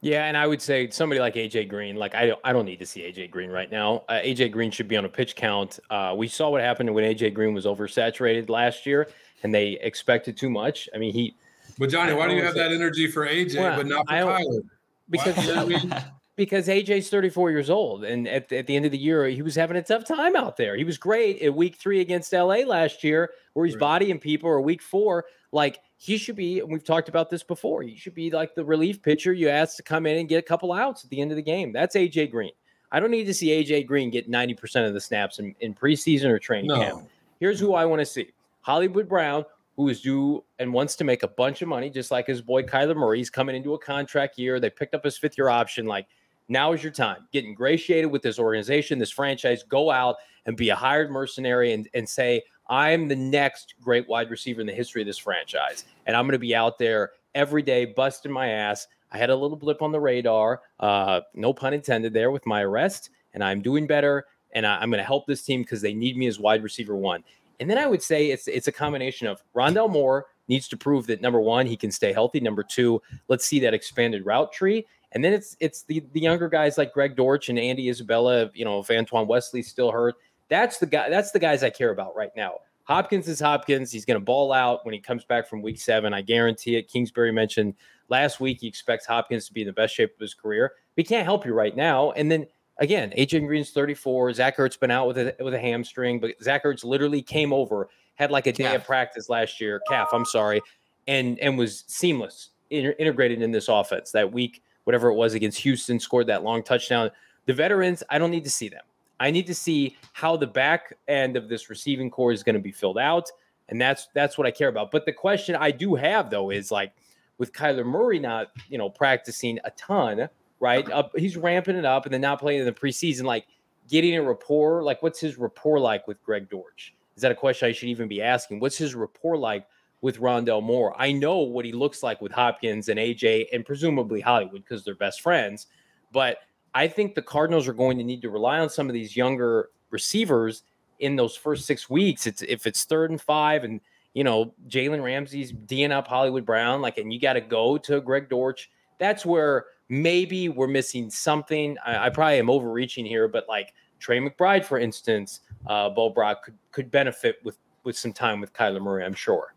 Yeah, 0.04 0.26
and 0.26 0.36
I 0.36 0.46
would 0.46 0.60
say 0.60 0.90
somebody 0.90 1.18
like 1.18 1.34
AJ 1.34 1.70
Green, 1.70 1.96
like 1.96 2.14
I 2.14 2.26
don't, 2.26 2.40
I 2.44 2.52
don't 2.52 2.66
need 2.66 2.78
to 2.80 2.84
see 2.84 3.00
AJ 3.00 3.30
Green 3.30 3.48
right 3.48 3.70
now. 3.70 4.04
Uh, 4.06 4.20
AJ 4.22 4.52
Green 4.52 4.70
should 4.70 4.86
be 4.86 4.98
on 4.98 5.06
a 5.06 5.08
pitch 5.08 5.34
count. 5.34 5.78
Uh, 5.88 6.14
we 6.14 6.28
saw 6.28 6.50
what 6.50 6.60
happened 6.60 6.92
when 6.92 7.04
AJ 7.04 7.32
Green 7.32 7.54
was 7.54 7.64
oversaturated 7.64 8.50
last 8.50 8.84
year, 8.84 9.08
and 9.44 9.54
they 9.54 9.78
expected 9.82 10.36
too 10.36 10.50
much. 10.50 10.88
I 10.94 10.98
mean, 10.98 11.12
he. 11.12 11.36
But 11.78 11.90
Johnny, 11.90 12.12
why 12.12 12.28
do 12.28 12.34
you 12.34 12.42
have 12.42 12.54
that 12.54 12.72
energy 12.72 13.06
for 13.06 13.26
AJ 13.26 13.58
well, 13.58 13.76
but 13.76 13.86
not 13.86 14.08
for 14.08 14.14
Kyler? 14.14 14.62
Because 15.08 15.46
you 15.46 15.54
know 15.54 15.62
I 15.62 15.64
mean? 15.66 15.94
because 16.36 16.66
AJ's 16.66 17.10
34 17.10 17.50
years 17.50 17.70
old, 17.70 18.04
and 18.04 18.26
at, 18.26 18.50
at 18.52 18.66
the 18.66 18.74
end 18.74 18.86
of 18.86 18.92
the 18.92 18.98
year, 18.98 19.26
he 19.28 19.42
was 19.42 19.54
having 19.54 19.76
a 19.76 19.82
tough 19.82 20.04
time 20.04 20.34
out 20.34 20.56
there. 20.56 20.76
He 20.76 20.84
was 20.84 20.98
great 20.98 21.42
at 21.42 21.54
Week 21.54 21.76
Three 21.76 22.00
against 22.00 22.32
LA 22.32 22.58
last 22.66 23.04
year, 23.04 23.30
where 23.52 23.66
he's 23.66 23.74
right. 23.74 23.80
bodying 23.80 24.18
people, 24.18 24.48
or 24.48 24.60
Week 24.60 24.82
Four, 24.82 25.26
like 25.52 25.80
he 25.96 26.16
should 26.16 26.36
be, 26.36 26.60
and 26.60 26.72
we've 26.72 26.84
talked 26.84 27.08
about 27.08 27.30
this 27.30 27.42
before, 27.42 27.82
he 27.82 27.96
should 27.96 28.14
be 28.14 28.30
like 28.30 28.54
the 28.54 28.64
relief 28.64 29.02
pitcher 29.02 29.32
you 29.32 29.48
ask 29.48 29.76
to 29.76 29.82
come 29.82 30.06
in 30.06 30.18
and 30.18 30.28
get 30.28 30.38
a 30.38 30.42
couple 30.42 30.72
outs 30.72 31.04
at 31.04 31.10
the 31.10 31.20
end 31.20 31.30
of 31.30 31.36
the 31.36 31.42
game. 31.42 31.72
That's 31.72 31.94
AJ 31.94 32.30
Green. 32.30 32.52
I 32.92 33.00
don't 33.00 33.10
need 33.10 33.24
to 33.24 33.34
see 33.34 33.48
AJ 33.48 33.86
Green 33.86 34.10
get 34.10 34.30
90% 34.30 34.86
of 34.86 34.94
the 34.94 35.00
snaps 35.00 35.38
in, 35.38 35.54
in 35.60 35.74
preseason 35.74 36.26
or 36.26 36.38
training 36.38 36.68
no. 36.68 36.76
camp. 36.76 37.08
Here's 37.40 37.58
who 37.58 37.74
I 37.74 37.84
want 37.84 38.00
to 38.00 38.06
see 38.06 38.28
Hollywood 38.64 39.08
Brown, 39.08 39.44
who 39.76 39.88
is 39.90 40.00
due 40.00 40.42
and 40.58 40.72
wants 40.72 40.96
to 40.96 41.04
make 41.04 41.22
a 41.22 41.28
bunch 41.28 41.60
of 41.60 41.68
money, 41.68 41.90
just 41.90 42.10
like 42.10 42.26
his 42.26 42.40
boy 42.40 42.62
Kyler 42.62 42.96
Murray. 42.96 43.18
He's 43.18 43.28
coming 43.28 43.54
into 43.54 43.74
a 43.74 43.78
contract 43.78 44.38
year. 44.38 44.58
They 44.58 44.70
picked 44.70 44.94
up 44.94 45.04
his 45.04 45.18
fifth 45.18 45.36
year 45.36 45.50
option. 45.50 45.84
Like, 45.84 46.06
now 46.48 46.72
is 46.72 46.82
your 46.82 46.92
time. 46.92 47.28
Get 47.30 47.44
ingratiated 47.44 48.10
with 48.10 48.22
this 48.22 48.38
organization, 48.38 48.98
this 48.98 49.10
franchise. 49.10 49.62
Go 49.62 49.90
out 49.90 50.16
and 50.46 50.56
be 50.56 50.70
a 50.70 50.74
hired 50.74 51.10
mercenary 51.10 51.72
and, 51.72 51.88
and 51.92 52.08
say, 52.08 52.42
I'm 52.70 53.06
the 53.06 53.16
next 53.16 53.74
great 53.82 54.08
wide 54.08 54.30
receiver 54.30 54.62
in 54.62 54.66
the 54.66 54.72
history 54.72 55.02
of 55.02 55.06
this 55.06 55.18
franchise. 55.18 55.84
And 56.06 56.16
I'm 56.16 56.24
going 56.24 56.32
to 56.32 56.38
be 56.38 56.54
out 56.54 56.78
there 56.78 57.10
every 57.34 57.62
day 57.62 57.84
busting 57.84 58.32
my 58.32 58.48
ass. 58.48 58.86
I 59.12 59.18
had 59.18 59.28
a 59.28 59.36
little 59.36 59.58
blip 59.58 59.82
on 59.82 59.92
the 59.92 60.00
radar, 60.00 60.62
uh, 60.80 61.20
no 61.34 61.52
pun 61.52 61.74
intended 61.74 62.14
there 62.14 62.30
with 62.30 62.46
my 62.46 62.62
arrest, 62.62 63.10
and 63.34 63.44
I'm 63.44 63.60
doing 63.60 63.86
better. 63.86 64.24
And 64.54 64.66
I, 64.66 64.82
am 64.82 64.90
going 64.90 64.98
to 64.98 65.04
help 65.04 65.26
this 65.26 65.42
team 65.42 65.60
because 65.62 65.82
they 65.82 65.92
need 65.92 66.16
me 66.16 66.26
as 66.28 66.38
wide 66.38 66.62
receiver 66.62 66.96
one. 66.96 67.22
And 67.60 67.70
then 67.70 67.78
I 67.78 67.86
would 67.86 68.02
say 68.02 68.30
it's 68.30 68.48
it's 68.48 68.68
a 68.68 68.72
combination 68.72 69.26
of 69.26 69.42
Rondale 69.54 69.90
Moore 69.90 70.26
needs 70.48 70.68
to 70.68 70.76
prove 70.76 71.06
that 71.06 71.20
number 71.20 71.40
one 71.40 71.66
he 71.66 71.76
can 71.76 71.90
stay 71.90 72.12
healthy. 72.12 72.40
Number 72.40 72.62
two, 72.62 73.00
let's 73.28 73.46
see 73.46 73.60
that 73.60 73.74
expanded 73.74 74.26
route 74.26 74.52
tree. 74.52 74.86
And 75.12 75.24
then 75.24 75.32
it's 75.32 75.56
it's 75.60 75.82
the 75.84 76.04
the 76.12 76.20
younger 76.20 76.48
guys 76.48 76.76
like 76.76 76.92
Greg 76.92 77.16
Dortch 77.16 77.48
and 77.48 77.58
Andy 77.58 77.88
Isabella. 77.88 78.50
You 78.54 78.64
know, 78.64 78.80
if 78.80 78.90
Antoine 78.90 79.26
Wesley's 79.26 79.68
still 79.68 79.90
hurt, 79.90 80.16
that's 80.48 80.78
the 80.78 80.86
guy. 80.86 81.08
That's 81.08 81.30
the 81.30 81.38
guys 81.38 81.62
I 81.62 81.70
care 81.70 81.90
about 81.90 82.16
right 82.16 82.32
now. 82.36 82.58
Hopkins 82.84 83.28
is 83.28 83.40
Hopkins. 83.40 83.90
He's 83.90 84.04
going 84.04 84.20
to 84.20 84.24
ball 84.24 84.52
out 84.52 84.84
when 84.84 84.92
he 84.92 85.00
comes 85.00 85.24
back 85.24 85.48
from 85.48 85.62
week 85.62 85.80
seven. 85.80 86.12
I 86.12 86.20
guarantee 86.20 86.76
it. 86.76 86.88
Kingsbury 86.88 87.32
mentioned 87.32 87.74
last 88.08 88.40
week 88.40 88.58
he 88.60 88.66
expects 88.66 89.06
Hopkins 89.06 89.46
to 89.46 89.54
be 89.54 89.62
in 89.62 89.66
the 89.66 89.72
best 89.72 89.94
shape 89.94 90.12
of 90.14 90.20
his 90.20 90.34
career. 90.34 90.72
We 90.96 91.02
can't 91.02 91.24
help 91.24 91.46
you 91.46 91.54
right 91.54 91.74
now. 91.74 92.12
And 92.12 92.30
then 92.30 92.46
again, 92.78 93.12
AJ 93.16 93.46
Green's 93.46 93.70
34. 93.70 94.34
Zach 94.34 94.56
Ertz 94.56 94.78
been 94.78 94.90
out 94.90 95.06
with 95.06 95.18
a 95.18 95.34
with 95.40 95.54
a 95.54 95.58
hamstring, 95.58 96.20
but 96.20 96.32
Zach 96.42 96.64
Ertz 96.64 96.84
literally 96.84 97.22
came 97.22 97.52
over, 97.52 97.88
had 98.14 98.30
like 98.30 98.46
a 98.46 98.52
day 98.52 98.64
calf. 98.64 98.76
of 98.76 98.84
practice 98.84 99.28
last 99.28 99.60
year, 99.60 99.80
calf. 99.88 100.08
I'm 100.12 100.24
sorry, 100.24 100.60
and 101.06 101.38
and 101.40 101.58
was 101.58 101.84
seamless, 101.86 102.50
integrated 102.70 103.42
in 103.42 103.50
this 103.50 103.68
offense 103.68 104.10
that 104.12 104.32
week, 104.32 104.62
whatever 104.84 105.08
it 105.08 105.14
was 105.14 105.34
against 105.34 105.58
Houston, 105.60 105.98
scored 106.00 106.26
that 106.28 106.42
long 106.42 106.62
touchdown. 106.62 107.10
The 107.46 107.54
veterans, 107.54 108.02
I 108.10 108.18
don't 108.18 108.30
need 108.30 108.44
to 108.44 108.50
see 108.50 108.68
them. 108.68 108.82
I 109.20 109.30
need 109.30 109.46
to 109.46 109.54
see 109.54 109.96
how 110.12 110.36
the 110.36 110.46
back 110.46 110.96
end 111.08 111.36
of 111.36 111.48
this 111.48 111.70
receiving 111.70 112.10
corps 112.10 112.32
is 112.32 112.42
going 112.42 112.56
to 112.56 112.60
be 112.60 112.72
filled 112.72 112.98
out, 112.98 113.30
and 113.68 113.80
that's 113.80 114.08
that's 114.14 114.36
what 114.36 114.46
I 114.46 114.50
care 114.50 114.68
about. 114.68 114.90
But 114.90 115.06
the 115.06 115.12
question 115.12 115.56
I 115.56 115.70
do 115.70 115.94
have 115.94 116.30
though 116.30 116.50
is 116.50 116.70
like 116.70 116.92
with 117.38 117.52
Kyler 117.52 117.84
Murray 117.84 118.18
not 118.18 118.48
you 118.68 118.78
know 118.78 118.90
practicing 118.90 119.58
a 119.64 119.70
ton, 119.72 120.28
right? 120.64 120.90
Up, 120.90 121.12
he's 121.16 121.36
ramping 121.36 121.76
it 121.76 121.84
up 121.84 122.06
and 122.06 122.14
then 122.14 122.20
not 122.20 122.40
playing 122.40 122.60
in 122.60 122.66
the 122.66 122.72
preseason, 122.72 123.24
like 123.24 123.46
getting 123.88 124.16
a 124.16 124.22
rapport. 124.22 124.82
Like, 124.82 125.02
what's 125.02 125.20
his 125.20 125.38
rapport 125.38 125.78
like 125.78 126.08
with 126.08 126.22
Greg 126.24 126.48
Dortch? 126.48 126.94
Is 127.16 127.22
that 127.22 127.30
a 127.30 127.34
question 127.34 127.68
I 127.68 127.72
should 127.72 127.88
even 127.88 128.08
be 128.08 128.22
asking? 128.22 128.60
What's 128.60 128.76
his 128.76 128.94
rapport 128.94 129.36
like 129.36 129.66
with 130.04 130.20
Rondale 130.20 130.62
Moore. 130.62 130.94
I 130.98 131.12
know 131.12 131.38
what 131.38 131.64
he 131.64 131.72
looks 131.72 132.02
like 132.02 132.20
with 132.20 132.30
Hopkins 132.30 132.90
and 132.90 133.00
AJ 133.00 133.46
and 133.54 133.64
presumably 133.64 134.20
Hollywood 134.20 134.62
because 134.62 134.84
they're 134.84 134.94
best 134.94 135.22
friends. 135.22 135.66
But 136.12 136.40
I 136.74 136.88
think 136.88 137.14
the 137.14 137.22
Cardinals 137.22 137.66
are 137.66 137.72
going 137.72 137.96
to 137.96 138.04
need 138.04 138.20
to 138.20 138.28
rely 138.28 138.58
on 138.58 138.68
some 138.68 138.86
of 138.88 138.92
these 138.92 139.16
younger 139.16 139.70
receivers 139.88 140.64
in 140.98 141.16
those 141.16 141.34
first 141.34 141.64
six 141.64 141.88
weeks. 141.88 142.26
It's 142.26 142.42
if 142.42 142.66
it's 142.66 142.84
third 142.84 143.12
and 143.12 143.20
five 143.20 143.64
and 143.64 143.80
you 144.12 144.24
know, 144.24 144.52
Jalen 144.68 145.02
Ramsey's 145.02 145.52
D'ing 145.52 145.90
up 145.90 146.06
Hollywood 146.06 146.44
Brown, 146.44 146.82
like, 146.82 146.98
and 146.98 147.10
you 147.10 147.18
got 147.18 147.32
to 147.32 147.40
go 147.40 147.78
to 147.78 148.02
Greg 148.02 148.28
Dortch. 148.28 148.70
That's 148.98 149.24
where 149.24 149.64
maybe 149.88 150.48
we're 150.48 150.68
missing 150.68 151.10
something. 151.10 151.76
I, 151.84 152.06
I, 152.06 152.10
probably 152.10 152.38
am 152.38 152.50
overreaching 152.50 153.04
here, 153.04 153.28
but 153.28 153.46
like 153.48 153.74
Trey 153.98 154.18
McBride, 154.18 154.64
for 154.64 154.78
instance, 154.78 155.40
uh, 155.66 155.90
Bo 155.90 156.10
Brock 156.10 156.44
could 156.44 156.58
could 156.72 156.90
benefit 156.90 157.36
with 157.44 157.58
with 157.84 157.96
some 157.96 158.12
time 158.12 158.40
with 158.40 158.52
Kyler 158.52 158.80
Murray, 158.80 159.04
I'm 159.04 159.14
sure. 159.14 159.54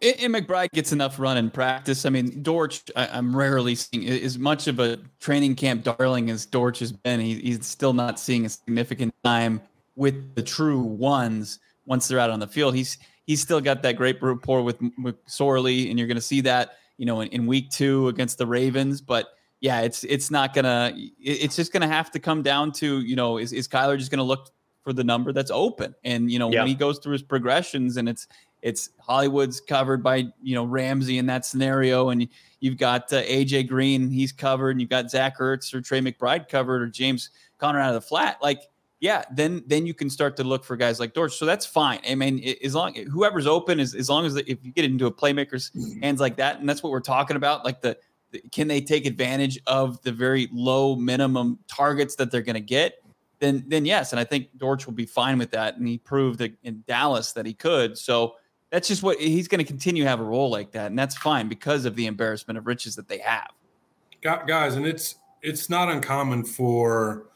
And 0.00 0.34
McBride 0.34 0.70
gets 0.72 0.92
enough 0.92 1.18
run 1.18 1.36
in 1.36 1.50
practice. 1.50 2.06
I 2.06 2.10
mean, 2.10 2.42
Dortch, 2.42 2.82
I, 2.96 3.18
am 3.18 3.36
rarely 3.36 3.74
seeing 3.74 4.08
as 4.08 4.38
much 4.38 4.68
of 4.68 4.80
a 4.80 4.98
training 5.20 5.54
camp 5.54 5.84
darling 5.84 6.30
as 6.30 6.46
Dortch 6.46 6.78
has 6.78 6.92
been. 6.92 7.20
He, 7.20 7.34
he's 7.34 7.66
still 7.66 7.92
not 7.92 8.18
seeing 8.18 8.46
a 8.46 8.48
significant 8.48 9.14
time 9.22 9.60
with 9.94 10.34
the 10.34 10.42
true 10.42 10.80
ones 10.80 11.58
once 11.84 12.08
they're 12.08 12.18
out 12.18 12.30
on 12.30 12.40
the 12.40 12.46
field. 12.46 12.74
He's 12.74 12.98
he's 13.26 13.42
still 13.42 13.60
got 13.60 13.82
that 13.82 13.96
great 13.96 14.22
rapport 14.22 14.62
with, 14.62 14.78
Sorley, 15.26 15.90
and 15.90 15.98
you're 15.98 16.08
going 16.08 16.16
to 16.16 16.22
see 16.22 16.40
that 16.42 16.78
you 16.98 17.06
know 17.06 17.20
in, 17.20 17.28
in, 17.28 17.46
week 17.46 17.70
two 17.70 18.08
against 18.08 18.38
the 18.38 18.46
Ravens. 18.46 19.00
But 19.00 19.28
yeah, 19.60 19.80
it's 19.80 20.04
it's 20.04 20.30
not 20.30 20.54
gonna. 20.54 20.92
It's 21.18 21.56
just 21.56 21.72
gonna 21.72 21.88
have 21.88 22.10
to 22.12 22.18
come 22.18 22.42
down 22.42 22.72
to 22.72 23.00
you 23.00 23.16
know 23.16 23.38
is 23.38 23.52
is 23.52 23.68
Kyler 23.68 23.98
just 23.98 24.10
going 24.10 24.18
to 24.18 24.24
look 24.24 24.50
for 24.82 24.92
the 24.92 25.04
number 25.04 25.32
that's 25.32 25.50
open? 25.50 25.94
And 26.04 26.30
you 26.30 26.38
know 26.38 26.50
yeah. 26.50 26.60
when 26.60 26.68
he 26.68 26.74
goes 26.74 26.98
through 26.98 27.12
his 27.12 27.22
progressions 27.22 27.96
and 27.96 28.08
it's 28.08 28.28
it's 28.62 28.90
Hollywood's 28.98 29.60
covered 29.60 30.02
by 30.02 30.26
you 30.42 30.54
know 30.54 30.64
Ramsey 30.64 31.18
in 31.18 31.26
that 31.26 31.44
scenario, 31.44 32.08
and 32.08 32.28
you've 32.60 32.78
got 32.78 33.12
uh, 33.12 33.22
AJ 33.22 33.68
Green, 33.68 34.10
he's 34.10 34.32
covered, 34.32 34.70
and 34.70 34.80
you've 34.80 34.90
got 34.90 35.10
Zach 35.10 35.38
Ertz 35.38 35.72
or 35.74 35.80
Trey 35.80 36.00
McBride 36.00 36.48
covered, 36.48 36.82
or 36.82 36.86
James 36.86 37.30
Conner 37.58 37.80
out 37.80 37.94
of 37.94 38.02
the 38.02 38.06
flat. 38.06 38.38
Like 38.42 38.62
yeah, 39.06 39.22
then 39.30 39.62
then 39.68 39.86
you 39.86 39.94
can 39.94 40.10
start 40.10 40.36
to 40.38 40.42
look 40.42 40.64
for 40.64 40.76
guys 40.76 40.98
like 40.98 41.14
Dortch. 41.14 41.36
So 41.36 41.46
that's 41.46 41.64
fine. 41.64 42.00
I 42.08 42.16
mean, 42.16 42.42
as 42.64 42.74
long 42.74 42.92
whoever's 42.94 43.46
open 43.46 43.78
is 43.78 43.94
as 43.94 44.10
long 44.10 44.26
as 44.26 44.34
the, 44.34 44.50
if 44.50 44.58
you 44.64 44.72
get 44.72 44.84
into 44.84 45.06
a 45.06 45.12
playmaker's 45.12 45.70
mm-hmm. 45.70 46.00
hands 46.00 46.20
like 46.20 46.36
that, 46.38 46.58
and 46.58 46.68
that's 46.68 46.82
what 46.82 46.90
we're 46.90 46.98
talking 46.98 47.36
about. 47.36 47.64
Like 47.64 47.80
the, 47.80 47.96
the 48.32 48.42
can 48.50 48.66
they 48.66 48.80
take 48.80 49.06
advantage 49.06 49.60
of 49.68 50.02
the 50.02 50.10
very 50.10 50.48
low 50.52 50.96
minimum 50.96 51.60
targets 51.68 52.16
that 52.16 52.32
they're 52.32 52.42
going 52.42 52.54
to 52.54 52.60
get? 52.60 52.94
Then 53.38 53.62
then 53.68 53.84
yes, 53.84 54.12
and 54.12 54.18
I 54.18 54.24
think 54.24 54.48
Dortch 54.58 54.86
will 54.86 54.92
be 54.92 55.06
fine 55.06 55.38
with 55.38 55.52
that. 55.52 55.76
And 55.76 55.86
he 55.86 55.98
proved 55.98 56.40
in 56.64 56.82
Dallas 56.88 57.30
that 57.34 57.46
he 57.46 57.54
could. 57.54 57.96
So 57.96 58.34
that's 58.70 58.88
just 58.88 59.04
what 59.04 59.20
he's 59.20 59.46
going 59.46 59.60
to 59.60 59.64
continue 59.64 60.02
to 60.02 60.08
have 60.08 60.18
a 60.18 60.24
role 60.24 60.50
like 60.50 60.72
that, 60.72 60.86
and 60.86 60.98
that's 60.98 61.16
fine 61.16 61.46
because 61.46 61.84
of 61.84 61.94
the 61.94 62.06
embarrassment 62.06 62.58
of 62.58 62.66
riches 62.66 62.96
that 62.96 63.06
they 63.06 63.18
have. 63.18 63.50
Guys, 64.20 64.74
and 64.74 64.84
it's 64.84 65.14
it's 65.42 65.70
not 65.70 65.88
uncommon 65.88 66.42
for 66.42 67.26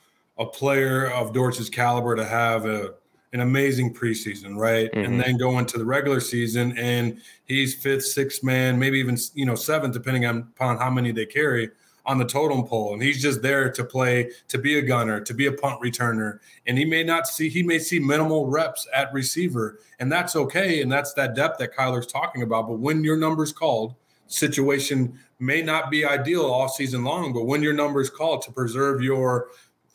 a 0.41 0.47
player 0.47 1.07
of 1.11 1.33
Dortch's 1.33 1.71
caliber 1.71 2.17
to 2.17 2.25
have 2.25 2.67
a 2.67 2.95
an 3.33 3.41
amazing 3.41 3.95
preseason, 3.95 4.57
right? 4.57 4.91
Mm-hmm. 4.91 5.05
And 5.05 5.21
then 5.21 5.37
go 5.37 5.61
into 5.61 5.79
the 5.79 5.85
regular 5.85 6.19
season 6.19 6.77
and 6.77 7.21
he's 7.45 7.77
fifth, 7.77 8.07
sixth 8.07 8.43
man, 8.43 8.77
maybe 8.77 8.99
even 8.99 9.17
you 9.35 9.47
know 9.47 9.55
seventh, 9.55 9.95
depending 9.95 10.27
on 10.27 10.39
upon 10.39 10.79
how 10.79 10.91
many 10.91 11.13
they 11.13 11.27
carry 11.27 11.71
on 12.07 12.19
the 12.19 12.25
totem 12.25 12.65
pole. 12.65 12.93
And 12.93 13.03
he's 13.03 13.23
just 13.23 13.43
there 13.43 13.71
to 13.71 13.85
play, 13.85 14.33
to 14.49 14.59
be 14.59 14.79
a 14.79 14.83
gunner, 14.83 15.21
to 15.21 15.35
be 15.35 15.47
a 15.47 15.53
punt 15.53 15.81
returner. 15.81 16.41
And 16.67 16.77
he 16.77 16.85
may 16.85 17.05
not 17.05 17.29
see, 17.29 17.49
he 17.49 17.63
may 17.63 17.79
see 17.79 18.01
minimal 18.01 18.49
reps 18.49 18.89
at 18.93 19.13
receiver, 19.13 19.79
and 20.01 20.11
that's 20.11 20.35
okay. 20.35 20.83
And 20.83 20.91
that's 20.91 21.13
that 21.15 21.37
depth 21.37 21.59
that 21.59 21.77
Kyler's 21.77 22.07
talking 22.07 22.43
about. 22.43 22.67
But 22.67 22.79
when 22.79 23.05
your 23.05 23.17
number's 23.17 23.53
called, 23.53 23.95
situation 24.27 25.19
may 25.39 25.63
not 25.63 25.91
be 25.91 26.05
ideal 26.05 26.43
all 26.43 26.69
season 26.69 27.05
long. 27.05 27.33
But 27.33 27.45
when 27.45 27.63
your 27.63 27.75
number 27.75 28.01
is 28.01 28.11
called 28.11 28.43
to 28.43 28.53
preserve 28.53 29.03
your 29.03 29.49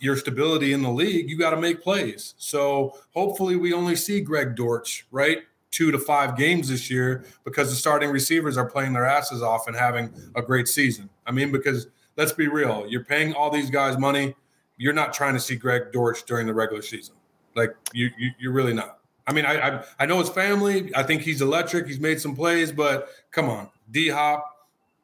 your 0.06 0.16
stability 0.16 0.72
in 0.72 0.82
the 0.82 0.90
league, 0.90 1.30
you 1.30 1.38
got 1.38 1.50
to 1.50 1.58
make 1.58 1.82
plays. 1.82 2.36
So 2.38 2.98
hopefully 3.14 3.56
we 3.56 3.74
only 3.74 3.96
see 3.96 4.22
Greg 4.22 4.56
Dortch, 4.56 5.06
right? 5.12 5.40
Two 5.72 5.92
to 5.92 6.00
five 6.00 6.38
games 6.38 6.70
this 6.70 6.90
year 6.90 7.26
because 7.44 7.70
the 7.70 7.76
starting 7.76 8.12
receivers 8.12 8.56
are 8.56 8.70
playing 8.70 8.94
their 8.94 9.06
asses 9.06 9.42
off 9.42 9.68
and 9.68 9.76
having 9.76 10.14
a 10.36 10.42
great 10.42 10.68
season. 10.68 11.10
I 11.26 11.32
mean, 11.32 11.52
because 11.52 11.88
let's 12.16 12.32
be 12.32 12.48
real, 12.48 12.86
you're 12.88 13.04
paying 13.04 13.34
all 13.34 13.50
these 13.50 13.70
guys 13.70 13.98
money. 13.98 14.36
You're 14.78 14.94
not 14.94 15.14
trying 15.14 15.34
to 15.34 15.40
see 15.40 15.56
Greg 15.56 15.92
Dortch 15.92 16.24
during 16.26 16.48
the 16.48 16.54
regular 16.54 16.82
season. 16.82 17.16
Like 17.56 17.76
you, 17.94 18.10
you 18.18 18.32
you're 18.40 18.54
really 18.54 18.74
not. 18.74 19.00
I 19.28 19.34
mean, 19.34 19.46
I, 19.46 19.70
I 19.70 19.84
I 20.00 20.06
know 20.06 20.20
his 20.20 20.30
family. 20.30 20.92
I 20.94 21.04
think 21.04 21.24
he's 21.24 21.42
electric. 21.42 21.88
He's 21.88 22.00
made 22.00 22.22
some 22.22 22.36
plays, 22.36 22.72
but 22.72 23.10
come 23.32 23.50
on, 23.50 23.70
D 23.92 24.10
Hop, 24.10 24.46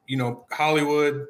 you 0.06 0.16
know, 0.16 0.46
Hollywood, 0.50 1.26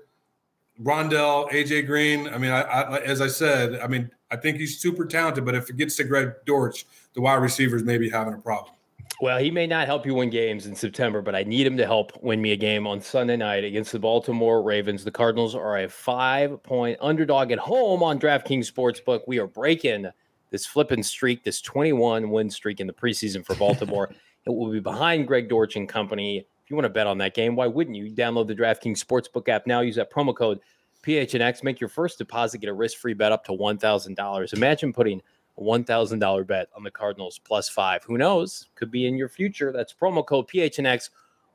Rondale, 0.83 1.51
AJ 1.51 1.87
Green. 1.87 2.29
I 2.29 2.38
mean, 2.38 2.51
I, 2.51 2.62
I, 2.62 2.99
as 3.01 3.21
I 3.21 3.29
said, 3.29 3.79
I 3.81 3.87
mean, 3.87 4.11
I 4.31 4.37
think 4.37 4.59
he's 4.59 4.81
super 4.81 5.05
talented, 5.05 5.45
but 5.45 5.55
if 5.55 5.71
it 5.71 5.77
gets 5.77 5.97
to 5.97 6.05
Greg 6.05 6.33
Dortch, 6.47 6.87
the 7.14 7.21
wide 7.21 7.37
receivers 7.37 7.83
may 7.85 7.99
be 7.99 8.09
having 8.09 8.35
a 8.35 8.38
problem. 8.38 8.75
Well, 9.21 9.38
he 9.38 9.51
may 9.51 9.66
not 9.66 9.87
help 9.87 10.05
you 10.05 10.14
win 10.14 10.31
games 10.31 10.66
in 10.66 10.75
September, 10.75 11.23
but 11.23 11.35
I 11.35 11.45
need 11.45 11.66
him 11.66 11.77
to 11.77 11.87
help 11.87 12.21
win 12.23 12.42
me 12.42 12.53
a 12.53 12.57
game 12.57 12.87
on 12.87 13.01
Sunday 13.01 13.37
night 13.37 13.62
against 13.62 13.92
the 13.92 13.99
Baltimore 14.01 14.62
Ravens. 14.62 15.05
The 15.05 15.12
Cardinals 15.12 15.55
are 15.55 15.79
a 15.79 15.88
five 15.88 16.61
point 16.62 16.99
underdog 17.01 17.53
at 17.53 17.59
home 17.59 18.03
on 18.03 18.18
DraftKings 18.18 18.73
Sportsbook. 18.73 19.21
We 19.29 19.38
are 19.38 19.47
breaking 19.47 20.09
this 20.51 20.66
flipping 20.66 21.03
streak, 21.03 21.45
this 21.45 21.61
21 21.61 22.31
win 22.31 22.51
streak 22.51 22.81
in 22.81 22.87
the 22.87 22.92
preseason 22.92 23.45
for 23.47 23.55
Baltimore. 23.55 24.11
it 24.45 24.51
will 24.51 24.73
be 24.73 24.81
behind 24.81 25.29
Greg 25.29 25.49
Dortch 25.49 25.77
and 25.77 25.88
company 25.88 26.47
you 26.73 26.77
want 26.77 26.87
to 26.87 26.91
bet 26.91 27.07
on 27.07 27.19
that 27.19 27.35
game, 27.35 27.55
why 27.55 27.67
wouldn't 27.67 27.97
you? 27.97 28.11
Download 28.11 28.47
the 28.47 28.55
DraftKings 28.55 29.05
Sportsbook 29.05 29.49
app 29.49 29.67
now. 29.67 29.81
Use 29.81 29.97
that 29.97 30.11
promo 30.11 30.35
code 30.35 30.59
PHNX. 31.03 31.63
Make 31.63 31.81
your 31.81 31.91
first 31.91 32.17
deposit. 32.17 32.59
Get 32.59 32.71
a 32.71 32.73
risk-free 32.73 33.13
bet 33.13 33.31
up 33.31 33.45
to 33.45 33.53
$1,000. 33.53 34.53
Imagine 34.55 34.93
putting 34.93 35.21
a 35.59 35.61
$1,000 35.61 36.47
bet 36.47 36.69
on 36.75 36.83
the 36.83 36.91
Cardinals 36.91 37.39
plus 37.39 37.69
five. 37.69 38.03
Who 38.05 38.17
knows? 38.17 38.69
Could 38.75 38.91
be 38.91 39.07
in 39.07 39.17
your 39.17 39.29
future. 39.29 39.71
That's 39.71 39.93
promo 39.93 40.27
code 40.27 40.49
PHNX 40.49 41.11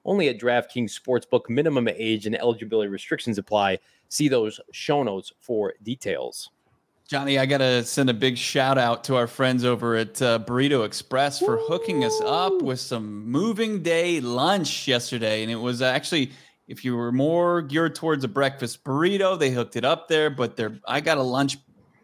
only 0.06 0.30
at 0.30 0.40
DraftKings 0.40 0.98
Sportsbook. 0.98 1.50
Minimum 1.50 1.88
age 1.88 2.28
and 2.28 2.38
eligibility 2.38 2.90
restrictions 2.90 3.40
apply. 3.40 3.80
See 4.10 4.28
those 4.28 4.62
show 4.72 5.02
notes 5.02 5.34
for 5.40 5.74
details. 5.82 6.52
Johnny, 7.08 7.40
I 7.40 7.46
got 7.46 7.60
to 7.60 7.86
send 7.86 8.10
a 8.10 8.14
big 8.14 8.38
shout 8.38 8.78
out 8.78 9.06
to 9.06 9.16
our 9.16 9.28
friends 9.28 9.64
over 9.64 9.96
at 9.96 10.22
uh, 10.22 10.40
Burrito 10.40 10.86
Express 10.86 11.40
for 11.40 11.56
hooking 11.56 12.04
us 12.04 12.20
up 12.26 12.62
with 12.62 12.82
some 12.82 13.26
moving 13.26 13.82
day 13.82 14.20
lunch 14.20 14.90
yesterday. 14.90 15.42
And 15.42 15.50
it 15.50 15.56
was 15.56 15.82
actually, 15.82 16.34
if 16.68 16.84
you 16.84 16.98
were 16.98 17.14
more 17.14 17.62
geared 17.62 17.96
towards 17.96 18.26
a 18.26 18.28
breakfast 18.28 18.84
burrito, 18.84 19.40
they 19.40 19.52
hooked 19.52 19.78
it 19.78 19.86
up 19.86 20.10
there. 20.10 20.30
But 20.30 20.58
they 20.58 20.68
I 20.86 21.00
got 21.00 21.18
a 21.18 21.24
lunch 21.24 21.56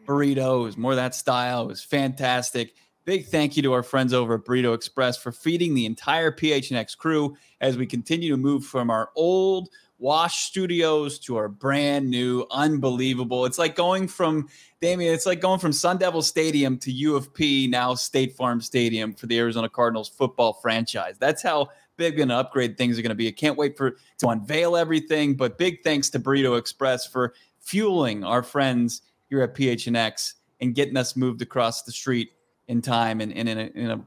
burrito. 0.07 0.61
It 0.61 0.63
was 0.63 0.77
more 0.77 0.95
that 0.95 1.15
style. 1.15 1.63
It 1.63 1.67
was 1.67 1.83
fantastic. 1.83 2.73
Big 3.03 3.25
thank 3.25 3.57
you 3.57 3.63
to 3.63 3.73
our 3.73 3.83
friends 3.83 4.13
over 4.13 4.35
at 4.35 4.45
Burrito 4.45 4.73
Express 4.73 5.17
for 5.17 5.33
feeding 5.33 5.73
the 5.73 5.85
entire 5.85 6.31
PHNX 6.31 6.97
crew 6.97 7.35
as 7.59 7.75
we 7.75 7.85
continue 7.85 8.29
to 8.31 8.37
move 8.37 8.63
from 8.63 8.89
our 8.89 9.09
old 9.17 9.67
Wash 10.03 10.43
Studios 10.43 11.17
to 11.19 11.37
our 11.37 11.47
brand 11.47 12.09
new, 12.09 12.45
unbelievable. 12.51 13.45
It's 13.45 13.57
like 13.57 13.73
going 13.73 14.09
from 14.09 14.49
Damien. 14.81 15.13
It's 15.13 15.25
like 15.25 15.39
going 15.39 15.61
from 15.61 15.71
Sun 15.71 15.99
Devil 15.99 16.21
Stadium 16.21 16.77
to 16.79 16.91
U 16.91 17.15
of 17.15 17.33
P, 17.33 17.67
now 17.67 17.95
State 17.95 18.35
Farm 18.35 18.59
Stadium 18.59 19.13
for 19.13 19.27
the 19.27 19.39
Arizona 19.39 19.69
Cardinals 19.69 20.09
football 20.09 20.51
franchise. 20.61 21.15
That's 21.17 21.41
how 21.41 21.69
big 21.95 22.19
an 22.19 22.31
upgrade 22.31 22.77
things 22.77 22.99
are 22.99 23.01
going 23.01 23.11
to 23.11 23.15
be. 23.15 23.29
I 23.29 23.31
can't 23.31 23.57
wait 23.57 23.77
for 23.77 23.95
to 24.17 24.27
unveil 24.27 24.75
everything. 24.75 25.35
But 25.35 25.57
big 25.57 25.83
thanks 25.85 26.09
to 26.09 26.19
Burrito 26.19 26.59
Express 26.59 27.07
for 27.07 27.33
fueling 27.61 28.25
our 28.25 28.43
friends 28.43 29.03
here 29.29 29.41
at 29.41 29.55
PHNX 29.55 30.33
and 30.59 30.75
getting 30.75 30.97
us 30.97 31.15
moved 31.15 31.41
across 31.41 31.83
the 31.83 31.93
street 31.93 32.33
in 32.67 32.81
time 32.81 33.21
and, 33.21 33.31
and 33.31 33.47
in, 33.47 33.57
a, 33.57 33.71
in 33.73 33.91
a 33.91 34.01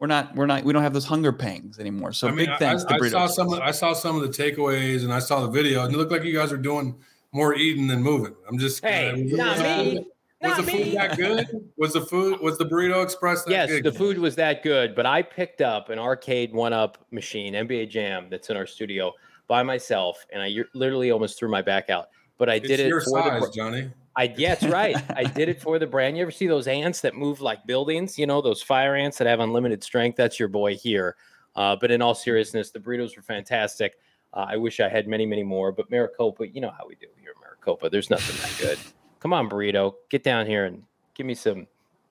we're 0.00 0.06
not 0.06 0.34
we're 0.34 0.46
not 0.46 0.64
we 0.64 0.72
don't 0.72 0.82
have 0.82 0.94
those 0.94 1.04
hunger 1.04 1.32
pangs 1.32 1.78
anymore. 1.78 2.12
So 2.12 2.26
I 2.26 2.30
mean, 2.30 2.46
big 2.46 2.58
thanks 2.58 2.84
I, 2.84 2.96
to 2.98 3.04
I 3.04 3.08
saw 3.08 3.26
some 3.26 3.52
I 3.52 3.70
saw 3.70 3.92
some 3.92 4.16
of 4.16 4.22
the 4.22 4.28
takeaways 4.28 5.04
and 5.04 5.12
I 5.12 5.18
saw 5.18 5.42
the 5.42 5.50
video 5.50 5.84
and 5.84 5.94
it 5.94 5.98
looked 5.98 6.10
like 6.10 6.24
you 6.24 6.32
guys 6.32 6.52
are 6.52 6.56
doing 6.56 6.96
more 7.32 7.54
eating 7.54 7.86
than 7.86 8.02
moving. 8.02 8.34
I'm 8.48 8.58
just 8.58 8.82
hey, 8.82 9.10
uh, 9.10 9.36
not 9.36 9.58
me. 9.58 10.06
Was 10.42 10.56
the 10.56 10.62
food 10.62 10.92
that 10.94 11.16
good? 11.18 11.46
Was 11.76 11.92
the 11.92 12.00
food 12.00 12.40
was 12.40 12.56
the 12.56 12.64
burrito 12.64 13.04
express 13.04 13.44
yes, 13.46 13.68
good? 13.68 13.84
the 13.84 13.92
food 13.92 14.18
was 14.18 14.36
that 14.36 14.62
good, 14.62 14.94
but 14.94 15.04
I 15.04 15.20
picked 15.20 15.60
up 15.60 15.90
an 15.90 15.98
arcade 15.98 16.54
one 16.54 16.72
up 16.72 16.96
machine, 17.10 17.52
NBA 17.52 17.90
Jam, 17.90 18.28
that's 18.30 18.48
in 18.48 18.56
our 18.56 18.66
studio 18.66 19.12
by 19.48 19.62
myself, 19.62 20.24
and 20.32 20.40
I 20.42 20.54
literally 20.72 21.10
almost 21.10 21.38
threw 21.38 21.50
my 21.50 21.60
back 21.60 21.90
out. 21.90 22.08
But 22.38 22.48
I 22.48 22.54
it's 22.54 22.68
did 22.68 22.80
it 22.80 22.88
your 22.88 23.02
for 23.02 23.20
size, 23.20 23.42
the, 23.42 23.52
Johnny. 23.54 23.90
I 24.16 24.34
yeah, 24.36 24.54
that's 24.54 24.72
right. 24.72 24.96
I 25.16 25.24
did 25.24 25.48
it 25.48 25.60
for 25.60 25.78
the 25.78 25.86
brand. 25.86 26.16
You 26.16 26.22
ever 26.22 26.30
see 26.30 26.46
those 26.46 26.66
ants 26.66 27.00
that 27.02 27.14
move 27.14 27.40
like 27.40 27.66
buildings? 27.66 28.18
You 28.18 28.26
know, 28.26 28.40
those 28.40 28.62
fire 28.62 28.94
ants 28.96 29.18
that 29.18 29.26
have 29.26 29.40
unlimited 29.40 29.82
strength. 29.84 30.16
That's 30.16 30.38
your 30.38 30.48
boy 30.48 30.76
here. 30.76 31.16
Uh, 31.56 31.76
but 31.80 31.90
in 31.90 32.02
all 32.02 32.14
seriousness, 32.14 32.70
the 32.70 32.78
burritos 32.78 33.16
were 33.16 33.22
fantastic. 33.22 33.98
Uh, 34.32 34.46
I 34.48 34.56
wish 34.56 34.80
I 34.80 34.88
had 34.88 35.08
many, 35.08 35.26
many 35.26 35.42
more. 35.42 35.72
But 35.72 35.90
Maricopa, 35.90 36.48
you 36.48 36.60
know 36.60 36.70
how 36.70 36.86
we 36.86 36.94
do 36.96 37.06
here, 37.20 37.32
Maricopa. 37.40 37.90
There's 37.90 38.10
nothing 38.10 38.36
that 38.36 38.58
good. 38.60 38.78
Come 39.20 39.32
on, 39.32 39.48
burrito, 39.48 39.94
get 40.08 40.24
down 40.24 40.46
here 40.46 40.64
and 40.64 40.82
give 41.14 41.26
me 41.26 41.34
some, 41.34 41.66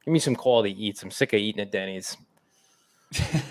give 0.05 0.11
me 0.11 0.19
some 0.19 0.35
quality 0.35 0.71
eats. 0.85 1.01
I'm 1.01 1.11
sick 1.11 1.33
of 1.33 1.39
eating 1.39 1.61
at 1.61 1.71
Denny's. 1.71 2.17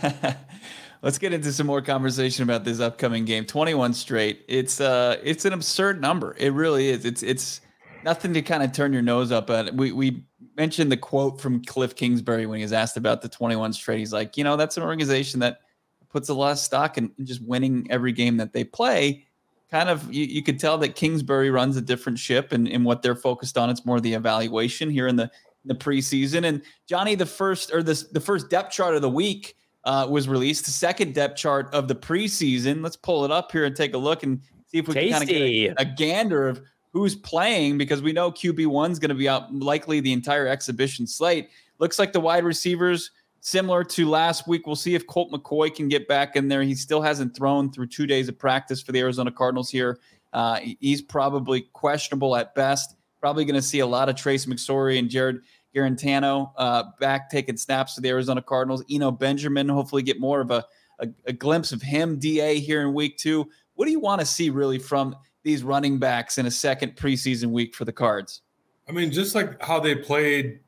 Let's 1.03 1.19
get 1.19 1.33
into 1.33 1.53
some 1.53 1.67
more 1.67 1.81
conversation 1.81 2.43
about 2.43 2.65
this 2.65 2.81
upcoming 2.81 3.25
game. 3.25 3.45
21 3.45 3.95
straight. 3.95 4.45
It's 4.49 4.81
uh 4.81 5.17
it's 5.23 5.45
an 5.45 5.53
absurd 5.53 6.01
number. 6.01 6.35
It 6.39 6.53
really 6.53 6.89
is. 6.89 7.05
It's 7.05 7.23
it's 7.23 7.61
nothing 8.05 8.35
to 8.35 8.43
kind 8.43 8.63
of 8.63 8.73
turn 8.73 8.93
your 8.93 9.03
nose 9.03 9.33
up 9.33 9.51
at. 9.51 9.75
We 9.75 9.93
we 9.93 10.25
mentioned 10.57 10.91
the 10.91 10.97
quote 10.97 11.41
from 11.41 11.65
Cliff 11.65 11.95
Kingsbury 11.95 12.47
when 12.47 12.59
he 12.59 12.65
was 12.65 12.73
asked 12.73 12.97
about 12.97 13.23
the 13.23 13.29
21 13.29 13.73
straight. 13.73 13.99
He's 13.99 14.13
like, 14.13 14.37
you 14.37 14.45
know, 14.45 14.57
that's 14.57 14.77
an 14.77 14.83
organization 14.83 15.41
that 15.41 15.61
puts 16.09 16.29
a 16.29 16.35
lot 16.35 16.53
of 16.53 16.59
stock 16.59 16.99
in, 16.99 17.13
just 17.23 17.43
winning 17.43 17.87
every 17.91 18.13
game 18.13 18.37
that 18.39 18.53
they 18.53 18.65
play. 18.65 19.25
Kind 19.71 19.91
of, 19.91 20.13
you, 20.13 20.25
you 20.25 20.43
could 20.43 20.59
tell 20.59 20.79
that 20.79 20.95
Kingsbury 20.95 21.51
runs 21.51 21.77
a 21.77 21.83
different 21.83 22.19
ship, 22.19 22.53
and, 22.53 22.67
and 22.67 22.85
what 22.85 23.03
they're 23.03 23.15
focused 23.15 23.59
on, 23.59 23.69
it's 23.69 23.85
more 23.85 24.01
the 24.01 24.15
evaluation 24.15 24.89
here 24.89 25.07
in 25.07 25.17
the 25.17 25.25
in 25.25 25.69
the 25.69 25.75
preseason. 25.75 26.47
And 26.47 26.63
Johnny, 26.87 27.15
the 27.15 27.27
first 27.27 27.73
or 27.73 27.83
the 27.83 28.03
the 28.13 28.21
first 28.21 28.49
depth 28.49 28.73
chart 28.73 28.95
of 28.95 29.03
the 29.03 29.11
week 29.11 29.57
uh, 29.85 30.07
was 30.09 30.29
released. 30.29 30.65
The 30.65 30.71
second 30.71 31.15
depth 31.15 31.37
chart 31.37 31.73
of 31.75 31.89
the 31.89 31.95
preseason. 31.95 32.83
Let's 32.83 32.97
pull 32.97 33.25
it 33.25 33.31
up 33.31 33.53
here 33.53 33.65
and 33.65 33.77
take 33.77 33.95
a 33.95 33.99
look 33.99 34.23
and 34.23 34.41
see 34.67 34.79
if 34.79 34.89
we 34.89 34.95
Tasty. 34.95 35.11
can 35.11 35.19
kind 35.19 35.23
of 35.23 35.29
get 35.29 35.41
a, 35.41 35.83
a 35.83 35.95
gander 35.97 36.49
of 36.49 36.63
who's 36.92 37.14
playing 37.14 37.79
because 37.79 38.03
we 38.03 38.12
know 38.12 38.31
QB1 38.31 38.90
is 38.90 38.98
going 38.98 39.11
to 39.11 39.14
be 39.14 39.29
out 39.29 39.55
likely 39.55 40.01
the 40.01 40.12
entire 40.12 40.46
exhibition 40.46 41.07
slate. 41.07 41.51
Looks 41.79 41.98
like 41.98 42.12
the 42.12 42.20
wide 42.20 42.44
receivers 42.44 43.11
similar 43.40 43.85
to 43.85 44.09
last 44.09 44.48
week. 44.48 44.66
We'll 44.66 44.77
see 44.77 44.94
if 44.94 45.07
Colt 45.07 45.31
McCoy 45.31 45.74
can 45.74 45.88
get 45.88 46.09
back 46.09 46.37
in 46.37 46.48
there. 46.48 46.62
He 46.62 46.74
still 46.74 47.03
hasn't 47.03 47.37
thrown 47.37 47.70
through 47.70 47.87
two 47.88 48.07
days 48.07 48.29
of 48.29 48.38
practice 48.38 48.83
for 48.83 48.92
the 48.92 49.01
Arizona 49.01 49.31
Cardinals 49.31 49.70
here. 49.70 49.98
Uh, 50.33 50.61
he's 50.81 51.01
probably 51.03 51.62
questionable 51.72 52.37
at 52.37 52.55
best. 52.55 52.96
Probably 53.20 53.44
going 53.44 53.55
to 53.55 53.62
see 53.62 53.81
a 53.81 53.87
lot 53.87 54.09
of 54.09 54.16
Trace 54.16 54.46
McSorley 54.46 54.98
and 54.98 55.09
Jarrett 55.09 55.40
Guarantano 55.74 56.53
uh, 56.57 56.85
back 57.01 57.31
taking 57.31 57.57
snaps 57.57 57.94
for 57.94 58.01
the 58.01 58.09
Arizona 58.09 58.42
Cardinals. 58.42 58.85
Eno 58.90 59.11
Benjamin, 59.11 59.68
hopefully 59.68 60.03
get 60.03 60.20
more 60.20 60.40
of 60.40 60.51
a, 60.51 60.64
a, 61.01 61.09
a 61.27 61.33
glimpse 61.33 61.72
of 61.72 61.83
him, 61.83 62.18
DA, 62.18 62.59
here 62.59 62.83
in 62.83 62.94
week 62.94 63.16
two. 63.16 63.48
What 63.74 63.87
do 63.87 63.92
you 63.92 64.01
want 64.01 64.20
to 64.20 64.27
see 64.27 64.51
really 64.51 64.79
from 64.79 65.16
these 65.42 65.62
running 65.62 65.98
backs 65.98 66.38
in 66.38 66.46
a 66.46 66.51
second 66.51 66.96
preseason 66.96 67.51
week 67.51 67.74
for 67.74 67.85
the 67.85 67.92
Cards? 67.92 68.42
I 68.88 68.92
mean, 68.92 69.11
just 69.11 69.35
like 69.35 69.62
how 69.62 69.81
they 69.81 69.94
played 69.94 70.61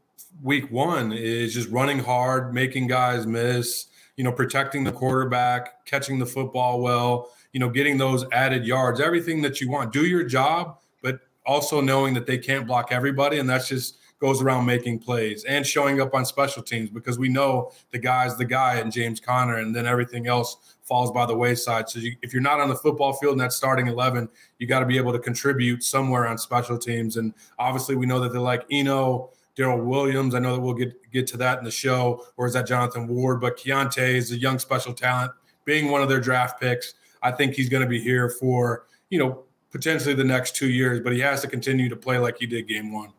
week 0.42 0.70
one 0.70 1.12
is 1.12 1.54
just 1.54 1.68
running 1.70 1.98
hard, 1.98 2.54
making 2.54 2.86
guys 2.86 3.26
miss, 3.26 3.86
you 4.16 4.24
know, 4.24 4.32
protecting 4.32 4.84
the 4.84 4.92
quarterback, 4.92 5.84
catching 5.86 6.18
the 6.18 6.26
football 6.26 6.80
well, 6.80 7.30
you 7.52 7.60
know, 7.60 7.68
getting 7.68 7.98
those 7.98 8.24
added 8.32 8.66
yards, 8.66 9.00
everything 9.00 9.42
that 9.42 9.60
you 9.60 9.70
want. 9.70 9.92
Do 9.92 10.06
your 10.06 10.24
job, 10.24 10.78
but 11.02 11.20
also 11.46 11.80
knowing 11.80 12.14
that 12.14 12.26
they 12.26 12.38
can't 12.38 12.66
block 12.66 12.92
everybody. 12.92 13.38
And 13.38 13.48
that's 13.48 13.68
just 13.68 13.96
goes 14.20 14.42
around 14.42 14.66
making 14.66 14.98
plays 14.98 15.44
and 15.44 15.66
showing 15.66 16.00
up 16.00 16.14
on 16.14 16.26
special 16.26 16.62
teams 16.62 16.90
because 16.90 17.18
we 17.18 17.28
know 17.28 17.72
the 17.90 17.98
guy's 17.98 18.36
the 18.36 18.44
guy 18.44 18.74
and 18.74 18.92
James 18.92 19.18
Conner, 19.18 19.56
and 19.56 19.74
then 19.74 19.86
everything 19.86 20.26
else 20.26 20.76
falls 20.90 21.12
by 21.12 21.24
the 21.24 21.36
wayside. 21.36 21.88
So 21.88 22.00
you, 22.00 22.16
if 22.20 22.32
you're 22.32 22.42
not 22.42 22.58
on 22.58 22.68
the 22.68 22.74
football 22.74 23.12
field 23.12 23.32
and 23.34 23.40
that 23.40 23.52
starting 23.52 23.86
11, 23.86 24.28
you 24.58 24.66
got 24.66 24.80
to 24.80 24.86
be 24.86 24.98
able 24.98 25.12
to 25.12 25.20
contribute 25.20 25.84
somewhere 25.84 26.26
on 26.26 26.36
special 26.36 26.76
teams. 26.76 27.16
And 27.16 27.32
obviously, 27.60 27.94
we 27.94 28.06
know 28.06 28.18
that 28.18 28.32
they're 28.32 28.40
like 28.40 28.66
Eno, 28.72 29.30
Darrel 29.54 29.80
Williams. 29.80 30.34
I 30.34 30.40
know 30.40 30.54
that 30.54 30.60
we'll 30.60 30.74
get 30.74 31.10
get 31.12 31.28
to 31.28 31.36
that 31.38 31.58
in 31.58 31.64
the 31.64 31.70
show, 31.70 32.26
or 32.36 32.48
is 32.48 32.54
that 32.54 32.66
Jonathan 32.66 33.06
Ward? 33.06 33.40
But 33.40 33.56
Keaontay 33.56 34.14
is 34.14 34.32
a 34.32 34.36
young 34.36 34.58
special 34.58 34.92
talent, 34.92 35.32
being 35.64 35.90
one 35.90 36.02
of 36.02 36.08
their 36.08 36.20
draft 36.20 36.60
picks. 36.60 36.94
I 37.22 37.30
think 37.30 37.54
he's 37.54 37.68
going 37.68 37.82
to 37.82 37.88
be 37.88 38.00
here 38.00 38.28
for 38.28 38.86
you 39.10 39.20
know 39.20 39.44
potentially 39.70 40.14
the 40.14 40.24
next 40.24 40.56
two 40.56 40.68
years, 40.68 40.98
but 41.00 41.12
he 41.12 41.20
has 41.20 41.40
to 41.42 41.46
continue 41.46 41.88
to 41.88 41.96
play 41.96 42.18
like 42.18 42.36
he 42.38 42.46
did 42.46 42.66
game 42.66 42.92
one. 42.92 43.12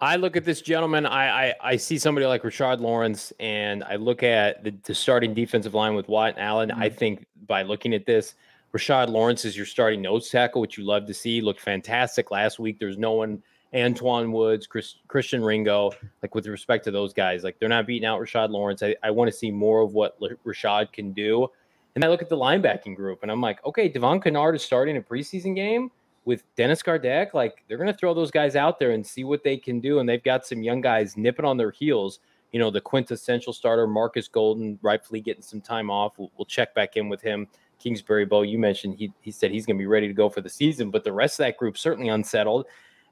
I 0.00 0.16
look 0.16 0.36
at 0.36 0.44
this 0.44 0.60
gentleman. 0.60 1.06
I, 1.06 1.48
I, 1.48 1.54
I 1.60 1.76
see 1.76 1.98
somebody 1.98 2.26
like 2.26 2.42
Rashard 2.42 2.80
Lawrence, 2.80 3.32
and 3.40 3.82
I 3.84 3.96
look 3.96 4.22
at 4.22 4.64
the, 4.64 4.74
the 4.84 4.94
starting 4.94 5.34
defensive 5.34 5.74
line 5.74 5.94
with 5.94 6.08
Watt 6.08 6.34
and 6.34 6.38
Allen. 6.40 6.70
Mm-hmm. 6.70 6.82
I 6.82 6.88
think 6.88 7.26
by 7.46 7.62
looking 7.62 7.94
at 7.94 8.06
this, 8.06 8.34
Rashard 8.74 9.08
Lawrence 9.08 9.44
is 9.44 9.56
your 9.56 9.66
starting 9.66 10.02
nose 10.02 10.28
tackle, 10.30 10.60
which 10.60 10.76
you 10.76 10.84
love 10.84 11.06
to 11.06 11.14
see. 11.14 11.40
Looked 11.40 11.60
fantastic 11.60 12.30
last 12.30 12.58
week. 12.58 12.78
There's 12.78 12.98
no 12.98 13.12
one. 13.12 13.42
Antoine 13.74 14.30
Woods, 14.30 14.68
Chris, 14.68 14.94
Christian 15.08 15.42
Ringo, 15.42 15.90
like 16.22 16.34
with 16.36 16.46
respect 16.46 16.84
to 16.84 16.92
those 16.92 17.12
guys, 17.12 17.42
like 17.42 17.58
they're 17.58 17.68
not 17.68 17.88
beating 17.88 18.06
out 18.06 18.20
Rashard 18.20 18.50
Lawrence. 18.50 18.84
I, 18.84 18.94
I 19.02 19.10
want 19.10 19.30
to 19.32 19.36
see 19.36 19.50
more 19.50 19.80
of 19.80 19.94
what 19.94 20.16
Rashard 20.46 20.92
can 20.92 21.12
do. 21.12 21.48
And 21.96 22.04
I 22.04 22.08
look 22.08 22.22
at 22.22 22.28
the 22.28 22.36
linebacking 22.36 22.94
group, 22.94 23.22
and 23.22 23.32
I'm 23.32 23.40
like, 23.40 23.64
okay, 23.66 23.88
Devon 23.88 24.20
Kennard 24.20 24.54
is 24.54 24.62
starting 24.62 24.96
a 24.96 25.00
preseason 25.00 25.56
game 25.56 25.90
with 26.24 26.42
Dennis 26.56 26.82
Gardeck, 26.82 27.34
like 27.34 27.64
they're 27.68 27.76
going 27.76 27.92
to 27.92 27.98
throw 27.98 28.14
those 28.14 28.30
guys 28.30 28.56
out 28.56 28.78
there 28.78 28.92
and 28.92 29.06
see 29.06 29.24
what 29.24 29.44
they 29.44 29.56
can 29.56 29.80
do. 29.80 29.98
And 29.98 30.08
they've 30.08 30.22
got 30.22 30.46
some 30.46 30.62
young 30.62 30.80
guys 30.80 31.16
nipping 31.16 31.44
on 31.44 31.56
their 31.56 31.70
heels. 31.70 32.20
You 32.52 32.60
know, 32.60 32.70
the 32.70 32.80
quintessential 32.80 33.52
starter, 33.52 33.86
Markus 33.86 34.28
Golden, 34.28 34.78
rightfully 34.80 35.20
getting 35.20 35.42
some 35.42 35.60
time 35.60 35.90
off. 35.90 36.18
We'll, 36.18 36.30
we'll 36.36 36.46
check 36.46 36.74
back 36.74 36.96
in 36.96 37.08
with 37.08 37.20
him. 37.20 37.48
Kingsbury 37.78 38.24
Bo, 38.24 38.42
you 38.42 38.58
mentioned 38.58 38.94
he, 38.96 39.12
he 39.20 39.30
said 39.30 39.50
he's 39.50 39.66
going 39.66 39.76
to 39.76 39.82
be 39.82 39.86
ready 39.86 40.06
to 40.06 40.14
go 40.14 40.28
for 40.28 40.40
the 40.40 40.48
season, 40.48 40.90
but 40.90 41.04
the 41.04 41.12
rest 41.12 41.40
of 41.40 41.44
that 41.44 41.58
group 41.58 41.76
certainly 41.76 42.08
unsettled. 42.08 42.66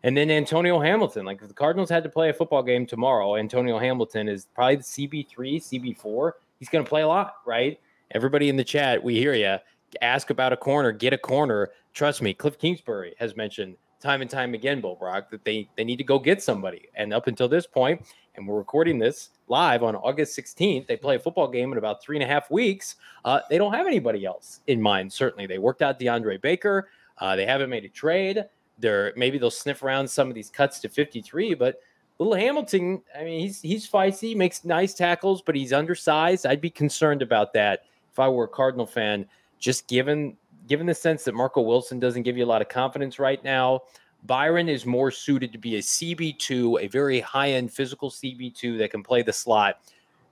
And 0.05 0.17
then 0.17 0.31
Antonio 0.31 0.81
Hamilton, 0.81 1.27
like 1.27 1.43
if 1.43 1.49
the 1.49 1.55
Cardinals 1.55 1.91
had 1.91 2.03
to 2.05 2.09
play 2.09 2.31
a 2.31 2.33
football 2.33 2.63
game 2.63 2.87
tomorrow, 2.87 3.37
Antonio 3.37 3.79
Hamilton 3.79 4.29
is 4.29 4.47
probably 4.55 4.77
the 4.77 4.83
CB3, 4.83 5.37
CB4. 5.37 6.33
He's 6.59 6.69
going 6.69 6.85
to 6.85 6.89
play 6.89 7.03
a 7.03 7.09
lot, 7.09 7.35
right? 7.45 7.79
Everybody 8.13 8.49
in 8.49 8.57
the 8.57 8.65
chat, 8.65 9.03
we 9.03 9.17
hear 9.17 9.35
you 9.35 9.59
ask 10.01 10.31
about 10.31 10.53
a 10.53 10.57
corner, 10.57 10.93
get 10.93 11.13
a 11.13 11.19
corner. 11.19 11.71
Trust 11.95 12.23
me, 12.23 12.33
Cliff 12.33 12.59
Kingsbury 12.59 13.15
has 13.19 13.37
mentioned 13.37 13.77
time 14.01 14.21
and 14.21 14.31
time 14.31 14.55
again, 14.55 14.81
Bo 14.81 14.97
Brock, 14.97 15.31
that 15.31 15.45
they 15.45 15.69
they 15.77 15.85
need 15.85 15.97
to 15.97 16.05
go 16.05 16.19
get 16.19 16.43
somebody. 16.43 16.89
And 16.95 17.13
up 17.13 17.27
until 17.27 17.49
this 17.49 17.67
point, 17.67 18.03
and 18.35 18.47
we're 18.47 18.59
recording 18.59 18.99
this 18.99 19.31
live 19.49 19.83
on 19.83 19.95
August 19.97 20.37
16th, 20.39 20.87
they 20.87 20.97
play 20.97 21.17
a 21.17 21.19
football 21.19 21.49
game 21.49 21.73
in 21.73 21.79
about 21.79 22.03
three 22.03 22.17
and 22.17 22.23
a 22.23 22.27
half 22.27 22.51
weeks. 22.51 22.97
Uh, 23.25 23.41
they 23.51 23.59
don't 23.59 23.75
have 23.75 23.87
anybody 23.87 24.25
else 24.25 24.61
in 24.67 24.81
mind. 24.81 25.13
Certainly, 25.13 25.47
they 25.47 25.59
worked 25.59 25.83
out 25.83 26.01
DeAndre 26.01 26.41
Baker. 26.41 26.89
Uh, 27.19 27.37
they 27.37 27.47
haven't 27.47 27.71
made 27.71 27.85
a 27.85 27.89
trade. 27.89 28.45
They're 28.79 29.13
maybe 29.17 29.39
they'll 29.39 29.51
sniff 29.51 29.83
around 29.83 30.09
some 30.09 30.29
of 30.29 30.35
these 30.35 30.51
cuts 30.51 30.81
to 30.81 30.89
53, 30.89 31.55
but 31.55 31.81
little 32.19 32.35
Hamilton, 32.35 33.03
I 33.19 33.25
mean, 33.25 33.41
he's 33.41 33.61
he's 33.61 33.89
feisty, 33.89 34.35
makes 34.35 34.65
nice 34.65 34.95
tackles, 34.95 35.43
but 35.43 35.55
he's 35.55 35.73
undersized. 35.73 36.47
I'd 36.47 36.61
be 36.61 36.71
concerned 36.71 37.23
about 37.23 37.53
that 37.53 37.85
if 38.11 38.19
I 38.19 38.29
were 38.29 38.45
a 38.45 38.49
Cardinal 38.49 38.87
fan 38.87 39.27
just 39.59 39.87
given 39.87 40.37
given 40.67 40.87
the 40.87 40.95
sense 40.95 41.25
that 41.25 41.35
Marco 41.35 41.61
Wilson 41.61 41.99
doesn't 41.99 42.23
give 42.23 42.37
you 42.37 42.45
a 42.45 42.47
lot 42.47 42.63
of 42.63 42.69
confidence 42.69 43.19
right 43.19 43.43
now, 43.45 43.83
Byron 44.25 44.69
is 44.69 44.87
more 44.87 45.11
suited 45.11 45.53
to 45.53 45.59
be 45.59 45.77
a 45.77 45.81
CB2, 45.81 46.83
a 46.83 46.87
very 46.89 47.21
high 47.21 47.51
end 47.51 47.73
physical 47.73 48.11
CB2 48.11 48.79
that 48.79 48.91
can 48.91 49.03
play 49.03 49.23
the 49.23 49.33
slot. 49.33 49.81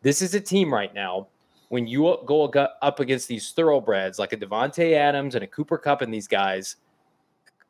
This 0.03 0.23
is 0.23 0.35
a 0.35 0.41
team 0.41 0.73
right 0.73 0.95
now. 0.95 1.29
When 1.69 1.87
you 1.87 2.19
go 2.27 2.45
up 2.83 3.01
against 3.01 3.29
these 3.29 3.53
thoroughbreds 3.53 4.19
like 4.19 4.33
a 4.33 4.37
Davante 4.37 4.93
Adams 4.95 5.35
and 5.35 5.45
a 5.45 5.47
Cooper 5.47 5.79
Kupp 5.79 6.03
and 6.03 6.13
these 6.13 6.27
guys, 6.27 6.77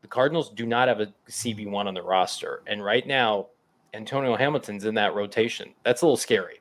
the 0.01 0.09
Cardinals 0.09 0.51
do 0.51 0.65
not 0.65 0.89
have 0.89 1.01
a 1.01 1.13
CB1 1.29 1.87
on 1.87 1.95
the 1.95 2.03
roster. 2.03 2.63
And 2.67 2.83
right 2.83 3.07
now, 3.07 3.49
Antonio 3.93 4.37
Hamilton's 4.37 4.85
in 4.85 4.95
that 4.95 5.15
rotation. 5.15 5.75
That's 5.85 6.01
a 6.03 6.07
little 6.07 6.17
scary. 6.17 6.60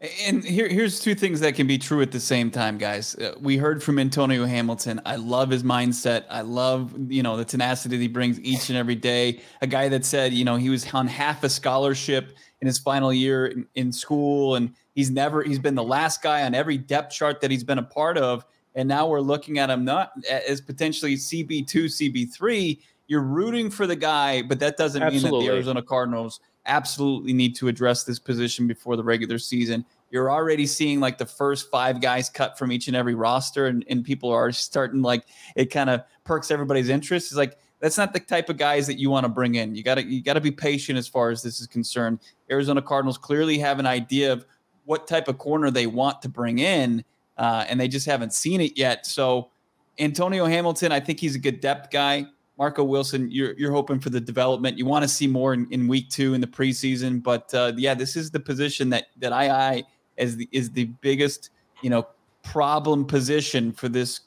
And 0.00 0.44
here, 0.44 0.68
here's 0.68 1.00
two 1.00 1.16
things 1.16 1.40
that 1.40 1.56
can 1.56 1.66
be 1.66 1.76
true 1.76 2.00
at 2.02 2.12
the 2.12 2.20
same 2.20 2.52
time, 2.52 2.78
guys. 2.78 3.16
Uh, 3.16 3.34
we 3.40 3.56
heard 3.56 3.82
from 3.82 3.98
Antonio 3.98 4.46
Hamilton. 4.46 5.00
I 5.04 5.16
love 5.16 5.50
his 5.50 5.64
mindset. 5.64 6.24
I 6.30 6.42
love, 6.42 6.94
you 7.10 7.24
know, 7.24 7.36
the 7.36 7.44
tenacity 7.44 7.96
that 7.96 8.02
he 8.02 8.06
brings 8.06 8.38
each 8.40 8.68
and 8.68 8.78
every 8.78 8.94
day. 8.94 9.40
A 9.60 9.66
guy 9.66 9.88
that 9.88 10.04
said, 10.04 10.32
you 10.32 10.44
know, 10.44 10.54
he 10.54 10.70
was 10.70 10.88
on 10.94 11.08
half 11.08 11.42
a 11.42 11.48
scholarship 11.48 12.36
in 12.60 12.66
his 12.66 12.78
final 12.78 13.12
year 13.12 13.46
in, 13.46 13.66
in 13.74 13.90
school, 13.90 14.54
and 14.54 14.72
he's 14.94 15.10
never, 15.10 15.42
he's 15.42 15.58
been 15.58 15.74
the 15.74 15.82
last 15.82 16.22
guy 16.22 16.44
on 16.44 16.54
every 16.54 16.78
depth 16.78 17.12
chart 17.12 17.40
that 17.40 17.50
he's 17.50 17.64
been 17.64 17.78
a 17.78 17.82
part 17.82 18.16
of. 18.16 18.44
And 18.76 18.88
now 18.88 19.08
we're 19.08 19.20
looking 19.20 19.58
at 19.58 19.68
him 19.68 19.84
not 19.84 20.12
as 20.30 20.60
potentially 20.60 21.16
CB2, 21.16 21.66
CB3. 21.66 22.78
You're 23.08 23.22
rooting 23.22 23.68
for 23.68 23.88
the 23.88 23.96
guy, 23.96 24.42
but 24.42 24.60
that 24.60 24.76
doesn't 24.76 25.02
Absolutely. 25.02 25.30
mean 25.30 25.40
that 25.40 25.46
the 25.46 25.54
Arizona 25.54 25.82
Cardinals 25.82 26.38
absolutely 26.68 27.32
need 27.32 27.56
to 27.56 27.68
address 27.68 28.04
this 28.04 28.18
position 28.18 28.66
before 28.66 28.96
the 28.96 29.02
regular 29.02 29.38
season. 29.38 29.84
You're 30.10 30.30
already 30.30 30.66
seeing 30.66 31.00
like 31.00 31.18
the 31.18 31.26
first 31.26 31.70
five 31.70 32.00
guys 32.00 32.30
cut 32.30 32.56
from 32.58 32.70
each 32.70 32.86
and 32.86 32.96
every 32.96 33.14
roster, 33.14 33.66
and, 33.66 33.84
and 33.88 34.04
people 34.04 34.30
are 34.30 34.52
starting 34.52 35.02
like 35.02 35.24
it 35.56 35.66
kind 35.66 35.90
of 35.90 36.02
perks 36.24 36.50
everybody's 36.50 36.88
interest. 36.88 37.26
It's 37.26 37.36
like 37.36 37.58
that's 37.80 37.98
not 37.98 38.12
the 38.12 38.20
type 38.20 38.48
of 38.48 38.56
guys 38.56 38.86
that 38.86 38.98
you 38.98 39.10
want 39.10 39.24
to 39.24 39.28
bring 39.28 39.56
in. 39.56 39.74
You 39.74 39.82
gotta 39.82 40.04
you 40.04 40.22
gotta 40.22 40.40
be 40.40 40.50
patient 40.50 40.98
as 40.98 41.08
far 41.08 41.30
as 41.30 41.42
this 41.42 41.60
is 41.60 41.66
concerned. 41.66 42.20
Arizona 42.50 42.80
Cardinals 42.82 43.18
clearly 43.18 43.58
have 43.58 43.78
an 43.78 43.86
idea 43.86 44.32
of 44.32 44.46
what 44.84 45.06
type 45.06 45.28
of 45.28 45.38
corner 45.38 45.70
they 45.70 45.86
want 45.86 46.22
to 46.22 46.28
bring 46.28 46.58
in, 46.58 47.04
uh, 47.36 47.66
and 47.68 47.78
they 47.78 47.88
just 47.88 48.06
haven't 48.06 48.32
seen 48.32 48.60
it 48.60 48.78
yet. 48.78 49.04
So 49.06 49.50
Antonio 49.98 50.46
Hamilton, 50.46 50.92
I 50.92 51.00
think 51.00 51.20
he's 51.20 51.34
a 51.34 51.38
good 51.38 51.60
depth 51.60 51.90
guy. 51.90 52.26
Marco 52.58 52.82
Wilson, 52.82 53.30
you're 53.30 53.52
you're 53.52 53.72
hoping 53.72 54.00
for 54.00 54.10
the 54.10 54.20
development. 54.20 54.76
You 54.76 54.84
want 54.84 55.04
to 55.04 55.08
see 55.08 55.28
more 55.28 55.54
in, 55.54 55.68
in 55.70 55.86
week 55.86 56.10
two 56.10 56.34
in 56.34 56.40
the 56.40 56.46
preseason, 56.46 57.22
but 57.22 57.52
uh, 57.54 57.72
yeah, 57.76 57.94
this 57.94 58.16
is 58.16 58.30
the 58.30 58.40
position 58.40 58.90
that 58.90 59.06
that 59.18 59.32
I 59.32 59.48
I 59.48 59.84
as 60.18 60.36
the 60.36 60.48
is 60.50 60.70
the 60.70 60.86
biggest 61.00 61.50
you 61.82 61.90
know 61.90 62.06
problem 62.42 63.04
position 63.04 63.72
for 63.72 63.88
this 63.88 64.20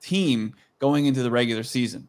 team 0.00 0.54
going 0.78 1.06
into 1.06 1.22
the 1.22 1.30
regular 1.30 1.64
season. 1.64 2.06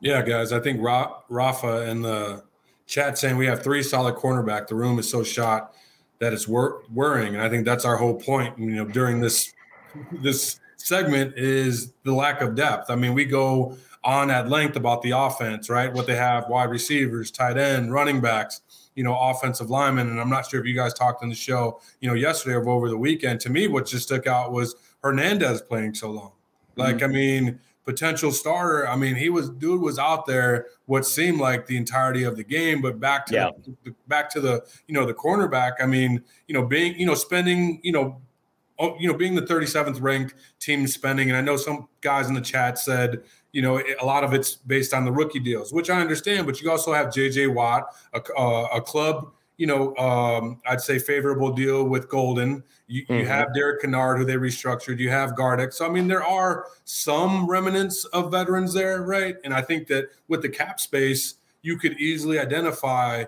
Yeah, 0.00 0.22
guys, 0.22 0.50
I 0.50 0.58
think 0.58 0.82
Ra- 0.82 1.20
Rafa 1.28 1.88
and 1.88 2.04
the 2.04 2.42
chat 2.86 3.18
saying 3.18 3.36
we 3.36 3.46
have 3.46 3.62
three 3.62 3.84
solid 3.84 4.16
cornerback. 4.16 4.66
The 4.66 4.74
room 4.74 4.98
is 4.98 5.08
so 5.08 5.22
shot 5.22 5.74
that 6.18 6.32
it's 6.32 6.48
wor- 6.48 6.82
worrying. 6.92 7.34
And 7.34 7.42
I 7.42 7.48
think 7.48 7.64
that's 7.64 7.84
our 7.84 7.96
whole 7.96 8.14
point. 8.14 8.58
You 8.58 8.70
know, 8.70 8.84
during 8.84 9.20
this 9.20 9.52
this 10.10 10.58
segment 10.86 11.34
is 11.36 11.92
the 12.04 12.12
lack 12.12 12.40
of 12.40 12.54
depth. 12.54 12.90
I 12.90 12.96
mean, 12.96 13.14
we 13.14 13.24
go 13.24 13.76
on 14.04 14.30
at 14.30 14.48
length 14.48 14.76
about 14.76 15.02
the 15.02 15.12
offense, 15.12 15.70
right? 15.70 15.92
What 15.92 16.06
they 16.06 16.16
have, 16.16 16.48
wide 16.48 16.70
receivers, 16.70 17.30
tight 17.30 17.56
end, 17.56 17.92
running 17.92 18.20
backs, 18.20 18.60
you 18.94 19.04
know, 19.04 19.16
offensive 19.18 19.70
linemen. 19.70 20.08
And 20.08 20.20
I'm 20.20 20.30
not 20.30 20.46
sure 20.46 20.60
if 20.60 20.66
you 20.66 20.74
guys 20.74 20.92
talked 20.92 21.22
on 21.22 21.28
the 21.28 21.34
show, 21.34 21.80
you 22.00 22.08
know, 22.08 22.14
yesterday 22.14 22.56
or 22.56 22.68
over 22.68 22.88
the 22.88 22.98
weekend. 22.98 23.40
To 23.40 23.50
me, 23.50 23.68
what 23.68 23.86
just 23.86 24.08
stuck 24.08 24.26
out 24.26 24.52
was 24.52 24.74
Hernandez 25.02 25.62
playing 25.62 25.94
so 25.94 26.10
long. 26.10 26.32
Like, 26.76 26.96
mm-hmm. 26.96 27.04
I 27.04 27.08
mean, 27.08 27.60
potential 27.84 28.32
starter. 28.32 28.88
I 28.88 28.96
mean, 28.96 29.14
he 29.14 29.28
was 29.28 29.50
dude 29.50 29.80
was 29.80 29.98
out 29.98 30.26
there 30.26 30.66
what 30.86 31.06
seemed 31.06 31.40
like 31.40 31.66
the 31.66 31.76
entirety 31.76 32.24
of 32.24 32.36
the 32.36 32.44
game, 32.44 32.80
but 32.80 33.00
back 33.00 33.26
to 33.26 33.34
yeah. 33.34 33.50
the, 33.84 33.94
back 34.08 34.30
to 34.30 34.40
the 34.40 34.64
you 34.86 34.94
know 34.94 35.06
the 35.06 35.14
cornerback. 35.14 35.72
I 35.80 35.86
mean, 35.86 36.22
you 36.46 36.54
know, 36.54 36.64
being 36.64 36.98
you 36.98 37.06
know 37.06 37.14
spending 37.14 37.80
you 37.82 37.92
know 37.92 38.20
you 38.80 39.10
know 39.10 39.14
being 39.16 39.34
the 39.34 39.42
37th 39.42 40.00
ranked 40.00 40.34
team 40.58 40.86
spending, 40.86 41.28
and 41.28 41.36
I 41.36 41.40
know 41.40 41.56
some 41.56 41.88
guys 42.00 42.28
in 42.28 42.34
the 42.34 42.40
chat 42.40 42.78
said 42.78 43.22
you 43.52 43.60
know, 43.60 43.82
a 44.00 44.04
lot 44.04 44.24
of 44.24 44.32
it's 44.32 44.54
based 44.54 44.94
on 44.94 45.04
the 45.04 45.12
rookie 45.12 45.38
deals, 45.38 45.72
which 45.72 45.90
I 45.90 46.00
understand. 46.00 46.46
But 46.46 46.60
you 46.60 46.70
also 46.70 46.92
have 46.92 47.12
J.J. 47.12 47.48
Watt, 47.48 47.94
a, 48.14 48.22
uh, 48.32 48.68
a 48.74 48.80
club, 48.80 49.30
you 49.58 49.66
know, 49.66 49.94
um, 49.96 50.60
I'd 50.66 50.80
say 50.80 50.98
favorable 50.98 51.52
deal 51.52 51.84
with 51.84 52.08
Golden. 52.08 52.64
You, 52.88 53.02
mm-hmm. 53.02 53.14
you, 53.14 53.26
have 53.26 53.54
Derek 53.54 53.82
Kennard, 53.82 54.18
who 54.18 54.24
they 54.24 54.34
restructured. 54.34 54.98
You 54.98 55.10
have 55.10 55.32
Gardeck. 55.32 55.72
So 55.72 55.86
I 55.86 55.90
mean, 55.90 56.08
there 56.08 56.24
are 56.24 56.66
some 56.84 57.46
remnants 57.46 58.04
of 58.06 58.30
veterans 58.30 58.72
there, 58.72 59.02
right? 59.02 59.36
And 59.44 59.52
I 59.52 59.60
think 59.60 59.86
that 59.88 60.06
with 60.28 60.42
the 60.42 60.48
cap 60.48 60.80
space, 60.80 61.34
you 61.60 61.78
could 61.78 62.00
easily 62.00 62.38
identify, 62.38 63.26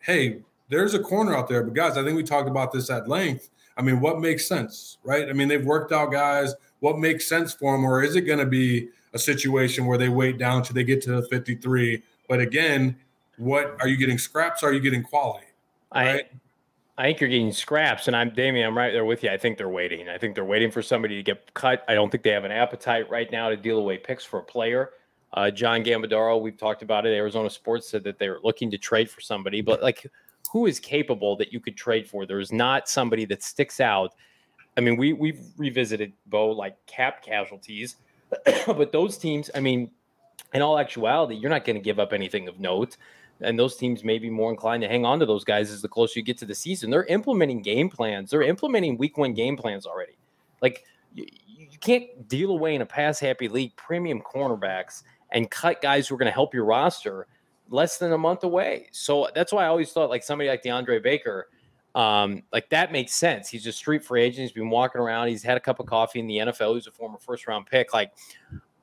hey, 0.00 0.40
there's 0.70 0.94
a 0.94 0.98
corner 0.98 1.36
out 1.36 1.48
there. 1.48 1.62
But 1.62 1.74
guys, 1.74 1.98
I 1.98 2.02
think 2.02 2.16
we 2.16 2.24
talked 2.24 2.48
about 2.48 2.72
this 2.72 2.90
at 2.90 3.08
length. 3.08 3.50
I 3.76 3.82
mean, 3.82 4.00
what 4.00 4.20
makes 4.20 4.46
sense, 4.46 4.98
right? 5.04 5.28
I 5.28 5.32
mean, 5.32 5.48
they've 5.48 5.64
worked 5.64 5.92
out 5.92 6.12
guys. 6.12 6.54
What 6.80 6.98
makes 6.98 7.26
sense 7.26 7.54
for 7.54 7.72
them, 7.72 7.84
or 7.84 8.02
is 8.02 8.14
it 8.14 8.22
going 8.22 8.38
to 8.38 8.46
be 8.46 8.90
a 9.14 9.18
situation 9.18 9.86
where 9.86 9.96
they 9.96 10.08
wait 10.08 10.36
down 10.36 10.62
till 10.62 10.74
they 10.74 10.84
get 10.84 11.00
to 11.02 11.12
the 11.12 11.22
53. 11.28 12.02
But 12.28 12.40
again, 12.40 12.96
what 13.38 13.76
are 13.80 13.88
you 13.88 13.96
getting 13.96 14.18
scraps? 14.18 14.62
are 14.62 14.72
you 14.72 14.80
getting 14.80 15.02
quality? 15.02 15.46
Right? 15.94 16.26
I 16.26 16.36
I 16.96 17.06
think 17.06 17.20
you're 17.20 17.30
getting 17.30 17.50
scraps, 17.50 18.06
and 18.06 18.14
I'm 18.14 18.30
Damien. 18.30 18.68
I'm 18.68 18.78
right 18.78 18.92
there 18.92 19.04
with 19.04 19.24
you. 19.24 19.30
I 19.30 19.36
think 19.36 19.58
they're 19.58 19.68
waiting. 19.68 20.08
I 20.08 20.16
think 20.16 20.36
they're 20.36 20.44
waiting 20.44 20.70
for 20.70 20.80
somebody 20.80 21.16
to 21.16 21.24
get 21.24 21.52
cut. 21.52 21.84
I 21.88 21.94
don't 21.94 22.08
think 22.08 22.22
they 22.22 22.30
have 22.30 22.44
an 22.44 22.52
appetite 22.52 23.10
right 23.10 23.30
now 23.32 23.48
to 23.48 23.56
deal 23.56 23.78
away 23.78 23.98
picks 23.98 24.24
for 24.24 24.38
a 24.38 24.44
player. 24.44 24.90
Uh, 25.32 25.50
John 25.50 25.82
Gambadoro, 25.82 26.40
we've 26.40 26.56
talked 26.56 26.82
about 26.82 27.04
it. 27.04 27.12
Arizona 27.12 27.50
Sports 27.50 27.88
said 27.88 28.04
that 28.04 28.20
they're 28.20 28.38
looking 28.44 28.70
to 28.70 28.78
trade 28.78 29.10
for 29.10 29.20
somebody, 29.20 29.60
but 29.60 29.82
like, 29.82 30.06
who 30.52 30.66
is 30.66 30.78
capable 30.78 31.36
that 31.36 31.52
you 31.52 31.60
could 31.60 31.76
trade 31.76 32.08
for? 32.08 32.26
There's 32.26 32.52
not 32.52 32.88
somebody 32.88 33.24
that 33.26 33.42
sticks 33.42 33.80
out. 33.80 34.14
I 34.76 34.80
mean, 34.80 34.96
we 34.96 35.12
we've 35.12 35.40
revisited 35.56 36.12
Bo 36.26 36.50
like 36.50 36.76
cap 36.86 37.22
casualties 37.22 37.96
but 38.66 38.92
those 38.92 39.16
teams, 39.18 39.50
I 39.54 39.60
mean, 39.60 39.90
in 40.52 40.62
all 40.62 40.78
actuality, 40.78 41.34
you're 41.34 41.50
not 41.50 41.64
going 41.64 41.76
to 41.76 41.82
give 41.82 41.98
up 41.98 42.12
anything 42.12 42.48
of 42.48 42.60
note. 42.60 42.96
And 43.40 43.58
those 43.58 43.76
teams 43.76 44.04
may 44.04 44.18
be 44.18 44.30
more 44.30 44.50
inclined 44.50 44.82
to 44.82 44.88
hang 44.88 45.04
on 45.04 45.18
to 45.18 45.26
those 45.26 45.44
guys 45.44 45.70
as 45.70 45.82
the 45.82 45.88
closer 45.88 46.20
you 46.20 46.24
get 46.24 46.38
to 46.38 46.46
the 46.46 46.54
season. 46.54 46.90
They're 46.90 47.04
implementing 47.04 47.62
game 47.62 47.90
plans. 47.90 48.30
They're 48.30 48.42
implementing 48.42 48.96
week 48.96 49.18
one 49.18 49.34
game 49.34 49.56
plans 49.56 49.86
already. 49.86 50.16
Like 50.62 50.84
you, 51.14 51.26
you 51.46 51.78
can't 51.78 52.28
deal 52.28 52.50
away 52.50 52.74
in 52.74 52.82
a 52.82 52.86
pass 52.86 53.18
happy 53.18 53.48
league 53.48 53.74
premium 53.76 54.20
cornerbacks 54.20 55.02
and 55.32 55.50
cut 55.50 55.82
guys 55.82 56.06
who 56.06 56.14
are 56.14 56.18
going 56.18 56.28
to 56.28 56.32
help 56.32 56.54
your 56.54 56.64
roster 56.64 57.26
less 57.74 57.98
than 57.98 58.12
a 58.12 58.18
month 58.18 58.44
away. 58.44 58.88
So 58.92 59.28
that's 59.34 59.52
why 59.52 59.64
I 59.64 59.66
always 59.66 59.92
thought 59.92 60.08
like 60.08 60.22
somebody 60.22 60.48
like 60.48 60.62
DeAndre 60.62 61.02
Baker, 61.02 61.48
um, 61.94 62.42
like 62.52 62.70
that 62.70 62.92
makes 62.92 63.14
sense. 63.14 63.48
He's 63.48 63.66
a 63.66 63.72
street 63.72 64.04
free 64.04 64.22
agent. 64.22 64.42
He's 64.42 64.52
been 64.52 64.70
walking 64.70 65.00
around. 65.00 65.28
He's 65.28 65.42
had 65.42 65.56
a 65.56 65.60
cup 65.60 65.80
of 65.80 65.86
coffee 65.86 66.20
in 66.20 66.26
the 66.26 66.38
NFL. 66.38 66.74
He's 66.74 66.86
a 66.86 66.92
former 66.92 67.18
first 67.18 67.46
round 67.46 67.66
pick. 67.66 67.92
Like, 67.92 68.12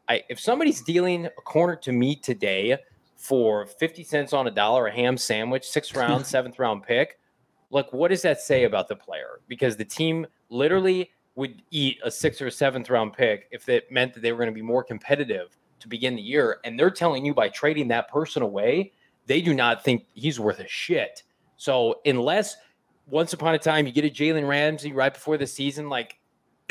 I, 0.10 0.24
if 0.30 0.40
somebody's 0.40 0.82
dealing 0.82 1.26
a 1.26 1.30
corner 1.30 1.76
to 1.78 1.92
me 1.94 2.16
today 2.16 2.78
for 3.16 3.66
50 3.66 4.04
cents 4.04 4.34
on 4.34 4.48
a 4.48 4.52
dollar, 4.52 4.88
a 4.88 4.92
ham 4.92 5.18
sandwich, 5.18 5.68
sixth 5.68 5.96
round, 5.96 6.26
seventh 6.26 6.60
round 6.60 6.84
pick, 6.84 7.18
like, 7.70 7.92
what 7.94 8.10
does 8.10 8.22
that 8.24 8.42
say 8.42 8.66
about 8.66 8.90
the 8.90 8.96
player? 8.96 9.40
Because 9.48 9.78
the 9.78 9.86
team 9.86 10.28
literally 10.50 11.12
would 11.36 11.62
eat 11.72 11.98
a 12.04 12.12
sixth 12.12 12.42
or 12.42 12.50
seventh 12.50 12.90
round 12.90 13.14
pick 13.14 13.48
if 13.52 13.70
it 13.70 13.90
meant 13.90 14.14
that 14.14 14.20
they 14.20 14.34
were 14.34 14.38
going 14.38 14.50
to 14.50 14.54
be 14.54 14.62
more 14.62 14.84
competitive 14.84 15.58
to 15.82 15.88
begin 15.88 16.16
the 16.16 16.22
year. 16.22 16.60
And 16.64 16.80
they're 16.80 16.90
telling 16.90 17.26
you 17.26 17.34
by 17.34 17.50
trading 17.50 17.90
that 17.90 18.10
person 18.10 18.42
away, 18.42 18.94
they 19.26 19.42
do 19.42 19.54
not 19.54 19.84
think 19.84 20.06
he's 20.14 20.40
worth 20.40 20.60
a 20.60 20.68
shit. 20.68 21.24
So, 21.58 22.02
unless 22.06 22.56
once 23.08 23.34
upon 23.34 23.54
a 23.54 23.60
time 23.60 23.86
you 23.86 23.92
get 23.92 24.06
a 24.06 24.10
Jalen 24.10 24.48
Ramsey 24.48 24.94
right 24.94 25.14
before 25.14 25.38
the 25.38 25.46
season, 25.46 25.90
like 25.90 26.18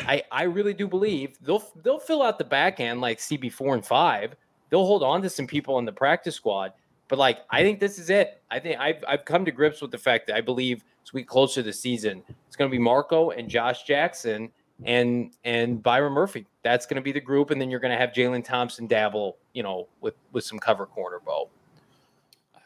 I, 0.01 0.23
I 0.31 0.43
really 0.43 0.73
do 0.73 0.87
believe 0.87 1.37
they'll 1.41 1.63
they'll 1.83 1.99
fill 1.99 2.23
out 2.23 2.37
the 2.37 2.43
back 2.43 2.79
end 2.79 3.01
like 3.01 3.19
CB 3.19 3.53
four 3.53 3.75
and 3.75 3.85
five. 3.85 4.35
They'll 4.69 4.85
hold 4.85 5.03
on 5.03 5.21
to 5.21 5.29
some 5.29 5.47
people 5.47 5.79
in 5.79 5.85
the 5.85 5.91
practice 5.91 6.35
squad. 6.35 6.73
But 7.07 7.19
like 7.19 7.39
I 7.49 7.61
think 7.61 7.79
this 7.79 7.99
is 7.99 8.09
it. 8.09 8.41
I 8.49 8.59
think 8.59 8.79
I've 8.79 9.03
I've 9.07 9.25
come 9.25 9.45
to 9.45 9.51
grips 9.51 9.81
with 9.81 9.91
the 9.91 9.97
fact 9.97 10.27
that 10.27 10.35
I 10.35 10.41
believe 10.41 10.83
as 11.03 11.13
we 11.13 11.23
closer 11.23 11.61
to 11.61 11.63
the 11.63 11.73
season, 11.73 12.23
it's 12.47 12.55
gonna 12.55 12.69
be 12.69 12.79
Marco 12.79 13.31
and 13.31 13.49
Josh 13.49 13.83
Jackson 13.83 14.49
and 14.85 15.31
and 15.43 15.81
Byron 15.81 16.13
Murphy. 16.13 16.45
That's 16.63 16.85
gonna 16.85 17.01
be 17.01 17.11
the 17.11 17.21
group, 17.21 17.51
and 17.51 17.59
then 17.59 17.69
you're 17.69 17.79
gonna 17.79 17.97
have 17.97 18.11
Jalen 18.11 18.43
Thompson 18.43 18.87
dabble, 18.87 19.37
you 19.53 19.63
know, 19.63 19.87
with 20.01 20.15
with 20.31 20.43
some 20.43 20.59
cover 20.59 20.85
corner 20.85 21.19
Bo. 21.25 21.49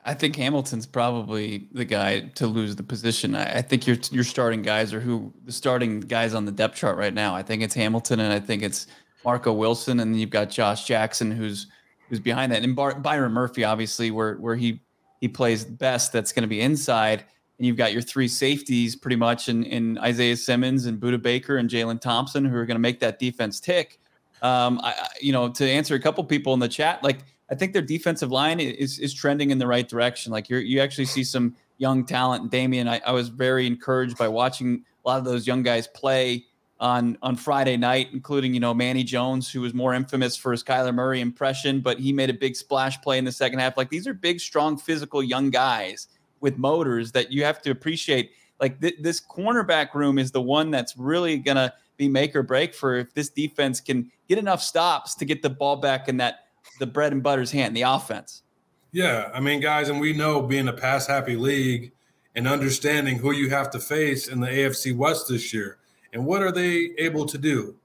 I 0.08 0.14
think 0.14 0.36
Hamilton's 0.36 0.86
probably 0.86 1.68
the 1.72 1.84
guy 1.84 2.22
to 2.36 2.46
lose 2.46 2.76
the 2.76 2.84
position. 2.84 3.36
I, 3.36 3.58
I 3.58 3.62
think 3.62 3.88
your 3.88 3.98
your 4.12 4.24
starting 4.24 4.62
guys 4.62 4.94
are 4.94 5.00
who 5.00 5.34
the 5.46 5.52
starting 5.52 6.00
guys 6.00 6.34
on 6.34 6.46
the 6.46 6.52
depth 6.52 6.76
chart 6.76 6.98
right 6.98 7.14
now. 7.14 7.36
I 7.36 7.42
think 7.42 7.64
it's 7.64 7.74
Hamilton 7.74 8.20
and 8.20 8.32
I 8.32 8.40
think 8.40 8.62
it's 8.62 8.88
Marco 9.24 9.52
Wilson, 9.52 10.00
and 10.00 10.14
then 10.14 10.20
you've 10.20 10.30
got 10.30 10.50
Josh 10.52 10.86
Jackson 10.86 11.32
who's 11.32 11.68
who's 12.10 12.20
behind 12.20 12.52
that, 12.52 12.64
and 12.64 12.76
Bar- 12.76 13.00
Byron 13.00 13.32
Murphy 13.32 13.64
obviously 13.64 14.12
where 14.12 14.36
where 14.36 14.56
he 14.56 14.80
he 15.22 15.28
plays 15.28 15.66
best. 15.66 16.14
That's 16.14 16.32
going 16.32 16.44
to 16.44 16.48
be 16.48 16.62
inside, 16.62 17.26
and 17.58 17.66
you've 17.66 17.78
got 17.78 17.94
your 17.94 18.02
three 18.02 18.28
safeties 18.28 18.96
pretty 18.96 19.16
much 19.16 19.48
in, 19.48 19.64
in 19.64 19.98
Isaiah 20.00 20.36
Simmons 20.36 20.86
and 20.86 21.00
Budda 21.00 21.22
Baker 21.22 21.58
and 21.58 21.70
Jalen 21.70 22.02
Thompson 22.02 22.46
who 22.46 22.56
are 22.58 22.66
going 22.66 22.76
to 22.76 22.82
make 22.82 23.00
that 23.00 23.20
defense 23.20 23.60
tick. 23.60 24.00
Um, 24.42 24.80
I, 24.84 25.08
you 25.22 25.32
know, 25.32 25.50
to 25.50 25.66
answer 25.70 25.96
a 25.96 26.00
couple 26.00 26.24
people 26.24 26.54
in 26.54 26.60
the 26.60 26.68
chat, 26.68 27.02
like 27.04 27.20
I 27.50 27.56
think 27.56 27.74
their 27.74 27.82
defensive 27.82 28.32
line 28.32 28.60
is 28.60 29.00
is 29.00 29.14
trending 29.14 29.52
in 29.52 29.58
the 29.58 29.68
right 29.68 29.88
direction. 29.88 30.32
Like 30.32 30.50
you 30.50 30.58
you 30.58 30.82
actually 30.82 31.06
see 31.06 31.24
some 31.24 31.56
young 31.78 32.06
talent. 32.06 32.52
Damien, 32.52 32.88
I, 32.88 33.02
I 33.06 33.12
was 33.12 33.30
very 33.30 33.66
encouraged 33.66 34.18
by 34.18 34.28
watching 34.28 34.84
a 35.04 35.08
lot 35.08 35.20
of 35.20 35.26
those 35.26 35.48
young 35.48 35.64
guys 35.64 35.88
play 35.88 36.46
on 36.80 37.18
on 37.22 37.38
Friday 37.38 37.78
night, 37.78 38.10
including 38.12 38.54
you 38.54 38.60
know 38.60 38.74
Manny 38.74 39.04
Jones, 39.04 39.50
who 39.50 39.62
was 39.62 39.74
more 39.74 39.94
infamous 39.94 40.36
for 40.36 40.52
his 40.52 40.64
Kyler 40.64 40.94
Murray 40.94 41.22
impression, 41.22 41.80
but 41.80 42.00
he 42.00 42.12
made 42.12 42.30
a 42.30 42.34
big 42.34 42.56
splash 42.56 43.00
play 43.02 43.18
in 43.18 43.26
the 43.26 43.32
second 43.32 43.60
half. 43.60 43.78
Like 43.78 43.90
these 43.90 44.06
are 44.06 44.14
big, 44.14 44.42
strong, 44.42 44.78
physical 44.78 45.24
young 45.24 45.50
guys 45.50 46.08
with 46.46 46.60
motors 46.60 47.12
that 47.14 47.32
you 47.32 47.44
have 47.44 47.60
to 47.64 47.72
appreciate. 47.72 48.30
Like 48.62 48.80
th- 48.80 48.98
this 49.02 49.20
cornerback 49.20 49.96
room 49.96 50.20
is 50.20 50.32
the 50.32 50.44
one 50.44 50.70
that's 50.70 50.96
really 50.96 51.40
gonna 51.40 51.74
be 51.98 52.08
make 52.08 52.36
or 52.36 52.44
break 52.44 52.76
for 52.76 52.98
if 52.98 53.16
this 53.16 53.30
defense 53.30 53.82
can 53.82 54.12
get 54.30 54.38
enough 54.38 54.62
stops 54.62 55.16
to 55.16 55.26
get 55.26 55.42
the 55.42 55.50
ball 55.50 55.76
back 55.76 56.08
in 56.08 56.18
that 56.18 56.42
the 56.80 56.86
bread 56.86 57.14
and 57.14 57.24
butter's 57.24 57.50
hand, 57.50 57.76
the 57.76 57.82
offense. 57.82 58.44
Yeah, 58.92 59.32
I 59.34 59.40
mean, 59.40 59.60
guys, 59.60 59.90
and 59.90 60.00
we 60.00 60.14
know 60.14 60.40
being 60.40 60.68
a 60.68 60.74
pass 60.74 61.08
happy 61.08 61.36
league 61.36 61.92
and 62.36 62.48
understanding 62.48 63.18
who 63.18 63.32
you 63.32 63.50
have 63.50 63.72
to 63.72 63.80
face 63.80 64.28
in 64.28 64.40
the 64.40 64.48
AFC 64.48 64.96
West 64.96 65.28
this 65.28 65.52
year, 65.52 65.80
and 66.14 66.28
what 66.28 66.44
are 66.44 66.52
they 66.52 66.92
able 67.00 67.26
to 67.26 67.40
do? 67.40 67.76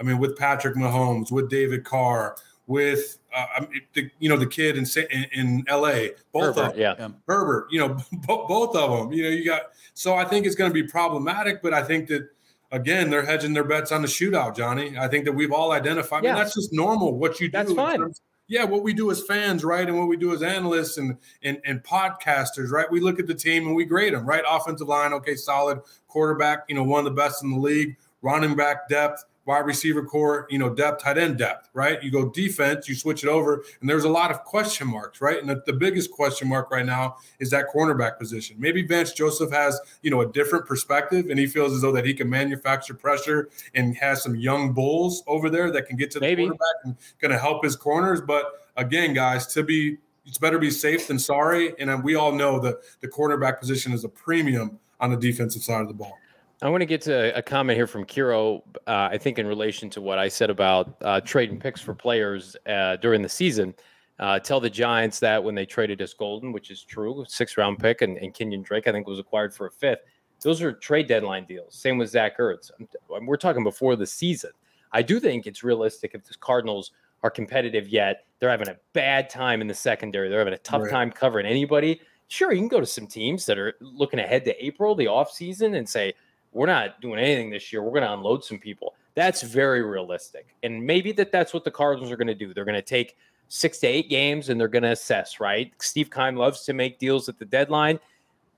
I 0.00 0.02
mean, 0.02 0.18
with 0.18 0.38
Patrick 0.38 0.76
Mahomes, 0.76 1.30
with 1.30 1.50
David 1.50 1.84
Carr, 1.84 2.36
with 2.66 3.17
uh, 3.34 3.64
the, 3.94 4.10
you 4.18 4.28
know 4.28 4.36
the 4.36 4.46
kid 4.46 4.76
in 4.76 4.86
in, 5.10 5.26
in 5.32 5.64
L.A. 5.68 6.12
Both 6.32 6.56
Herbert, 6.56 6.60
of 6.60 6.76
them, 6.76 6.80
yeah, 6.80 7.08
Herbert. 7.26 7.68
You 7.70 7.80
know, 7.80 7.96
both 8.26 8.76
of 8.76 8.90
them. 8.90 9.12
You 9.12 9.24
know, 9.24 9.30
you 9.30 9.44
got. 9.44 9.62
So 9.94 10.14
I 10.14 10.24
think 10.24 10.46
it's 10.46 10.54
going 10.54 10.70
to 10.70 10.74
be 10.74 10.84
problematic, 10.84 11.62
but 11.62 11.74
I 11.74 11.82
think 11.82 12.08
that 12.08 12.28
again, 12.70 13.10
they're 13.10 13.24
hedging 13.24 13.52
their 13.52 13.64
bets 13.64 13.92
on 13.92 14.02
the 14.02 14.08
shootout, 14.08 14.56
Johnny. 14.56 14.96
I 14.96 15.08
think 15.08 15.24
that 15.24 15.32
we've 15.32 15.52
all 15.52 15.72
identified. 15.72 16.24
Yeah. 16.24 16.30
I 16.30 16.34
mean, 16.34 16.42
that's 16.42 16.54
just 16.54 16.72
normal. 16.72 17.16
What 17.16 17.40
you 17.40 17.48
do. 17.48 17.52
That's 17.52 17.72
fine. 17.72 17.98
Terms, 17.98 18.20
yeah, 18.48 18.64
what 18.64 18.82
we 18.82 18.94
do 18.94 19.10
as 19.10 19.22
fans, 19.22 19.62
right, 19.62 19.86
and 19.86 19.98
what 19.98 20.08
we 20.08 20.16
do 20.16 20.32
as 20.32 20.42
analysts 20.42 20.96
and, 20.96 21.16
and 21.42 21.60
and 21.66 21.84
podcasters, 21.84 22.70
right? 22.70 22.90
We 22.90 23.00
look 23.00 23.20
at 23.20 23.26
the 23.26 23.34
team 23.34 23.66
and 23.66 23.76
we 23.76 23.84
grade 23.84 24.14
them, 24.14 24.26
right? 24.26 24.42
Offensive 24.48 24.88
line, 24.88 25.12
okay, 25.12 25.34
solid. 25.34 25.80
Quarterback, 26.08 26.64
you 26.68 26.74
know, 26.74 26.82
one 26.82 27.00
of 27.00 27.04
the 27.04 27.10
best 27.10 27.42
in 27.44 27.50
the 27.50 27.58
league. 27.58 27.96
Running 28.20 28.56
back 28.56 28.88
depth, 28.88 29.24
wide 29.48 29.64
receiver 29.64 30.04
corps, 30.04 30.46
you 30.50 30.58
know, 30.58 30.68
depth, 30.68 31.02
tight 31.02 31.16
end 31.16 31.38
depth, 31.38 31.70
right? 31.72 32.02
You 32.02 32.10
go 32.10 32.28
defense, 32.28 32.86
you 32.86 32.94
switch 32.94 33.24
it 33.24 33.30
over, 33.30 33.64
and 33.80 33.88
there's 33.88 34.04
a 34.04 34.08
lot 34.08 34.30
of 34.30 34.44
question 34.44 34.86
marks, 34.86 35.22
right? 35.22 35.40
And 35.40 35.48
the, 35.48 35.62
the, 35.64 35.72
biggest 35.72 36.10
question 36.10 36.46
mark 36.48 36.70
right 36.70 36.84
now 36.84 37.16
is 37.38 37.48
that 37.50 37.68
cornerback 37.74 38.18
position. 38.18 38.56
Maybe 38.58 38.82
Vance 38.82 39.12
Joseph 39.12 39.50
has, 39.50 39.80
you 40.02 40.10
know, 40.10 40.20
a 40.20 40.26
different 40.26 40.66
perspective, 40.66 41.30
and 41.30 41.38
he 41.38 41.46
feels 41.46 41.72
as 41.72 41.80
though 41.80 41.92
that 41.92 42.04
he 42.04 42.12
can 42.12 42.28
manufacture 42.28 42.92
pressure 42.92 43.48
and 43.74 43.96
has 43.96 44.22
some 44.22 44.36
young 44.36 44.74
bulls 44.74 45.22
over 45.26 45.48
there 45.48 45.70
that 45.70 45.86
can 45.86 45.96
get 45.96 46.10
to 46.10 46.20
the 46.20 46.26
Maybe. 46.26 46.42
quarterback 46.42 46.84
and 46.84 46.96
going 47.18 47.32
to 47.32 47.38
help 47.38 47.64
his 47.64 47.74
corners. 47.74 48.20
But 48.20 48.68
again, 48.76 49.14
guys, 49.14 49.46
to 49.54 49.62
be 49.62 49.96
it's 50.26 50.36
better 50.36 50.58
be 50.58 50.70
safe 50.70 51.06
than 51.06 51.18
sorry. 51.18 51.72
And 51.78 51.88
uh, 51.88 51.98
we 52.04 52.16
all 52.16 52.32
know 52.32 52.60
that 52.60 52.80
the 53.00 53.08
cornerback 53.08 53.60
position 53.60 53.92
is 53.94 54.04
a 54.04 54.10
premium 54.10 54.78
on 55.00 55.10
the 55.10 55.16
defensive 55.16 55.62
side 55.62 55.80
of 55.80 55.88
the 55.88 55.94
ball. 55.94 56.18
I 56.60 56.68
want 56.68 56.80
to 56.80 56.86
get 56.86 57.00
to 57.02 57.36
a 57.36 57.42
comment 57.42 57.76
here 57.76 57.86
from 57.86 58.04
Kiro. 58.04 58.62
Uh, 58.86 59.08
I 59.12 59.18
think 59.18 59.38
in 59.38 59.46
relation 59.46 59.88
to 59.90 60.00
what 60.00 60.18
I 60.18 60.28
said 60.28 60.50
about 60.50 60.96
uh, 61.02 61.20
trading 61.20 61.60
picks 61.60 61.80
for 61.80 61.94
players 61.94 62.56
uh, 62.66 62.96
during 62.96 63.22
the 63.22 63.28
season. 63.28 63.74
Uh, 64.18 64.40
tell 64.40 64.58
the 64.58 64.68
Giants 64.68 65.20
that 65.20 65.42
when 65.42 65.54
they 65.54 65.64
traded 65.64 66.02
us 66.02 66.12
Golden, 66.12 66.50
which 66.50 66.72
is 66.72 66.82
true, 66.82 67.24
six 67.28 67.56
round 67.56 67.78
pick, 67.78 68.02
and, 68.02 68.18
and 68.18 68.34
Kenyon 68.34 68.62
Drake, 68.62 68.88
I 68.88 68.92
think 68.92 69.06
was 69.06 69.20
acquired 69.20 69.54
for 69.54 69.66
a 69.66 69.70
fifth. 69.70 70.00
Those 70.40 70.60
are 70.60 70.72
trade 70.72 71.06
deadline 71.06 71.44
deals. 71.44 71.76
Same 71.76 71.96
with 71.96 72.10
Zach 72.10 72.38
Ertz. 72.38 72.72
We're 73.08 73.36
talking 73.36 73.62
before 73.62 73.94
the 73.94 74.06
season. 74.06 74.50
I 74.90 75.02
do 75.02 75.20
think 75.20 75.46
it's 75.46 75.62
realistic 75.62 76.12
if 76.14 76.24
the 76.24 76.34
Cardinals 76.40 76.90
are 77.22 77.30
competitive 77.30 77.88
yet. 77.88 78.24
They're 78.40 78.50
having 78.50 78.68
a 78.68 78.76
bad 78.92 79.30
time 79.30 79.60
in 79.60 79.68
the 79.68 79.74
secondary. 79.74 80.28
They're 80.28 80.38
having 80.38 80.54
a 80.54 80.58
tough 80.58 80.82
right. 80.82 80.90
time 80.90 81.12
covering 81.12 81.46
anybody. 81.46 82.00
Sure, 82.26 82.52
you 82.52 82.58
can 82.58 82.68
go 82.68 82.80
to 82.80 82.86
some 82.86 83.06
teams 83.06 83.46
that 83.46 83.58
are 83.58 83.74
looking 83.80 84.18
ahead 84.18 84.44
to 84.44 84.64
April, 84.64 84.96
the 84.96 85.06
offseason, 85.06 85.76
and 85.76 85.88
say, 85.88 86.12
we're 86.52 86.66
not 86.66 87.00
doing 87.00 87.18
anything 87.18 87.50
this 87.50 87.72
year. 87.72 87.82
We're 87.82 87.90
going 87.90 88.02
to 88.02 88.12
unload 88.12 88.44
some 88.44 88.58
people. 88.58 88.94
That's 89.14 89.42
very 89.42 89.82
realistic. 89.82 90.54
And 90.62 90.84
maybe 90.84 91.12
that 91.12 91.32
that's 91.32 91.52
what 91.52 91.64
the 91.64 91.70
Cardinals 91.70 92.10
are 92.10 92.16
going 92.16 92.28
to 92.28 92.34
do. 92.34 92.54
They're 92.54 92.64
going 92.64 92.74
to 92.74 92.82
take 92.82 93.16
six 93.48 93.78
to 93.78 93.86
eight 93.86 94.08
games 94.08 94.48
and 94.48 94.60
they're 94.60 94.68
going 94.68 94.82
to 94.82 94.92
assess, 94.92 95.40
right? 95.40 95.72
Steve 95.78 96.10
Keim 96.10 96.36
loves 96.36 96.64
to 96.64 96.72
make 96.72 96.98
deals 96.98 97.28
at 97.28 97.38
the 97.38 97.44
deadline. 97.44 97.98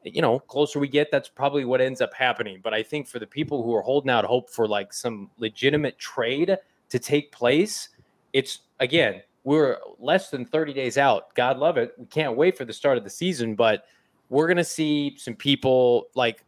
You 0.05 0.23
know, 0.23 0.39
closer 0.39 0.79
we 0.79 0.89
get, 0.89 1.11
that's 1.11 1.29
probably 1.29 1.65
what 1.65 1.81
ends 1.81 2.01
up 2.01 2.15
happening. 2.15 2.61
But 2.63 2.75
I 2.75 2.83
think 2.83 3.07
for 3.07 3.19
the 3.19 3.27
people 3.27 3.63
who 3.63 3.75
are 3.75 3.83
holding 3.83 4.11
out 4.11 4.25
hope 4.25 4.51
for 4.51 4.67
like 4.67 4.93
some 4.93 5.31
legitimate 5.39 5.99
trade 5.99 6.57
to 6.89 6.99
take 6.99 7.33
place, 7.33 7.91
it's 8.33 8.61
again, 8.81 9.23
we're 9.45 9.79
less 9.99 10.31
than 10.31 10.45
30 10.45 10.73
days 10.73 10.99
out. 10.99 11.35
God 11.35 11.59
love 11.59 11.77
it. 11.77 11.95
We 11.99 12.07
can't 12.07 12.37
wait 12.37 12.57
for 12.57 12.65
the 12.65 12.73
start 12.73 12.99
of 12.99 13.05
the 13.05 13.11
season, 13.11 13.55
but 13.55 13.85
we're 14.29 14.47
going 14.47 14.57
to 14.57 14.65
see 14.65 15.17
some 15.19 15.35
people 15.35 16.09
like 16.15 16.45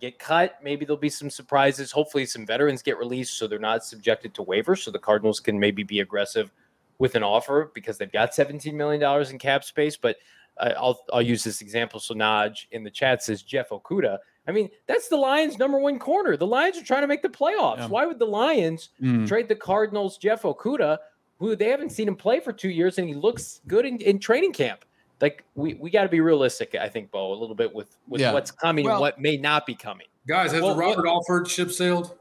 get 0.00 0.18
cut. 0.18 0.58
Maybe 0.62 0.84
there'll 0.84 0.98
be 0.98 1.08
some 1.08 1.30
surprises. 1.30 1.90
Hopefully, 1.90 2.26
some 2.26 2.46
veterans 2.46 2.82
get 2.82 2.98
released 2.98 3.38
so 3.38 3.46
they're 3.46 3.58
not 3.58 3.84
subjected 3.84 4.34
to 4.34 4.44
waivers. 4.44 4.82
So 4.82 4.90
the 4.90 4.98
Cardinals 4.98 5.40
can 5.40 5.58
maybe 5.58 5.82
be 5.82 6.00
aggressive 6.00 6.52
with 6.98 7.14
an 7.14 7.22
offer 7.22 7.70
because 7.74 7.98
they've 7.98 8.12
got 8.12 8.32
$17 8.32 8.72
million 8.74 9.30
in 9.30 9.38
cap 9.38 9.64
space. 9.64 9.96
But 9.96 10.16
I'll, 10.58 11.04
I'll 11.12 11.22
use 11.22 11.44
this 11.44 11.60
example. 11.60 12.00
So 12.00 12.14
Naj 12.14 12.66
in 12.72 12.82
the 12.82 12.90
chat 12.90 13.22
says 13.22 13.42
Jeff 13.42 13.70
Okudah. 13.70 14.18
I 14.48 14.52
mean, 14.52 14.70
that's 14.86 15.08
the 15.08 15.16
Lions' 15.16 15.58
number 15.58 15.78
one 15.78 15.98
corner. 15.98 16.36
The 16.36 16.46
Lions 16.46 16.78
are 16.78 16.84
trying 16.84 17.02
to 17.02 17.08
make 17.08 17.22
the 17.22 17.28
playoffs. 17.28 17.78
Yeah. 17.78 17.88
Why 17.88 18.06
would 18.06 18.18
the 18.18 18.26
Lions 18.26 18.90
mm. 19.02 19.26
trade 19.26 19.48
the 19.48 19.56
Cardinals' 19.56 20.18
Jeff 20.18 20.42
Okudah, 20.42 20.98
who 21.38 21.56
they 21.56 21.68
haven't 21.68 21.90
seen 21.90 22.08
him 22.08 22.16
play 22.16 22.40
for 22.40 22.52
two 22.52 22.70
years 22.70 22.98
and 22.98 23.08
he 23.08 23.14
looks 23.14 23.60
good 23.66 23.84
in, 23.84 23.98
in 23.98 24.18
training 24.18 24.52
camp? 24.52 24.84
Like 25.20 25.44
we, 25.54 25.74
we 25.74 25.90
got 25.90 26.02
to 26.02 26.08
be 26.08 26.20
realistic, 26.20 26.74
I 26.74 26.88
think, 26.88 27.10
Bo, 27.10 27.32
a 27.32 27.38
little 27.38 27.54
bit 27.54 27.74
with 27.74 27.96
with 28.08 28.20
yeah. 28.20 28.32
what's 28.32 28.50
coming 28.50 28.84
well, 28.84 28.94
and 28.94 29.00
what 29.00 29.20
may 29.20 29.36
not 29.36 29.66
be 29.66 29.74
coming. 29.74 30.06
Guys, 30.28 30.52
has 30.52 30.62
well, 30.62 30.74
the 30.74 30.80
Robert 30.80 31.04
what, 31.04 31.08
Alford 31.08 31.48
ship 31.48 31.70
sailed? 31.70 32.16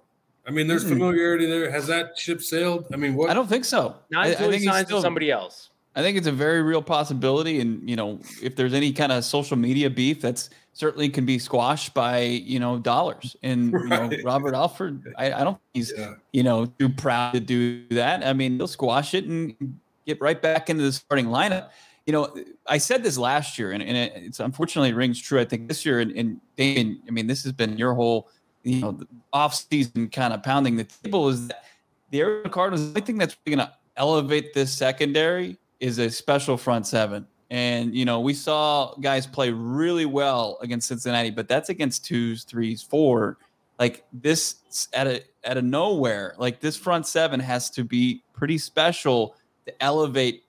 I 0.48 0.52
mean, 0.52 0.68
there's 0.68 0.84
hmm. 0.84 0.90
familiarity 0.90 1.46
there. 1.48 1.72
Has 1.72 1.88
that 1.88 2.18
ship 2.18 2.42
sailed? 2.42 2.86
I 2.94 2.98
mean, 2.98 3.16
what? 3.16 3.30
I 3.30 3.34
don't 3.34 3.48
think 3.48 3.66
so. 3.66 3.96
Not 4.12 4.28
until 4.28 4.52
I, 4.52 4.54
I 4.54 4.58
he 4.58 4.66
signs 4.66 4.88
still, 4.88 5.02
somebody 5.02 5.32
else. 5.32 5.70
I 5.96 6.02
think 6.02 6.18
it's 6.18 6.28
a 6.28 6.32
very 6.32 6.62
real 6.62 6.82
possibility, 6.82 7.60
and 7.60 7.90
you 7.90 7.96
know, 7.96 8.20
if 8.42 8.56
there's 8.56 8.74
any 8.74 8.94
kind 8.94 9.12
of 9.12 9.26
social 9.26 9.58
media 9.58 9.90
beef, 9.90 10.22
that's 10.22 10.50
certainly 10.74 11.10
can 11.10 11.26
be 11.26 11.40
squashed 11.40 11.94
by 11.94 12.20
you 12.20 12.60
know 12.60 12.78
dollars. 12.78 13.36
And 13.44 13.74
right. 13.74 14.12
you 14.12 14.18
know, 14.18 14.24
Robert 14.24 14.54
Alford, 14.54 15.14
I, 15.18 15.34
I 15.34 15.44
don't 15.44 15.56
think 15.56 15.62
he's 15.74 15.94
yeah. 15.98 16.14
you 16.32 16.44
know 16.44 16.66
too 16.66 16.90
proud 16.90 17.34
to 17.34 17.40
do 17.40 17.88
that. 17.90 18.26
I 18.26 18.34
mean, 18.34 18.58
he'll 18.58 18.68
squash 18.68 19.14
it 19.14 19.26
and 19.26 19.80
get 20.06 20.22
right 20.22 20.42
back 20.42 20.70
into 20.70 20.84
the 20.84 20.92
starting 20.92 21.28
lineup 21.28 21.70
you 22.06 22.14
know, 22.14 22.36
I 22.68 22.78
said 22.78 23.04
this 23.04 23.18
last 23.18 23.58
year, 23.58 23.72
and, 23.72 23.82
and 23.82 23.98
it's 23.98 24.40
unfortunately 24.40 24.90
it 24.90 24.96
rings 24.96 25.20
true. 25.20 25.40
I 25.40 25.46
think 25.46 25.68
this 25.68 25.86
year, 25.86 26.00
and, 26.02 26.12
and 26.12 26.40
Damon, 26.56 27.02
I 27.08 27.12
mean, 27.12 27.26
this 27.28 27.44
has 27.44 27.52
been 27.52 27.78
your 27.78 27.94
whole, 27.94 28.30
you 28.64 28.82
know, 28.82 29.00
off 29.34 29.56
season 29.56 30.10
kind 30.10 30.34
of 30.34 30.44
pounding 30.44 30.76
the 30.76 30.84
table. 30.84 31.30
Is 31.30 31.48
that 31.48 31.66
the 32.12 32.22
Arizona 32.22 32.50
Cardinals? 32.50 32.94
The 32.94 33.02
thing 33.02 33.18
that's 33.18 33.36
going 33.46 33.58
to 33.58 33.72
elevate 33.98 34.54
this 34.54 34.72
secondary 34.72 35.58
is 35.80 35.98
a 35.98 36.10
special 36.10 36.58
front 36.58 36.86
seven. 36.86 37.26
And 37.50 37.96
you 37.96 38.06
know, 38.06 38.20
we 38.20 38.34
saw 38.34 38.96
guys 38.96 39.26
play 39.26 39.52
really 39.52 40.06
well 40.06 40.58
against 40.62 40.88
Cincinnati, 40.88 41.32
but 41.32 41.48
that's 41.48 41.70
against 41.70 42.06
twos, 42.06 42.44
threes, 42.44 42.82
four. 42.82 43.38
Like 43.78 44.06
this 44.14 44.88
at 44.94 45.08
a 45.08 45.24
at 45.44 45.58
a 45.58 45.62
nowhere. 45.62 46.36
Like 46.38 46.60
this 46.60 46.78
front 46.78 47.08
seven 47.08 47.40
has 47.40 47.70
to 47.72 47.84
be 47.84 48.24
pretty 48.34 48.58
special 48.58 49.36
to 49.66 49.84
elevate 49.84 50.45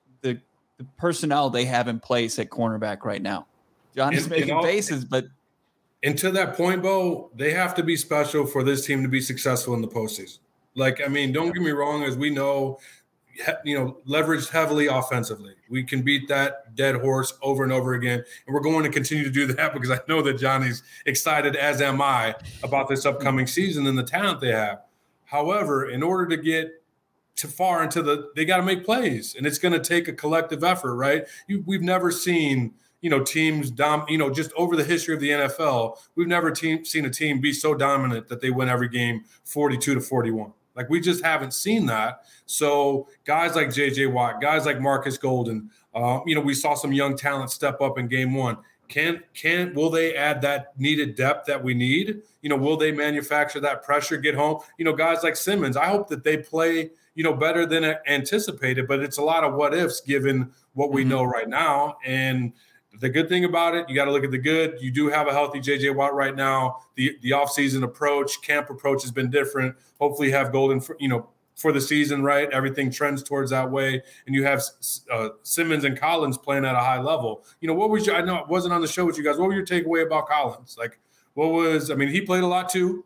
the 0.79 0.85
personnel 0.97 1.51
they 1.51 1.65
have 1.65 1.89
in 1.89 2.01
place 2.01 2.39
at 2.39 2.51
cornerback 2.51 3.05
right 3.05 3.23
now. 3.23 3.47
John 3.95 4.12
is 4.12 4.29
making 4.29 4.53
all, 4.53 4.62
faces, 4.62 5.05
but 5.05 5.27
and 6.03 6.17
to 6.19 6.31
that 6.33 6.55
point, 6.55 6.83
Bo, 6.83 7.31
they 7.35 7.53
have 7.53 7.75
to 7.77 7.83
be 7.83 7.97
special 7.97 8.47
for 8.47 8.62
this 8.62 8.87
team 8.87 9.03
to 9.03 9.09
be 9.09 9.21
successful 9.21 9.75
in 9.75 9.81
the 9.81 9.89
postseason. 9.89 10.39
Like, 10.75 11.01
I 11.05 11.09
mean, 11.09 11.33
don't 11.33 11.53
get 11.53 11.62
me 11.62 11.71
wrong, 11.71 12.05
as 12.05 12.17
we 12.17 12.29
know, 12.29 12.79
you 13.65 13.77
know, 13.79 13.99
leveraged 14.07 14.51
heavily 14.51 14.87
offensively. 14.87 15.55
We 15.71 15.83
can 15.83 16.03
beat 16.03 16.29
that 16.29 16.75
dead 16.75 16.97
horse 16.97 17.33
over 17.43 17.65
and 17.65 17.73
over 17.73 17.95
again. 17.95 18.23
And 18.47 18.55
we're 18.55 18.61
going 18.61 18.85
to 18.85 18.91
continue 18.91 19.25
to 19.25 19.31
do 19.31 19.47
that 19.55 19.73
because 19.73 19.91
I 19.91 19.99
know 20.07 20.21
that 20.23 20.35
Johnny's 20.35 20.83
excited, 21.07 21.57
as 21.57 21.81
am 21.81 22.03
I, 22.03 22.35
about 22.62 22.89
this 22.89 23.07
upcoming 23.07 23.47
season 23.47 23.87
and 23.87 23.97
the 23.97 24.03
talent 24.03 24.41
they 24.41 24.53
have. 24.53 24.83
However, 25.25 25.91
in 25.91 26.03
order 26.03 26.27
to 26.37 26.41
get 26.41 26.83
too 27.37 27.49
far 27.49 27.83
into 27.85 28.03
the 28.03 28.31
they 28.35 28.44
got 28.44 28.57
to 28.57 28.62
make 28.62 28.85
plays 28.85 29.35
and 29.37 29.46
it's 29.46 29.59
going 29.59 29.72
to 29.72 29.81
take 29.81 30.09
a 30.09 30.12
collective 30.12 30.64
effort 30.64 30.96
right? 30.96 31.27
You, 31.46 31.62
we've 31.66 31.83
never 31.83 32.11
seen 32.11 32.75
you 33.03 33.11
know 33.11 33.22
teams 33.22 33.70
dom 33.70 34.05
you 34.09 34.18
know 34.18 34.31
just 34.31 34.51
over 34.57 34.75
the 34.75 34.83
history 34.83 35.14
of 35.14 35.20
the 35.20 35.29
nfl 35.29 35.99
we've 36.14 36.27
never 36.27 36.51
team, 36.51 36.85
seen 36.85 37.05
a 37.05 37.11
team 37.11 37.40
be 37.40 37.53
so 37.53 37.75
dominant 37.75 38.27
that 38.29 38.40
they 38.40 38.51
win 38.51 38.68
every 38.68 38.88
game 38.88 39.25
42 39.44 39.94
to 39.94 40.01
41 40.01 40.53
like 40.77 40.90
we 40.90 41.01
just 41.01 41.25
haven't 41.25 41.55
seen 41.55 41.87
that. 41.87 42.20
So 42.44 43.09
guys 43.25 43.57
like 43.57 43.68
jj 43.68 44.12
watt 44.12 44.40
guys 44.40 44.66
like 44.66 44.81
Markus 44.81 45.18
Golden 45.18 45.70
uh, 45.94 46.20
you 46.27 46.35
know 46.35 46.40
we 46.42 46.55
saw 46.55 46.75
some 46.75 46.92
young 46.92 47.16
talent 47.16 47.51
step 47.51 47.81
up 47.81 47.99
in 47.99 48.07
game 48.07 48.35
one. 48.35 48.59
Can 48.88 49.22
can 49.35 49.75
will 49.75 49.90
they 49.90 50.14
add 50.14 50.42
that 50.42 50.79
needed 50.79 51.16
depth 51.16 51.46
that 51.46 51.64
we 51.64 51.75
need? 51.75 52.22
You 52.42 52.51
know 52.51 52.57
will 52.57 52.77
they 52.77 52.92
manufacture 52.92 53.59
that 53.61 53.83
pressure 53.83 54.18
get 54.18 54.35
home? 54.35 54.61
You 54.79 54.85
know 54.85 54.92
guys 54.92 55.25
like 55.25 55.35
simmons 55.35 55.77
i 55.77 55.87
hope 55.87 56.09
that 56.09 56.22
they 56.22 56.37
play 56.37 56.90
you 57.16 57.24
know, 57.24 57.33
better 57.33 57.66
than 57.66 57.96
anticipated. 58.07 58.87
But 58.87 59.00
it's 59.00 59.18
a 59.18 59.22
lot 59.22 59.42
of 59.42 59.55
what 59.55 59.74
ifs 59.74 60.00
given 60.00 60.52
what 60.74 60.92
we 60.92 61.00
mm-hmm. 61.00 61.11
know 61.11 61.24
right 61.24 61.48
now. 61.48 61.96
And 62.05 62.52
the 63.00 63.09
good 63.09 63.29
thing 63.29 63.44
about 63.44 63.74
it, 63.74 63.88
you 63.88 63.94
got 63.94 64.05
to 64.05 64.12
look 64.12 64.22
at 64.22 64.31
the 64.31 64.38
good. 64.38 64.76
You 64.81 64.90
do 64.92 65.09
have 65.09 65.26
a 65.26 65.33
healthy 65.33 65.59
JJ 65.59 65.94
Watt 65.96 66.14
right 66.14 66.37
now. 66.37 66.83
The 66.94 67.18
the 67.22 67.31
offseason 67.31 67.83
approach, 67.83 68.40
camp 68.42 68.70
approach 68.70 69.02
has 69.02 69.11
been 69.11 69.31
different. 69.31 69.74
Hopefully, 69.98 70.31
have 70.31 70.52
Golden, 70.52 70.81
for, 70.81 70.96
you 71.00 71.09
know, 71.09 71.29
for 71.57 71.72
the 71.72 71.81
season, 71.81 72.22
right? 72.22 72.50
Everything 72.52 72.90
trends 72.90 73.22
towards 73.22 73.50
that 73.50 73.70
way, 73.70 74.02
and 74.26 74.35
you 74.35 74.44
have 74.44 74.62
uh, 75.11 75.31
Simmons 75.42 75.85
and 75.85 75.98
Collins 75.98 76.37
playing 76.37 76.66
at 76.66 76.74
a 76.74 76.81
high 76.81 77.00
level. 77.00 77.44
You 77.61 77.68
know, 77.68 77.74
what 77.74 77.88
was 77.88 78.07
your? 78.07 78.14
I 78.14 78.20
know 78.20 78.37
it 78.37 78.48
wasn't 78.48 78.74
on 78.74 78.83
the 78.83 78.88
show 78.88 79.07
with 79.07 79.16
you 79.16 79.24
guys. 79.24 79.38
What 79.38 79.48
were 79.48 79.55
your 79.55 79.66
takeaway 79.66 80.07
about 80.07 80.29
Collins? 80.29 80.76
Like, 80.79 80.98
what 81.33 81.48
was? 81.48 81.90
I 81.90 81.94
mean, 81.94 82.09
he 82.09 82.20
played 82.20 82.44
a 82.44 82.46
lot 82.46 82.68
too 82.68 83.06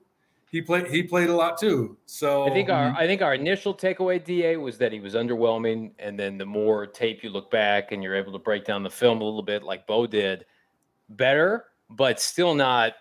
he 0.50 0.60
played 0.60 0.88
he 0.88 1.02
played 1.02 1.30
a 1.30 1.34
lot 1.34 1.58
too. 1.58 1.96
So 2.06 2.44
I 2.44 2.50
think 2.50 2.68
our 2.68 2.88
mm-hmm. 2.88 2.96
I 2.96 3.06
think 3.06 3.22
our 3.22 3.34
initial 3.34 3.74
takeaway 3.74 4.22
DA 4.22 4.56
was 4.56 4.78
that 4.78 4.92
he 4.92 4.98
was 4.98 5.14
underwhelming, 5.14 5.92
and 5.98 6.18
then 6.18 6.38
the 6.38 6.46
more 6.46 6.86
tape 6.86 7.22
you 7.22 7.30
look 7.30 7.50
back 7.50 7.92
and 7.92 8.02
you're 8.02 8.16
able 8.16 8.32
to 8.32 8.38
break 8.38 8.64
down 8.64 8.82
the 8.82 8.90
film 8.90 9.20
a 9.20 9.24
little 9.24 9.42
bit, 9.42 9.62
like 9.62 9.86
Bo 9.86 10.06
did, 10.06 10.44
better, 11.10 11.66
but 11.88 12.20
still 12.20 12.54
not. 12.54 12.94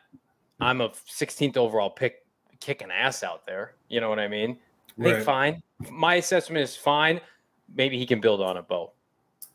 I'm 0.61 0.81
a 0.81 0.89
16th 0.89 1.55
overall 1.57 1.89
pick, 1.89 2.25
kicking 2.59 2.91
ass 2.91 3.23
out 3.23 3.45
there. 3.47 3.75
You 3.87 4.01
know 4.01 4.09
what 4.09 4.19
I 4.19 4.27
mean? 4.27 4.57
I 4.99 5.03
think 5.03 5.15
right. 5.15 5.23
fine. 5.23 5.63
My 5.89 6.15
assessment 6.15 6.61
is 6.61 6.75
fine. 6.75 7.21
Maybe 7.73 7.97
he 7.97 8.05
can 8.05 8.19
build 8.19 8.41
on 8.41 8.57
it, 8.57 8.67
Bo. 8.67 8.91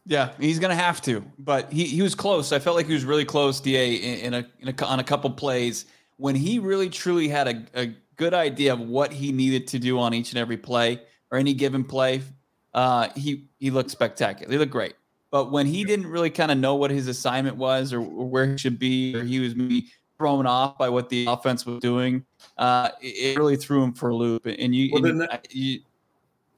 Yeah, 0.07 0.33
he's 0.41 0.59
gonna 0.59 0.75
have 0.75 1.01
to, 1.03 1.25
but 1.39 1.73
he, 1.73 1.85
he 1.85 2.03
was 2.03 2.15
close. 2.15 2.53
I 2.53 2.59
felt 2.59 2.77
like 2.77 2.87
he 2.87 2.93
was 2.93 3.05
really 3.05 3.25
close, 3.25 3.61
Da, 3.61 3.97
in, 3.97 4.19
in 4.19 4.35
a, 4.35 4.47
in 4.61 4.69
a 4.69 4.85
on 4.85 4.99
a 4.99 5.05
couple 5.05 5.31
plays 5.31 5.87
when 6.17 6.35
he 6.35 6.59
really 6.59 6.89
truly 6.89 7.29
had 7.29 7.49
a, 7.49 7.83
a 7.83 7.95
good 8.17 8.35
idea 8.35 8.73
of 8.73 8.81
what 8.81 9.13
he 9.13 9.33
needed 9.33 9.67
to 9.69 9.79
do 9.79 9.99
on 9.99 10.15
each 10.15 10.31
and 10.31 10.39
every 10.39 10.57
play 10.57 11.01
or 11.31 11.39
any 11.39 11.55
given 11.55 11.85
play, 11.85 12.23
uh, 12.75 13.09
he 13.17 13.47
he 13.59 13.71
looked 13.71 13.91
spectacular. 13.91 14.51
He 14.51 14.59
looked 14.59 14.73
great. 14.73 14.95
But 15.31 15.51
when 15.51 15.67
he 15.67 15.85
didn't 15.85 16.07
really 16.07 16.31
kind 16.31 16.53
of 16.53 16.59
know 16.59 16.77
what 16.77 16.93
his 16.93 17.09
assignment 17.09 17.57
was 17.57 17.93
or, 17.93 17.99
or, 17.99 18.29
where 18.29 18.47
he 18.47 18.57
should 18.57 18.79
be, 18.79 19.17
or 19.17 19.25
he 19.25 19.41
was 19.41 19.57
maybe 19.57 19.87
thrown 20.17 20.47
off 20.47 20.79
by 20.79 20.89
what 20.89 21.09
the 21.09 21.27
offense 21.27 21.67
was 21.67 21.81
doing, 21.81 22.25
uh, 22.57 22.91
it, 23.01 23.37
really 23.37 23.57
threw 23.57 23.83
him 23.83 23.93
for 23.93 24.11
a 24.11 24.15
loop. 24.15 24.47
And 24.47 24.73
you, 24.73 24.91
well, 24.93 25.05
and 25.05 25.23
that, 25.23 25.49
you 25.51 25.81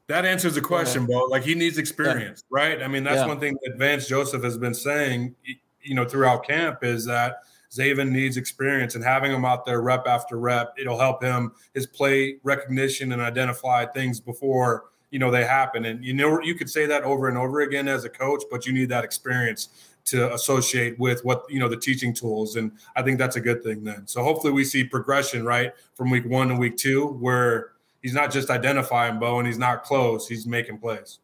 that 0.08 0.26
answers 0.26 0.54
the 0.54 0.60
question, 0.60 1.06
bro. 1.06 1.24
Like 1.24 1.42
he 1.42 1.54
needs 1.54 1.78
experience, 1.78 2.44
yeah. 2.50 2.58
right? 2.58 2.82
I 2.82 2.88
mean, 2.88 3.02
that's 3.02 3.22
yeah. 3.22 3.26
one 3.26 3.40
thing 3.40 3.56
that 3.64 3.78
Vance 3.78 4.06
Joseph 4.06 4.44
has 4.44 4.58
been 4.58 4.74
saying, 4.74 5.34
you 5.82 5.94
know, 5.94 6.04
throughout 6.04 6.46
camp 6.46 6.84
is 6.84 7.06
that 7.06 7.44
Zaven 7.70 8.10
needs 8.10 8.36
experience 8.36 8.94
and 8.94 9.04
having 9.04 9.32
him 9.32 9.44
out 9.44 9.66
there 9.66 9.80
rep 9.80 10.06
after 10.06 10.38
rep, 10.38 10.74
it'll 10.78 10.98
help 10.98 11.22
him 11.22 11.52
his 11.74 11.86
play 11.86 12.38
recognition 12.42 13.12
and 13.12 13.22
identify 13.22 13.86
things 13.86 14.20
before 14.20 14.84
you 15.10 15.18
know 15.18 15.30
they 15.30 15.44
happen. 15.44 15.84
And 15.84 16.04
you 16.04 16.12
know 16.12 16.40
you 16.42 16.54
could 16.54 16.70
say 16.70 16.86
that 16.86 17.02
over 17.02 17.28
and 17.28 17.38
over 17.38 17.60
again 17.60 17.88
as 17.88 18.04
a 18.04 18.10
coach, 18.10 18.42
but 18.50 18.66
you 18.66 18.72
need 18.72 18.88
that 18.90 19.04
experience 19.04 19.68
to 20.06 20.32
associate 20.34 20.98
with 20.98 21.24
what 21.24 21.44
you 21.48 21.58
know 21.58 21.68
the 21.68 21.76
teaching 21.76 22.14
tools. 22.14 22.56
And 22.56 22.72
I 22.94 23.02
think 23.02 23.18
that's 23.18 23.36
a 23.36 23.40
good 23.40 23.62
thing 23.62 23.84
then. 23.84 24.06
So 24.06 24.22
hopefully 24.22 24.52
we 24.52 24.64
see 24.64 24.84
progression 24.84 25.44
right 25.44 25.72
from 25.94 26.10
week 26.10 26.26
one 26.26 26.48
to 26.48 26.54
week 26.54 26.76
two, 26.76 27.06
where 27.06 27.72
he's 28.02 28.14
not 28.14 28.32
just 28.32 28.50
identifying 28.50 29.18
Bo 29.18 29.38
and 29.38 29.46
he's 29.46 29.58
not 29.58 29.82
close, 29.84 30.28
he's 30.28 30.46
making 30.46 30.78
plays. 30.78 31.18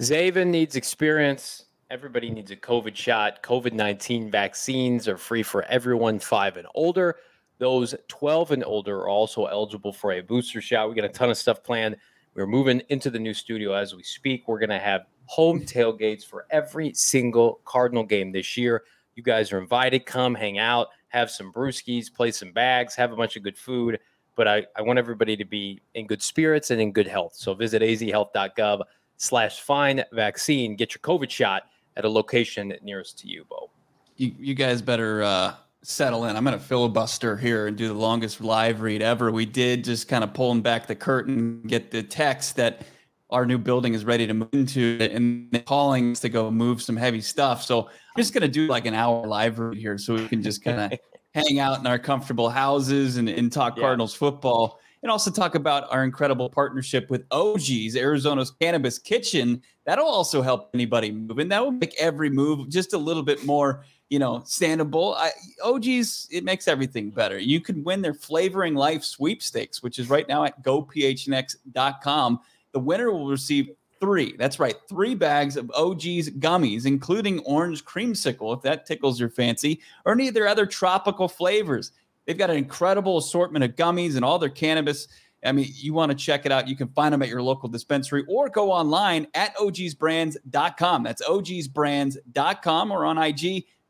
Zaven 0.00 0.48
needs 0.48 0.76
experience. 0.76 1.66
Everybody 1.92 2.30
needs 2.30 2.50
a 2.50 2.56
COVID 2.56 2.96
shot. 2.96 3.42
COVID 3.42 3.74
19 3.74 4.30
vaccines 4.30 5.06
are 5.06 5.18
free 5.18 5.42
for 5.42 5.62
everyone 5.64 6.18
five 6.18 6.56
and 6.56 6.66
older. 6.74 7.16
Those 7.58 7.94
12 8.08 8.52
and 8.52 8.64
older 8.64 9.00
are 9.00 9.08
also 9.08 9.44
eligible 9.44 9.92
for 9.92 10.12
a 10.12 10.22
booster 10.22 10.62
shot. 10.62 10.88
We 10.88 10.94
got 10.94 11.04
a 11.04 11.10
ton 11.10 11.28
of 11.28 11.36
stuff 11.36 11.62
planned. 11.62 11.98
We're 12.34 12.46
moving 12.46 12.80
into 12.88 13.10
the 13.10 13.18
new 13.18 13.34
studio 13.34 13.74
as 13.74 13.94
we 13.94 14.02
speak. 14.04 14.48
We're 14.48 14.58
going 14.58 14.70
to 14.70 14.78
have 14.78 15.02
home 15.26 15.60
tailgates 15.60 16.24
for 16.24 16.46
every 16.48 16.94
single 16.94 17.60
Cardinal 17.66 18.04
game 18.04 18.32
this 18.32 18.56
year. 18.56 18.84
You 19.14 19.22
guys 19.22 19.52
are 19.52 19.58
invited. 19.58 20.06
Come 20.06 20.34
hang 20.34 20.58
out, 20.58 20.88
have 21.08 21.30
some 21.30 21.52
brewskis, 21.52 22.10
play 22.10 22.30
some 22.30 22.52
bags, 22.52 22.94
have 22.94 23.12
a 23.12 23.16
bunch 23.16 23.36
of 23.36 23.42
good 23.42 23.58
food. 23.58 24.00
But 24.34 24.48
I, 24.48 24.64
I 24.76 24.80
want 24.80 24.98
everybody 24.98 25.36
to 25.36 25.44
be 25.44 25.82
in 25.92 26.06
good 26.06 26.22
spirits 26.22 26.70
and 26.70 26.80
in 26.80 26.92
good 26.92 27.06
health. 27.06 27.34
So 27.34 27.52
visit 27.52 27.82
azhealth.gov 27.82 28.80
slash 29.18 29.60
find 29.60 30.06
vaccine. 30.10 30.74
Get 30.74 30.94
your 30.94 31.00
COVID 31.00 31.28
shot 31.28 31.64
at 31.96 32.04
a 32.04 32.08
location 32.08 32.74
nearest 32.82 33.18
to 33.20 33.28
you, 33.28 33.44
Bo. 33.48 33.70
You, 34.16 34.32
you 34.38 34.54
guys 34.54 34.82
better 34.82 35.22
uh, 35.22 35.54
settle 35.82 36.24
in. 36.26 36.36
I'm 36.36 36.44
going 36.44 36.58
to 36.58 36.64
filibuster 36.64 37.36
here 37.36 37.66
and 37.66 37.76
do 37.76 37.88
the 37.88 37.94
longest 37.94 38.40
live 38.40 38.80
read 38.80 39.02
ever. 39.02 39.30
We 39.30 39.46
did 39.46 39.84
just 39.84 40.08
kind 40.08 40.22
of 40.22 40.32
pulling 40.32 40.62
back 40.62 40.86
the 40.86 40.94
curtain, 40.94 41.62
get 41.62 41.90
the 41.90 42.02
text 42.02 42.56
that 42.56 42.82
our 43.30 43.46
new 43.46 43.58
building 43.58 43.94
is 43.94 44.04
ready 44.04 44.26
to 44.26 44.34
move 44.34 44.50
into 44.52 44.98
and 45.00 45.64
calling 45.64 46.12
us 46.12 46.20
to 46.20 46.28
go 46.28 46.50
move 46.50 46.82
some 46.82 46.96
heavy 46.96 47.20
stuff. 47.20 47.62
So 47.62 47.84
I'm 47.84 48.18
just 48.18 48.34
going 48.34 48.42
to 48.42 48.48
do 48.48 48.66
like 48.66 48.84
an 48.84 48.94
hour 48.94 49.26
live 49.26 49.58
read 49.58 49.78
here 49.78 49.96
so 49.96 50.14
we 50.14 50.28
can 50.28 50.42
just 50.42 50.62
kind 50.62 50.92
of 50.92 50.98
hang 51.34 51.58
out 51.58 51.80
in 51.80 51.86
our 51.86 51.98
comfortable 51.98 52.50
houses 52.50 53.16
and, 53.16 53.28
and 53.28 53.50
talk 53.50 53.76
yeah. 53.76 53.82
Cardinals 53.82 54.14
football 54.14 54.80
and 55.02 55.10
also 55.10 55.30
talk 55.30 55.54
about 55.54 55.90
our 55.92 56.04
incredible 56.04 56.48
partnership 56.48 57.10
with 57.10 57.24
OG's, 57.30 57.96
Arizona's 57.96 58.50
Cannabis 58.50 58.98
Kitchen. 58.98 59.62
That'll 59.84 60.06
also 60.06 60.42
help 60.42 60.70
anybody 60.74 61.10
move, 61.10 61.38
and 61.38 61.50
that 61.50 61.62
will 61.62 61.72
make 61.72 61.94
every 61.98 62.30
move 62.30 62.68
just 62.68 62.92
a 62.92 62.98
little 62.98 63.22
bit 63.22 63.44
more, 63.44 63.84
you 64.10 64.18
know, 64.18 64.38
standable. 64.40 65.16
I, 65.16 65.30
OG's, 65.62 66.28
it 66.30 66.44
makes 66.44 66.68
everything 66.68 67.10
better. 67.10 67.38
You 67.38 67.60
can 67.60 67.82
win 67.82 68.00
their 68.00 68.14
Flavoring 68.14 68.74
Life 68.74 69.02
sweepstakes, 69.02 69.82
which 69.82 69.98
is 69.98 70.08
right 70.08 70.28
now 70.28 70.44
at 70.44 70.62
gophnx.com. 70.62 72.40
The 72.72 72.78
winner 72.78 73.10
will 73.10 73.28
receive 73.28 73.70
three. 74.02 74.34
That's 74.36 74.58
right, 74.58 74.74
three 74.88 75.14
bags 75.14 75.56
of 75.56 75.70
OG's 75.74 76.30
gummies, 76.30 76.86
including 76.86 77.38
orange 77.40 77.84
creamsicle, 77.84 78.56
if 78.56 78.62
that 78.62 78.84
tickles 78.84 79.20
your 79.20 79.28
fancy, 79.28 79.80
or 80.04 80.12
any 80.12 80.26
of 80.26 80.34
their 80.34 80.48
other 80.48 80.66
tropical 80.66 81.28
flavors. 81.28 81.92
They've 82.26 82.38
got 82.38 82.50
an 82.50 82.56
incredible 82.56 83.18
assortment 83.18 83.64
of 83.64 83.76
gummies 83.76 84.16
and 84.16 84.24
all 84.24 84.38
their 84.38 84.48
cannabis. 84.48 85.08
I 85.44 85.50
mean, 85.52 85.66
you 85.74 85.92
want 85.92 86.10
to 86.12 86.16
check 86.16 86.46
it 86.46 86.52
out. 86.52 86.68
You 86.68 86.76
can 86.76 86.88
find 86.88 87.12
them 87.12 87.22
at 87.22 87.28
your 87.28 87.42
local 87.42 87.68
dispensary 87.68 88.24
or 88.28 88.48
go 88.48 88.70
online 88.70 89.26
at 89.34 89.56
ogsbrands.com. 89.56 91.02
That's 91.02 91.22
ogsbrands.com 91.22 92.90
or 92.92 93.04
on 93.04 93.18
IG 93.18 93.44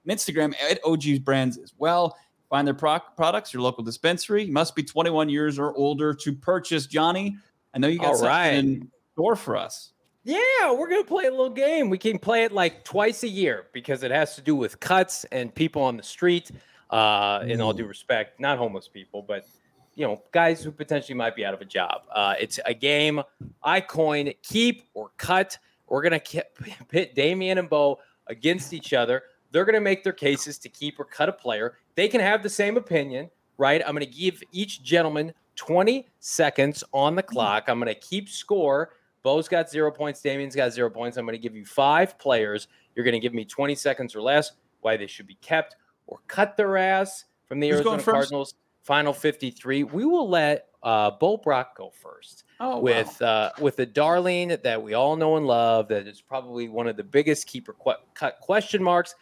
and 0.07 0.19
Instagram 0.19 0.55
at 0.71 0.83
ogsbrands 0.83 1.63
as 1.63 1.75
well. 1.77 2.17
Find 2.49 2.67
their 2.67 2.75
pro- 2.75 3.01
products, 3.17 3.53
your 3.53 3.63
local 3.63 3.85
dispensary. 3.85 4.45
You 4.45 4.53
must 4.53 4.75
be 4.75 4.83
21 4.83 5.29
years 5.29 5.59
or 5.59 5.75
older 5.75 6.15
to 6.15 6.33
purchase. 6.33 6.87
Johnny, 6.87 7.37
I 7.75 7.79
know 7.79 7.89
you 7.89 7.99
got 7.99 8.09
All 8.09 8.15
something 8.17 8.29
right. 8.29 8.55
in 8.55 8.91
store 9.15 9.37
for 9.37 9.57
us. 9.57 9.93
Yeah, 10.25 10.73
we're 10.73 10.89
gonna 10.89 11.03
play 11.03 11.25
a 11.25 11.31
little 11.31 11.51
game. 11.51 11.91
We 11.91 11.99
can 11.99 12.19
play 12.19 12.45
it 12.45 12.53
like 12.53 12.85
twice 12.85 13.25
a 13.25 13.29
year 13.29 13.67
because 13.73 14.05
it 14.05 14.13
has 14.13 14.37
to 14.37 14.41
do 14.41 14.55
with 14.55 14.79
cuts 14.79 15.25
and 15.33 15.53
people 15.53 15.83
on 15.83 15.97
the 15.97 16.03
street 16.03 16.51
uh, 16.93 17.43
in 17.47 17.61
all 17.61 17.73
due 17.73 17.87
respect, 17.87 18.39
not 18.39 18.59
homeless 18.59 18.87
people, 18.87 19.23
but 19.23 19.47
you 19.95 20.07
know, 20.07 20.23
guys 20.31 20.63
who 20.63 20.71
potentially 20.71 21.15
might 21.15 21.35
be 21.35 21.45
out 21.45 21.53
of 21.53 21.61
a 21.61 21.65
job. 21.65 22.03
Uh, 22.15 22.35
it's 22.39 22.61
a 22.65 22.73
game 22.73 23.21
I 23.63 23.81
coin 23.81 24.33
keep 24.43 24.85
or 24.95 25.11
cut. 25.17 25.59
We're 25.89 26.03
gonna 26.03 26.21
pit 26.89 27.15
Damien 27.15 27.59
and 27.59 27.69
Bo 27.69 27.99
against 28.27 28.73
each 28.73 28.93
other. 28.93 29.23
They're 29.51 29.65
gonna 29.65 29.81
make 29.81 30.05
their 30.05 30.13
cases 30.13 30.59
to 30.59 30.69
keep 30.69 31.01
or 31.01 31.05
cut 31.05 31.29
a 31.29 31.33
player. 31.33 31.79
They 31.95 32.09
can 32.09 32.21
have 32.21 32.43
the 32.43 32.49
same 32.49 32.77
opinion, 32.77 33.31
right? 33.59 33.83
I'm 33.85 33.95
gonna 33.95 34.07
give 34.07 34.43
each 34.53 34.83
gentleman 34.83 35.33
20 35.57 36.07
seconds 36.21 36.85
on 36.93 37.17
the 37.17 37.23
clock. 37.23 37.65
I'm 37.69 37.79
gonna 37.79 37.95
keep 37.95 38.29
score. 38.29 38.91
Bo's 39.23 39.49
got 39.49 39.71
zero 39.71 39.91
points. 39.91 40.21
Damien's 40.21 40.57
got 40.57 40.73
zero 40.73 40.91
points. 40.91 41.17
I'm 41.17 41.25
going 41.25 41.39
to 41.39 41.43
give 41.43 41.55
you 41.55 41.65
five 41.65 42.19
players. 42.19 42.67
You're 42.97 43.05
going 43.05 43.13
to 43.13 43.21
give 43.21 43.33
me 43.33 43.45
20 43.45 43.77
seconds 43.77 44.17
or 44.17 44.21
less 44.21 44.51
why 44.81 44.97
they 44.97 45.07
should 45.07 45.29
be 45.29 45.37
kept 45.37 45.77
or 46.07 46.19
cut 46.29 46.57
their 46.57 46.77
ass 46.77 47.25
from 47.47 47.61
the 47.61 47.69
Who's 47.69 47.77
Arizona 47.77 48.03
Cardinals 48.03 48.55
final 48.83 49.13
53. 49.13 49.85
We 49.85 50.05
will 50.05 50.29
let 50.29 50.67
uh, 50.83 51.13
Bo 51.13 51.37
Brock 51.37 51.77
go 51.77 51.93
first. 52.03 52.45
Oh, 52.61 52.79
with 52.79 53.21
wow. 53.21 53.27
uh, 53.27 53.51
with 53.61 53.77
the 53.77 53.87
darling 53.87 54.57
that 54.63 54.83
we 54.83 54.95
all 54.95 55.17
know 55.17 55.37
and 55.37 55.47
love, 55.47 55.89
that 55.89 56.07
is 56.07 56.21
probably 56.21 56.69
one 56.69 56.87
of 56.87 56.97
the 56.97 57.05
biggest 57.05 57.47
keeper 57.47 57.73
qu- 57.73 57.95
cut 58.15 58.39
question 58.41 58.83
marks. 58.83 59.15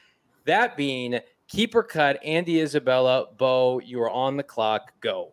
That 0.45 0.77
being 0.77 1.21
keeper 1.49 1.83
cut, 1.83 2.23
Andy 2.25 2.61
Isabella. 2.61 3.29
Bo, 3.37 3.81
you 3.81 4.01
are 4.03 4.11
on 4.11 4.37
the 4.37 4.43
clock. 4.43 4.93
Go. 5.01 5.33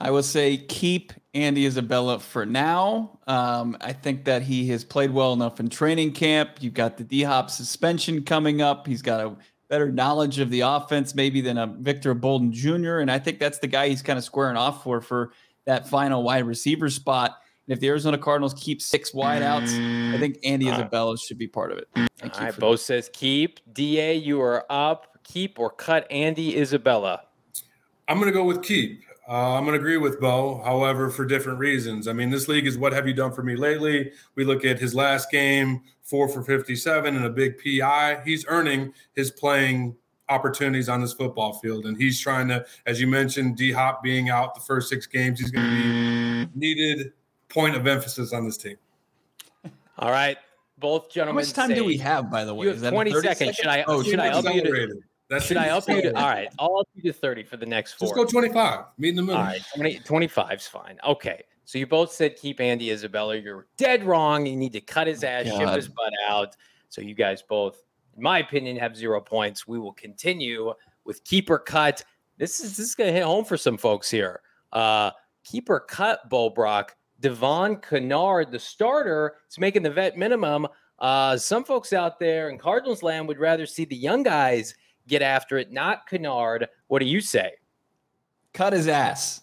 I 0.00 0.10
will 0.10 0.22
say 0.22 0.56
keep 0.56 1.12
Andy 1.34 1.66
Isabella 1.66 2.18
for 2.18 2.44
now. 2.44 3.18
Um, 3.26 3.76
I 3.80 3.92
think 3.92 4.24
that 4.24 4.42
he 4.42 4.68
has 4.68 4.84
played 4.84 5.10
well 5.10 5.32
enough 5.32 5.60
in 5.60 5.68
training 5.68 6.12
camp. 6.12 6.50
You've 6.60 6.74
got 6.74 6.96
the 6.96 7.04
D 7.04 7.22
Hop 7.22 7.50
suspension 7.50 8.22
coming 8.24 8.60
up. 8.60 8.86
He's 8.86 9.02
got 9.02 9.20
a 9.20 9.36
better 9.68 9.90
knowledge 9.90 10.38
of 10.38 10.50
the 10.50 10.60
offense 10.60 11.14
maybe 11.14 11.40
than 11.40 11.58
a 11.58 11.66
Victor 11.66 12.14
Bolden 12.14 12.52
Jr. 12.52 12.98
And 12.98 13.10
I 13.10 13.18
think 13.18 13.38
that's 13.38 13.58
the 13.58 13.66
guy 13.66 13.88
he's 13.88 14.02
kind 14.02 14.18
of 14.18 14.24
squaring 14.24 14.56
off 14.56 14.82
for 14.84 15.00
for 15.00 15.32
that 15.66 15.88
final 15.88 16.22
wide 16.22 16.44
receiver 16.44 16.90
spot. 16.90 17.38
And 17.66 17.72
if 17.72 17.80
the 17.80 17.88
Arizona 17.88 18.18
Cardinals 18.18 18.54
keep 18.54 18.82
six 18.82 19.12
wideouts, 19.12 20.14
I 20.14 20.18
think 20.18 20.38
Andy 20.44 20.68
uh, 20.68 20.74
Isabella 20.74 21.16
should 21.16 21.38
be 21.38 21.46
part 21.46 21.72
of 21.72 21.78
it. 21.78 21.88
Thank 22.18 22.34
all 22.36 22.44
right, 22.44 22.58
Bo 22.58 22.76
says 22.76 23.10
keep. 23.12 23.60
Da, 23.72 24.16
you 24.16 24.40
are 24.42 24.66
up. 24.70 25.18
Keep 25.24 25.58
or 25.58 25.70
cut 25.70 26.06
Andy 26.10 26.58
Isabella. 26.58 27.22
I'm 28.06 28.18
going 28.18 28.30
to 28.30 28.38
go 28.38 28.44
with 28.44 28.62
keep. 28.62 29.02
Uh, 29.26 29.54
I'm 29.54 29.64
going 29.64 29.72
to 29.72 29.80
agree 29.80 29.96
with 29.96 30.20
Bo, 30.20 30.60
however, 30.62 31.08
for 31.08 31.24
different 31.24 31.58
reasons. 31.58 32.06
I 32.08 32.12
mean, 32.12 32.28
this 32.28 32.46
league 32.46 32.66
is 32.66 32.76
what 32.76 32.92
have 32.92 33.08
you 33.08 33.14
done 33.14 33.32
for 33.32 33.42
me 33.42 33.56
lately? 33.56 34.12
We 34.34 34.44
look 34.44 34.66
at 34.66 34.78
his 34.78 34.94
last 34.94 35.30
game, 35.30 35.82
four 36.04 36.28
for 36.28 36.42
57 36.42 37.16
and 37.16 37.24
a 37.24 37.30
big 37.30 37.58
PI. 37.58 38.22
He's 38.24 38.44
earning 38.48 38.92
his 39.14 39.30
playing 39.30 39.96
opportunities 40.28 40.88
on 40.88 41.00
this 41.00 41.12
football 41.12 41.54
field. 41.54 41.86
And 41.86 41.96
he's 41.96 42.20
trying 42.20 42.48
to, 42.48 42.64
as 42.86 43.00
you 43.00 43.06
mentioned, 43.06 43.56
D 43.56 43.72
Hop 43.72 44.02
being 44.02 44.30
out 44.30 44.54
the 44.54 44.60
first 44.60 44.88
six 44.88 45.06
games, 45.06 45.40
he's 45.40 45.50
going 45.50 45.66
to 45.66 45.74
be 45.74 45.82
mm. 45.82 46.56
needed 46.56 47.12
point 47.48 47.76
of 47.76 47.86
emphasis 47.86 48.32
on 48.32 48.44
this 48.44 48.56
team. 48.56 48.76
All 49.98 50.10
right. 50.10 50.36
Both 50.78 51.10
gentlemen. 51.10 51.44
How 51.44 51.48
much 51.48 51.52
time 51.54 51.74
do 51.74 51.84
we 51.84 51.96
have, 51.98 52.30
by 52.30 52.44
the 52.44 52.54
way? 52.54 52.66
You 52.66 52.74
have 52.74 52.92
20 52.92 53.10
seconds. 53.10 53.38
seconds. 53.38 53.56
Should 53.56 53.66
I, 53.68 53.84
oh, 53.86 54.02
should 54.02 54.18
I 54.18 54.28
up 54.28 54.44
you 54.44 54.62
to, 54.62 55.00
that's 55.30 55.46
Should 55.46 55.56
I 55.56 55.70
up 55.70 55.88
you 55.88 56.02
to, 56.02 56.16
all 56.16 56.28
right, 56.28 56.48
I'll 56.58 56.78
up 56.78 56.88
you 56.94 57.12
to 57.12 57.18
30 57.18 57.44
for 57.44 57.56
the 57.56 57.64
next 57.64 57.94
four. 57.94 58.08
Just 58.08 58.16
go 58.16 58.24
25. 58.24 58.84
Meet 58.98 59.10
in 59.10 59.16
the 59.16 59.22
middle. 59.22 59.40
All 59.40 59.46
right, 59.46 59.62
20, 59.76 60.00
25 60.00 60.58
is 60.58 60.66
fine. 60.66 60.98
Okay. 61.06 61.44
So 61.64 61.78
you 61.78 61.86
both 61.86 62.12
said 62.12 62.36
keep 62.36 62.60
Andy 62.60 62.90
Isabella. 62.90 63.36
You're 63.36 63.66
dead 63.76 64.04
wrong. 64.04 64.46
You 64.46 64.56
need 64.56 64.72
to 64.72 64.80
cut 64.80 65.06
his 65.06 65.24
ass, 65.24 65.46
God. 65.46 65.58
ship 65.58 65.68
his 65.70 65.88
butt 65.88 66.12
out. 66.28 66.56
So 66.88 67.00
you 67.00 67.14
guys 67.14 67.42
both, 67.42 67.82
in 68.16 68.22
my 68.22 68.40
opinion, 68.40 68.76
have 68.76 68.96
zero 68.96 69.20
points. 69.20 69.66
We 69.66 69.78
will 69.78 69.94
continue 69.94 70.72
with 71.04 71.24
keeper 71.24 71.58
cut. 71.58 72.04
This 72.38 72.60
is 72.60 72.76
this 72.76 72.88
is 72.88 72.94
gonna 72.94 73.12
hit 73.12 73.24
home 73.24 73.44
for 73.44 73.56
some 73.56 73.78
folks 73.78 74.10
here. 74.10 74.40
Uh 74.72 75.10
keeper 75.44 75.80
cut 75.80 76.28
Bo 76.28 76.50
Brock. 76.50 76.96
Devon 77.20 77.76
Kennard, 77.76 78.50
the 78.50 78.58
starter, 78.58 79.36
is 79.48 79.58
making 79.58 79.82
the 79.82 79.90
vet 79.90 80.18
minimum. 80.18 80.66
Uh, 80.98 81.36
some 81.36 81.64
folks 81.64 81.92
out 81.92 82.18
there 82.18 82.50
in 82.50 82.58
Cardinals 82.58 83.02
land 83.02 83.26
would 83.28 83.38
rather 83.38 83.64
see 83.66 83.84
the 83.84 83.96
young 83.96 84.22
guys 84.22 84.74
get 85.08 85.22
after 85.22 85.56
it, 85.56 85.72
not 85.72 86.06
Kennard. 86.06 86.68
What 86.88 86.98
do 86.98 87.06
you 87.06 87.20
say? 87.20 87.52
Cut 88.52 88.72
his 88.72 88.88
ass. 88.88 89.40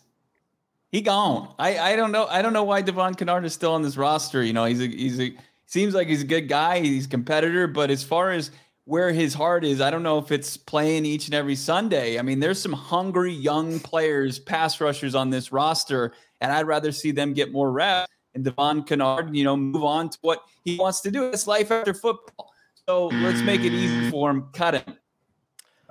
He 0.92 1.02
gone. 1.02 1.54
I, 1.58 1.78
I 1.78 1.96
don't 1.96 2.12
know. 2.12 2.26
I 2.28 2.42
don't 2.42 2.54
know 2.54 2.64
why 2.64 2.82
Devon 2.82 3.16
Kennard 3.16 3.46
is 3.46 3.54
still 3.54 3.74
on 3.74 3.82
this 3.82 3.96
roster. 3.96 4.44
You 4.44 4.54
know, 4.54 4.66
he's 4.66 4.82
a 4.82 4.88
he's 4.88 5.20
a 5.20 5.34
seems 5.66 5.94
like 5.94 6.08
he's 6.08 6.22
a 6.22 6.28
good 6.28 6.50
guy. 6.50 6.80
He's 6.80 7.06
a 7.06 7.10
competitor, 7.10 7.68
but 7.68 7.90
as 7.90 8.04
far 8.04 8.32
as 8.32 8.52
where 8.86 9.14
his 9.14 9.34
heart 9.34 9.64
is, 9.64 9.80
I 9.80 9.90
don't 9.90 10.04
know 10.04 10.18
if 10.18 10.32
it's 10.32 10.58
playing 10.58 11.06
each 11.06 11.28
and 11.28 11.34
every 11.34 11.56
Sunday. 11.56 12.20
I 12.20 12.24
mean, 12.24 12.40
there's 12.40 12.62
some 12.62 12.74
hungry 12.74 13.32
young 13.32 13.80
players, 13.80 14.38
pass 14.38 14.82
rushers 14.82 15.16
on 15.16 15.30
this 15.30 15.52
roster, 15.52 16.14
and 16.42 16.52
I'd 16.52 16.68
rather 16.68 16.92
see 16.92 17.12
them 17.12 17.34
get 17.34 17.54
more 17.54 17.72
reps 17.72 18.12
and 18.34 18.44
Devon 18.44 18.84
Kennard, 18.84 19.36
you 19.36 19.44
know, 19.44 19.56
move 19.56 19.84
on 19.84 20.10
to 20.10 20.18
what 20.22 20.42
he 20.64 20.78
wants 20.78 21.02
to 21.02 21.12
do. 21.12 21.30
It's 21.30 21.48
life 21.48 21.72
after 21.72 21.94
football. 21.94 22.52
So 22.88 23.08
let's 23.08 23.42
make 23.42 23.62
it 23.62 23.72
easy 23.72 23.96
mm. 23.96 24.12
for 24.12 24.30
him. 24.30 24.48
Cut 24.54 24.74
him. 24.74 24.98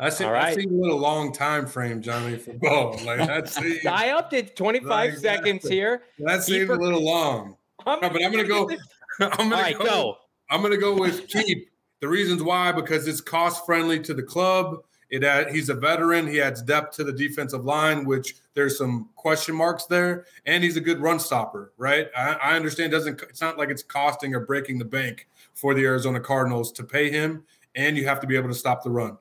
I 0.01 0.09
see. 0.09 0.25
Right. 0.25 0.45
I 0.45 0.55
see 0.55 0.65
a 0.65 0.73
little 0.73 0.99
long 0.99 1.31
time 1.33 1.67
frame, 1.67 2.01
Johnny, 2.01 2.37
for 2.39 2.55
Bo. 2.55 2.93
Like 3.05 3.19
that's. 3.27 3.59
I 3.87 4.11
upped 4.11 4.33
it 4.33 4.57
25 4.57 4.89
like, 4.89 5.19
seconds 5.19 5.69
here. 5.69 6.03
That 6.21 6.43
seemed 6.43 6.71
a 6.71 6.77
little 6.77 7.05
long. 7.05 7.57
no, 7.87 7.99
but 8.01 8.25
I'm 8.25 8.33
gonna 8.33 8.45
go. 8.45 8.69
I'm 9.21 9.31
gonna 9.31 9.57
All 9.57 9.63
right, 9.63 9.79
go, 9.79 9.85
go. 9.85 10.17
I'm 10.51 10.63
gonna 10.63 10.79
go 10.79 10.97
with 10.97 11.29
keep. 11.29 11.69
The 12.01 12.09
reasons 12.09 12.43
why 12.43 12.73
because 12.73 13.07
it's 13.07 13.21
cost 13.21 13.67
friendly 13.67 14.01
to 14.01 14.15
the 14.15 14.23
club. 14.23 14.83
It 15.11 15.25
add, 15.25 15.51
he's 15.51 15.69
a 15.69 15.75
veteran. 15.75 16.27
He 16.29 16.41
adds 16.41 16.63
depth 16.63 16.97
to 16.97 17.05
the 17.05 17.13
defensive 17.13 17.65
line, 17.65 18.07
which 18.07 18.37
there's 18.55 18.79
some 18.79 19.11
question 19.17 19.57
marks 19.57 19.85
there, 19.87 20.25
and 20.47 20.63
he's 20.63 20.77
a 20.77 20.81
good 20.81 21.01
run 21.01 21.19
stopper. 21.19 21.73
Right? 21.77 22.09
I, 22.17 22.35
I 22.35 22.57
understand. 22.57 22.93
Doesn't 22.93 23.21
it's 23.23 23.43
not 23.43 23.59
like 23.59 23.69
it's 23.69 23.83
costing 23.83 24.35
or 24.35 24.41
breaking 24.41 24.79
the 24.79 24.85
bank 24.87 25.29
for 25.53 25.75
the 25.75 25.85
Arizona 25.85 26.21
Cardinals 26.21 26.73
to 26.73 26.85
pay 26.85 27.11
him, 27.11 27.45
and 27.75 27.99
you 27.99 28.07
have 28.07 28.21
to 28.21 28.27
be 28.27 28.37
able 28.37 28.49
to 28.49 28.55
stop 28.55 28.83
the 28.83 28.91
run. 28.91 29.19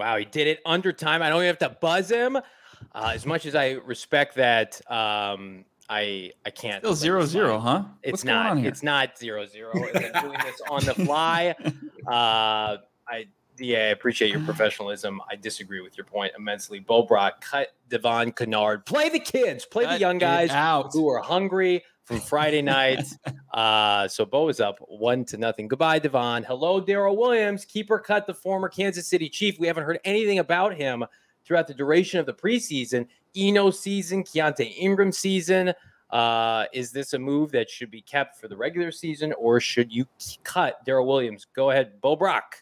Wow, 0.00 0.16
he 0.16 0.24
did 0.24 0.46
it 0.46 0.60
under 0.64 0.94
time. 0.94 1.20
I 1.20 1.28
don't 1.28 1.42
even 1.42 1.48
have 1.48 1.58
to 1.58 1.76
buzz 1.78 2.10
him. 2.10 2.36
Uh, 2.36 3.12
as 3.14 3.26
much 3.26 3.44
as 3.44 3.54
I 3.54 3.72
respect 3.72 4.36
that, 4.36 4.80
um, 4.90 5.66
I 5.90 6.32
I 6.46 6.48
can't. 6.48 6.82
Still 6.82 6.94
zero 6.94 7.26
zero, 7.26 7.58
huh? 7.58 7.84
It's 8.02 8.12
What's 8.12 8.24
not. 8.24 8.56
It's 8.64 8.82
not 8.82 9.18
zero 9.18 9.44
zero. 9.44 9.74
I'm 9.94 10.22
doing 10.24 10.38
this 10.42 10.62
on 10.70 10.84
the 10.84 10.94
fly. 10.94 11.54
Uh, 12.06 12.78
I 13.06 13.26
yeah, 13.58 13.76
I 13.76 13.88
appreciate 13.88 14.30
your 14.32 14.40
professionalism. 14.40 15.20
I 15.30 15.36
disagree 15.36 15.82
with 15.82 15.98
your 15.98 16.06
point 16.06 16.32
immensely. 16.36 16.80
Bo 16.80 17.02
Brock, 17.02 17.44
cut 17.44 17.68
Devon 17.90 18.32
Kennard. 18.32 18.86
Play 18.86 19.10
the 19.10 19.20
kids. 19.20 19.66
Play 19.66 19.84
the 19.84 19.98
young 19.98 20.16
guys 20.16 20.48
out. 20.48 20.92
who 20.94 21.08
are 21.10 21.20
hungry 21.20 21.84
from 22.04 22.20
Friday 22.20 22.62
night. 22.62 23.04
uh, 23.54 24.08
so 24.08 24.24
Bo 24.24 24.48
is 24.48 24.60
up 24.60 24.78
one 24.88 25.24
to 25.26 25.36
nothing. 25.36 25.68
Goodbye, 25.68 25.98
Devon. 25.98 26.42
Hello, 26.42 26.80
Darrel 26.80 27.16
Williams. 27.16 27.64
Keeper 27.64 27.98
cut 27.98 28.26
the 28.26 28.34
former 28.34 28.68
Kansas 28.68 29.06
City 29.06 29.28
Chief. 29.28 29.58
We 29.58 29.66
haven't 29.66 29.84
heard 29.84 30.00
anything 30.04 30.38
about 30.38 30.74
him 30.74 31.04
throughout 31.44 31.66
the 31.66 31.74
duration 31.74 32.20
of 32.20 32.26
the 32.26 32.34
preseason. 32.34 33.06
Eno 33.36 33.70
season, 33.70 34.24
Keaontay 34.24 34.74
Ingram 34.76 35.12
season. 35.12 35.72
Uh, 36.10 36.64
is 36.72 36.90
this 36.90 37.12
a 37.12 37.18
move 37.18 37.52
that 37.52 37.70
should 37.70 37.90
be 37.90 38.02
kept 38.02 38.36
for 38.36 38.48
the 38.48 38.56
regular 38.56 38.90
season, 38.90 39.32
or 39.34 39.60
should 39.60 39.92
you 39.92 40.06
cut 40.42 40.84
Darrel 40.84 41.06
Williams? 41.06 41.46
Go 41.54 41.70
ahead, 41.70 42.00
Bo 42.00 42.16
Brock. 42.16 42.56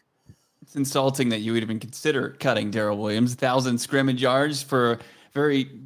It's 0.61 0.75
insulting 0.75 1.29
that 1.29 1.39
you 1.39 1.53
would 1.53 1.63
even 1.63 1.79
consider 1.79 2.35
cutting 2.39 2.69
Darrel 2.69 2.97
Williams. 2.97 3.33
Thousand 3.33 3.79
scrimmage 3.79 4.21
yards 4.21 4.61
for 4.61 4.93
a 4.93 4.99
very, 5.33 5.81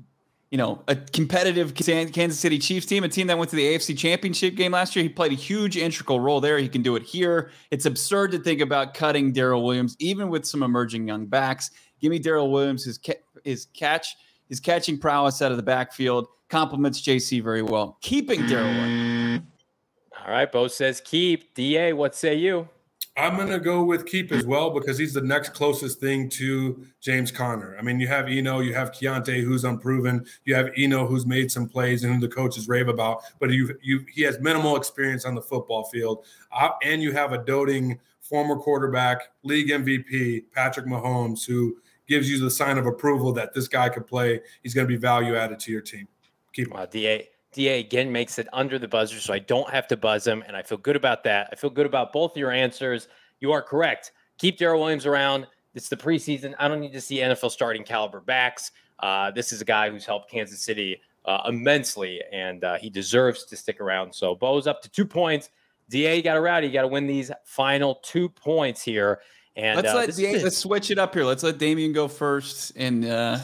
you 0.53 0.57
know, 0.57 0.83
a 0.87 0.95
competitive 0.95 1.73
Kansas 1.73 2.39
City 2.39 2.59
Chiefs 2.59 2.85
team, 2.85 3.03
a 3.03 3.09
team 3.09 3.25
that 3.25 3.39
went 3.39 3.49
to 3.49 3.55
the 3.55 3.63
AFC 3.63 3.97
Championship 3.97 4.53
game 4.53 4.73
last 4.73 4.95
year. 4.95 5.01
He 5.01 5.09
played 5.09 5.31
a 5.31 5.35
huge 5.35 5.75
integral 5.77 6.19
role 6.19 6.39
there. 6.39 6.59
He 6.59 6.69
can 6.69 6.83
do 6.83 6.95
it 6.95 7.01
here. 7.01 7.49
It's 7.71 7.87
absurd 7.87 8.29
to 8.33 8.37
think 8.37 8.61
about 8.61 8.93
cutting 8.93 9.31
Darrel 9.31 9.63
Williams, 9.63 9.95
even 9.97 10.29
with 10.29 10.45
some 10.45 10.61
emerging 10.61 11.07
young 11.07 11.25
backs. 11.25 11.71
Give 11.99 12.11
me 12.11 12.19
Darrel 12.19 12.51
Williams. 12.51 12.85
His 12.85 12.99
ca- 12.99 13.19
his 13.43 13.65
catch, 13.73 14.15
his 14.47 14.59
catching 14.59 14.99
prowess 14.99 15.41
out 15.41 15.49
of 15.49 15.57
the 15.57 15.63
backfield 15.63 16.27
complements 16.49 17.01
JC 17.01 17.41
very 17.41 17.63
well. 17.63 17.97
Keeping 18.01 18.45
Darrel 18.45 18.67
Williams. 18.67 19.47
All 20.23 20.31
right, 20.31 20.51
Bo 20.51 20.67
says 20.67 21.01
keep. 21.03 21.55
Da, 21.55 21.93
what 21.93 22.13
say 22.13 22.35
you? 22.35 22.69
I'm 23.15 23.37
to 23.47 23.59
go 23.59 23.83
with 23.83 24.07
Keep 24.07 24.31
as 24.31 24.43
well 24.43 24.71
because 24.71 24.97
he's 24.97 25.13
the 25.13 25.21
next 25.21 25.49
closest 25.49 25.99
thing 25.99 26.29
to 26.29 26.83
James 26.99 27.31
Conner. 27.31 27.77
I 27.77 27.83
mean, 27.83 27.99
you 27.99 28.07
have 28.07 28.27
Eno, 28.27 28.59
you 28.59 28.73
have 28.73 28.91
Keaontay, 28.91 29.43
who's 29.43 29.65
unproven. 29.65 30.25
You 30.45 30.55
have 30.55 30.71
Eno, 30.75 31.05
who's 31.05 31.25
made 31.25 31.51
some 31.51 31.69
plays 31.69 32.03
and 32.03 32.15
who 32.15 32.19
the 32.19 32.33
coaches 32.33 32.67
rave 32.67 32.87
about, 32.87 33.21
but 33.39 33.51
you, 33.51 33.77
you, 33.83 34.03
he 34.11 34.23
has 34.23 34.39
minimal 34.39 34.75
experience 34.77 35.25
on 35.25 35.35
the 35.35 35.41
football 35.41 35.83
field. 35.85 36.25
Uh, 36.51 36.69
and 36.81 37.03
you 37.03 37.11
have 37.11 37.33
a 37.33 37.37
doting 37.37 37.99
former 38.19 38.55
quarterback, 38.55 39.29
league 39.43 39.69
MVP, 39.69 40.45
Patrick 40.51 40.87
Mahomes, 40.87 41.45
who 41.45 41.77
gives 42.07 42.29
you 42.31 42.39
the 42.39 42.49
sign 42.49 42.79
of 42.79 42.87
approval 42.87 43.31
that 43.33 43.53
this 43.53 43.67
guy 43.67 43.89
could 43.89 44.07
play. 44.07 44.41
He's 44.63 44.73
going 44.73 44.87
to 44.87 44.91
be 44.91 44.99
value 44.99 45.35
added 45.35 45.59
to 45.59 45.71
your 45.71 45.81
team. 45.81 46.07
Keep 46.53 46.69
him. 46.69 46.73
Wow, 46.77 46.85
Da 46.87 47.32
Da 47.53 47.79
again 47.79 48.11
makes 48.11 48.39
it 48.39 48.47
under 48.53 48.77
the 48.77 48.87
buzzer, 48.87 49.19
so 49.19 49.33
I 49.33 49.39
don't 49.39 49.69
have 49.69 49.87
to 49.87 49.97
buzz 49.97 50.25
him, 50.25 50.43
and 50.47 50.55
I 50.55 50.63
feel 50.63 50.77
good 50.77 50.95
about 50.95 51.23
that. 51.25 51.49
I 51.51 51.55
feel 51.55 51.69
good 51.69 51.85
about 51.85 52.11
both 52.11 52.35
your 52.35 52.51
answers. 52.51 53.07
You 53.39 53.51
are 53.51 53.61
correct. 53.61 54.11
Keep 54.37 54.57
Darrel 54.57 54.79
Williams 54.79 55.05
around. 55.05 55.47
It's 55.75 55.89
the 55.89 55.97
preseason. 55.97 56.53
I 56.59 56.67
don't 56.67 56.79
need 56.79 56.93
to 56.93 57.01
see 57.01 57.17
NFL 57.17 57.51
starting 57.51 57.83
caliber 57.83 58.19
backs. 58.19 58.71
Uh, 58.99 59.31
this 59.31 59.51
is 59.51 59.61
a 59.61 59.65
guy 59.65 59.89
who's 59.89 60.05
helped 60.05 60.29
Kansas 60.29 60.61
City 60.61 61.01
uh, 61.25 61.41
immensely, 61.47 62.21
and 62.31 62.63
uh, 62.63 62.77
he 62.77 62.89
deserves 62.89 63.45
to 63.45 63.57
stick 63.57 63.81
around. 63.81 64.13
So 64.13 64.35
Bo's 64.35 64.67
up 64.67 64.81
to 64.83 64.89
two 64.89 65.05
points. 65.05 65.49
Da, 65.89 66.15
you 66.15 66.23
got 66.23 66.35
to 66.35 66.41
rowdy. 66.41 66.67
You 66.67 66.73
got 66.73 66.83
to 66.83 66.87
win 66.87 67.07
these 67.07 67.31
final 67.43 67.95
two 67.95 68.29
points 68.29 68.81
here. 68.81 69.19
And 69.55 69.75
let's 69.75 69.89
uh, 69.91 69.95
let 69.95 70.07
this 70.07 70.17
Da- 70.17 70.43
let's 70.43 70.57
switch 70.57 70.89
it 70.89 70.97
up 70.97 71.13
here. 71.13 71.25
Let's 71.25 71.43
let 71.43 71.59
Damien 71.59 71.93
go 71.93 72.07
first, 72.07 72.71
and 72.75 73.05
uh, 73.05 73.37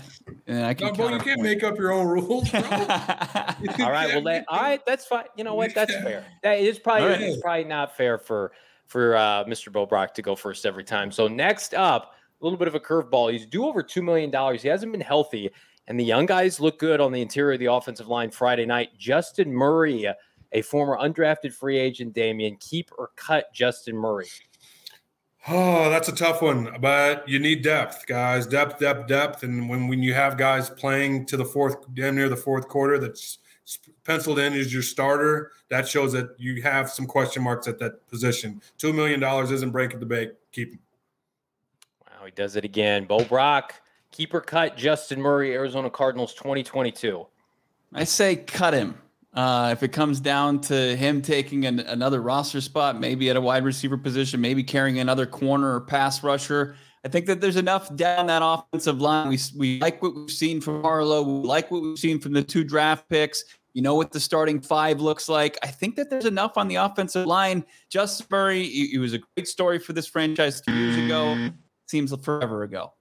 and 0.47 0.65
I 0.65 0.73
can. 0.73 0.87
No, 0.87 0.93
bro, 0.93 1.09
you 1.09 1.19
can't 1.19 1.41
make 1.41 1.63
up 1.63 1.77
your 1.77 1.91
own 1.91 2.07
rules, 2.07 2.49
bro. 2.49 2.61
All 2.61 3.91
right. 3.91 4.07
Well, 4.13 4.23
that, 4.23 4.45
all 4.47 4.59
right. 4.59 4.83
That's 4.87 5.05
fine. 5.05 5.25
You 5.37 5.43
know 5.43 5.53
what? 5.53 5.75
That's 5.75 5.93
fair. 5.93 6.25
That 6.41 6.59
is 6.59 6.79
probably 6.79 7.03
All 7.03 7.09
right. 7.09 7.21
it's 7.21 7.41
probably 7.41 7.65
not 7.65 7.95
fair 7.95 8.17
for 8.17 8.51
for 8.87 9.15
uh, 9.15 9.43
Mr. 9.43 9.71
Bo 9.71 9.85
Brock 9.85 10.15
to 10.15 10.23
go 10.23 10.35
first 10.35 10.65
every 10.65 10.83
time. 10.83 11.11
So 11.11 11.27
next 11.27 11.75
up, 11.75 12.15
a 12.41 12.43
little 12.43 12.57
bit 12.57 12.67
of 12.67 12.73
a 12.73 12.79
curveball. 12.79 13.31
He's 13.31 13.45
due 13.45 13.65
over 13.65 13.83
two 13.83 14.01
million 14.01 14.31
dollars. 14.31 14.63
He 14.63 14.67
hasn't 14.67 14.91
been 14.91 15.01
healthy, 15.01 15.51
and 15.87 15.99
the 15.99 16.03
young 16.03 16.25
guys 16.25 16.59
look 16.59 16.79
good 16.79 16.99
on 16.99 17.11
the 17.11 17.21
interior 17.21 17.53
of 17.53 17.59
the 17.59 17.71
offensive 17.71 18.07
line 18.07 18.31
Friday 18.31 18.65
night. 18.65 18.89
Justin 18.97 19.53
Murray, 19.53 20.11
a 20.53 20.61
former 20.63 20.97
undrafted 20.97 21.53
free 21.53 21.77
agent, 21.77 22.13
Damien, 22.13 22.57
keep 22.59 22.89
or 22.97 23.11
cut 23.15 23.53
Justin 23.53 23.95
Murray. 23.95 24.27
Oh, 25.51 25.89
that's 25.89 26.07
a 26.07 26.15
tough 26.15 26.43
one, 26.43 26.77
but 26.79 27.27
you 27.27 27.39
need 27.39 27.63
depth, 27.63 28.05
guys. 28.05 28.45
Depth, 28.45 28.77
depth, 28.79 29.07
depth. 29.07 29.41
And 29.41 29.67
when, 29.67 29.87
when 29.87 30.03
you 30.03 30.13
have 30.13 30.37
guys 30.37 30.69
playing 30.69 31.25
to 31.25 31.37
the 31.37 31.45
fourth, 31.45 31.77
damn 31.95 32.15
near 32.15 32.29
the 32.29 32.35
fourth 32.35 32.67
quarter, 32.67 32.99
that's 32.99 33.39
penciled 34.03 34.37
in 34.37 34.53
as 34.53 34.71
your 34.71 34.83
starter, 34.83 35.51
that 35.69 35.87
shows 35.87 36.13
that 36.13 36.35
you 36.37 36.61
have 36.61 36.89
some 36.89 37.07
question 37.07 37.41
marks 37.41 37.67
at 37.67 37.79
that 37.79 38.07
position. 38.07 38.61
$2 38.77 38.93
million 38.93 39.23
isn't 39.23 39.71
breaking 39.71 39.99
the 39.99 40.05
bank. 40.05 40.33
Keep 40.51 40.73
him. 40.73 40.79
Wow, 42.05 42.25
he 42.25 42.31
does 42.31 42.55
it 42.55 42.63
again. 42.63 43.05
Bo 43.05 43.23
Brock, 43.23 43.73
keeper 44.11 44.41
cut 44.41 44.77
Justin 44.77 45.19
Murray, 45.19 45.53
Arizona 45.53 45.89
Cardinals, 45.89 46.33
twenty 46.33 46.63
twenty 46.63 46.91
two. 46.91 47.25
I 47.93 48.03
say 48.03 48.35
cut 48.35 48.73
him. 48.73 48.95
Uh, 49.33 49.69
if 49.71 49.83
it 49.83 49.91
comes 49.91 50.19
down 50.19 50.59
to 50.59 50.95
him 50.95 51.21
taking 51.21 51.65
an, 51.65 51.81
another 51.81 52.21
roster 52.21 52.61
spot, 52.61 52.99
maybe 52.99 53.29
at 53.29 53.35
a 53.35 53.41
wide 53.41 53.63
receiver 53.63 53.97
position, 53.97 54.41
maybe 54.41 54.63
carrying 54.63 54.99
another 54.99 55.25
corner 55.25 55.75
or 55.75 55.81
pass 55.81 56.23
rusher, 56.23 56.75
I 57.05 57.09
think 57.09 57.27
that 57.27 57.39
there's 57.39 57.55
enough 57.55 57.95
down 57.95 58.27
that 58.27 58.41
offensive 58.43 58.99
line. 58.99 59.29
We, 59.29 59.37
we 59.55 59.79
like 59.79 60.01
what 60.01 60.15
we've 60.15 60.31
seen 60.31 60.59
from 60.59 60.81
Harlow. 60.81 61.21
We 61.21 61.47
like 61.47 61.69
what 61.69 61.81
we've 61.81 61.97
seen 61.97 62.19
from 62.19 62.33
the 62.33 62.43
two 62.43 62.63
draft 62.63 63.07
picks. 63.07 63.43
You 63.73 63.83
know 63.83 63.93
what 63.93 64.11
the 64.11 64.19
starting 64.19 64.59
five 64.59 64.99
looks 64.99 65.29
like. 65.29 65.57
I 65.61 65.67
think 65.67 65.95
that 65.95 66.09
there's 66.09 66.25
enough 66.25 66.57
on 66.57 66.67
the 66.67 66.75
offensive 66.75 67.27
line. 67.27 67.63
Justin 67.87 68.25
Murray, 68.31 68.63
he, 68.65 68.87
he 68.87 68.97
was 68.97 69.13
a 69.13 69.19
great 69.19 69.47
story 69.47 69.77
for 69.77 69.93
this 69.93 70.07
franchise 70.07 70.59
two 70.59 70.73
years 70.73 70.97
ago. 70.97 71.51
Seems 71.87 72.13
forever 72.23 72.63
ago. 72.63 72.93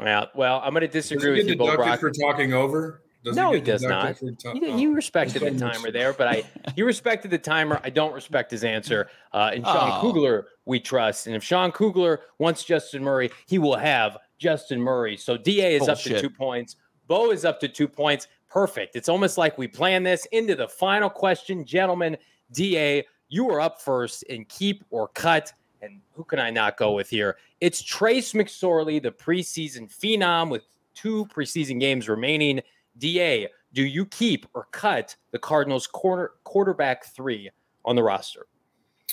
Yeah, 0.00 0.26
well, 0.34 0.60
I'm 0.62 0.72
going 0.72 0.82
to 0.82 0.88
disagree 0.88 1.30
with 1.30 1.48
you, 1.48 1.56
Bo 1.56 1.70
deducted 1.70 1.86
Brock. 1.86 2.00
for 2.00 2.10
talking 2.10 2.52
over? 2.52 3.02
Does 3.26 3.34
No, 3.34 3.50
he 3.52 3.58
get 3.58 3.64
does 3.66 3.82
not. 3.82 4.16
for 4.18 4.30
ta- 4.30 4.52
You, 4.52 4.78
you 4.78 4.94
respected 4.94 5.42
the 5.42 5.50
timer 5.58 5.90
there, 5.90 6.12
but 6.12 6.28
I 6.28 6.44
you 6.76 6.86
respected 6.94 7.32
the 7.32 7.38
timer. 7.38 7.80
I 7.82 7.90
don't 7.90 8.14
respect 8.14 8.52
his 8.52 8.62
answer. 8.62 9.08
Uh, 9.34 9.50
and 9.52 9.64
Sean 9.64 9.90
Oh. 9.98 10.00
Kugler, 10.00 10.46
we 10.64 10.78
trust. 10.78 11.26
And 11.26 11.34
if 11.34 11.42
Sean 11.42 11.72
Kugler 11.72 12.20
wants 12.38 12.62
Justin 12.62 13.02
Murray, 13.02 13.32
he 13.48 13.58
will 13.58 13.74
have 13.76 14.16
Justin 14.38 14.80
Murray. 14.80 15.16
So 15.16 15.36
Da 15.36 15.74
is 15.74 15.88
up 15.88 15.98
to 15.98 16.20
two 16.20 16.30
points. 16.30 16.76
Bo 17.08 17.32
is 17.32 17.44
up 17.44 17.58
to 17.60 17.68
two 17.68 17.88
points. 17.88 18.28
Perfect. 18.48 18.94
It's 18.94 19.08
almost 19.08 19.36
like 19.38 19.58
we 19.58 19.66
planned 19.66 20.06
this 20.06 20.24
into 20.26 20.54
the 20.54 20.68
final 20.68 21.10
question, 21.10 21.64
gentlemen. 21.64 22.16
Da, 22.52 23.02
you 23.28 23.50
are 23.50 23.60
up 23.60 23.80
first 23.82 24.22
in 24.24 24.44
keep 24.44 24.84
or 24.90 25.08
cut. 25.08 25.52
And 25.82 26.00
who 26.12 26.22
can 26.22 26.38
I 26.38 26.50
not 26.50 26.76
go 26.76 26.92
with 26.92 27.10
here? 27.10 27.38
It's 27.60 27.82
Trace 27.82 28.34
McSorley, 28.34 29.02
the 29.02 29.10
preseason 29.10 29.92
phenom 29.92 30.48
with 30.48 30.62
two 30.94 31.26
preseason 31.26 31.80
games 31.80 32.08
remaining. 32.08 32.60
Da, 32.98 33.48
do 33.72 33.84
you 33.84 34.06
keep 34.06 34.46
or 34.54 34.68
cut 34.72 35.16
the 35.32 35.38
Cardinals 35.38 35.86
corner 35.86 36.32
quarterback 36.44 37.06
three 37.06 37.50
on 37.84 37.96
the 37.96 38.02
roster? 38.02 38.46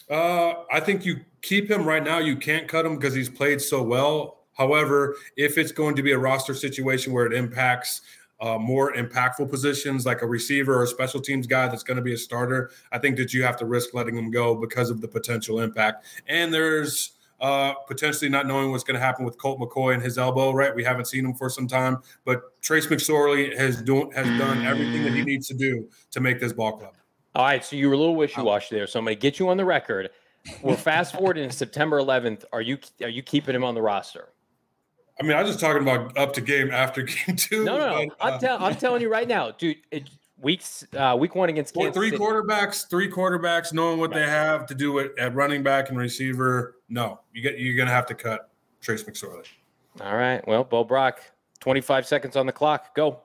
Uh, 0.09 0.53
I 0.71 0.79
think 0.79 1.05
you 1.05 1.21
keep 1.41 1.69
him 1.69 1.85
right 1.85 2.03
now. 2.03 2.19
You 2.19 2.35
can't 2.35 2.67
cut 2.67 2.85
him 2.85 2.95
because 2.95 3.13
he's 3.13 3.29
played 3.29 3.61
so 3.61 3.81
well. 3.81 4.45
However, 4.53 5.15
if 5.35 5.57
it's 5.57 5.71
going 5.71 5.95
to 5.95 6.03
be 6.03 6.11
a 6.11 6.17
roster 6.17 6.53
situation 6.53 7.13
where 7.13 7.25
it 7.25 7.33
impacts 7.33 8.01
uh, 8.39 8.57
more 8.57 8.93
impactful 8.93 9.49
positions 9.49 10.05
like 10.05 10.21
a 10.21 10.27
receiver 10.27 10.75
or 10.75 10.83
a 10.83 10.87
special 10.87 11.21
teams 11.21 11.47
guy 11.47 11.67
that's 11.67 11.83
going 11.83 11.95
to 11.95 12.03
be 12.03 12.13
a 12.13 12.17
starter, 12.17 12.71
I 12.91 12.99
think 12.99 13.15
that 13.17 13.33
you 13.33 13.43
have 13.43 13.57
to 13.57 13.65
risk 13.65 13.93
letting 13.93 14.17
him 14.17 14.31
go 14.31 14.53
because 14.53 14.89
of 14.89 15.01
the 15.01 15.07
potential 15.07 15.61
impact. 15.61 16.05
And 16.27 16.53
there's 16.53 17.12
uh, 17.43 17.73
potentially 17.87 18.29
not 18.29 18.47
knowing 18.47 18.71
what's 18.71 18.85
going 18.85 18.95
to 18.95 19.05
happen 19.05 19.25
with 19.25 19.37
Colt 19.37 19.59
McCoy 19.59 19.93
and 19.93 20.01
his 20.01 20.17
elbow. 20.17 20.53
Right, 20.53 20.73
we 20.73 20.83
haven't 20.83 21.05
seen 21.05 21.25
him 21.25 21.33
for 21.33 21.49
some 21.49 21.67
time, 21.67 21.97
but 22.23 22.59
Trace 22.61 22.87
McSorley 22.87 23.55
has 23.57 23.81
do, 23.81 24.09
has 24.15 24.25
done 24.39 24.65
everything 24.65 25.03
that 25.03 25.13
he 25.13 25.23
needs 25.23 25.47
to 25.49 25.53
do 25.53 25.89
to 26.11 26.21
make 26.21 26.39
this 26.39 26.53
ball 26.53 26.77
club. 26.77 26.95
All 27.35 27.43
right, 27.43 27.63
so 27.63 27.75
you 27.75 27.89
were 27.89 27.95
a 27.95 27.97
little 27.97 28.15
wishy 28.15 28.41
washy 28.41 28.75
there. 28.75 28.87
So 28.87 28.97
I'm 28.97 29.05
going 29.05 29.17
to 29.17 29.19
get 29.19 29.39
you 29.39 29.49
on 29.49 29.57
the 29.57 29.65
record. 29.65 30.09
We're 30.61 30.77
fast 30.77 31.13
forwarding 31.15 31.49
to 31.49 31.55
September 31.55 31.99
11th. 31.99 32.45
Are 32.53 32.61
you 32.61 32.77
are 33.01 33.09
you 33.09 33.21
keeping 33.21 33.53
him 33.53 33.65
on 33.65 33.75
the 33.75 33.81
roster? 33.81 34.29
I 35.19 35.23
mean, 35.23 35.33
I 35.33 35.41
was 35.41 35.51
just 35.51 35.59
talking 35.59 35.81
about 35.81 36.17
up 36.17 36.33
to 36.33 36.41
game 36.41 36.71
after 36.71 37.01
game 37.25 37.35
two. 37.35 37.65
No, 37.65 37.77
no, 37.77 38.03
no. 38.03 38.07
but, 38.07 38.25
I'm, 38.25 38.33
uh, 38.33 38.39
tell, 38.39 38.63
I'm 38.63 38.75
telling 38.75 39.01
you 39.01 39.11
right 39.11 39.27
now, 39.27 39.51
dude. 39.51 39.77
It, 39.91 40.09
weeks 40.39 40.85
uh, 40.97 41.15
week 41.19 41.35
one 41.35 41.49
against 41.49 41.73
Kansas 41.73 41.93
three 41.95 42.09
City. 42.09 42.21
quarterbacks, 42.21 42.89
three 42.89 43.09
quarterbacks, 43.09 43.71
knowing 43.73 43.99
what 43.99 44.11
they 44.13 44.23
have 44.23 44.65
to 44.67 44.75
do 44.75 44.97
it 44.99 45.11
at 45.17 45.33
running 45.35 45.63
back 45.63 45.89
and 45.89 45.97
receiver. 45.97 46.77
No, 46.89 47.19
you 47.33 47.41
get 47.41 47.59
you're 47.59 47.75
gonna 47.77 47.91
have 47.91 48.05
to 48.07 48.15
cut 48.15 48.49
Trace 48.81 49.03
McSorley. 49.03 49.45
All 50.01 50.15
right. 50.15 50.45
Well, 50.47 50.63
Bo 50.63 50.83
Brock, 50.83 51.21
25 51.59 52.05
seconds 52.07 52.35
on 52.35 52.45
the 52.45 52.51
clock. 52.51 52.95
Go. 52.95 53.19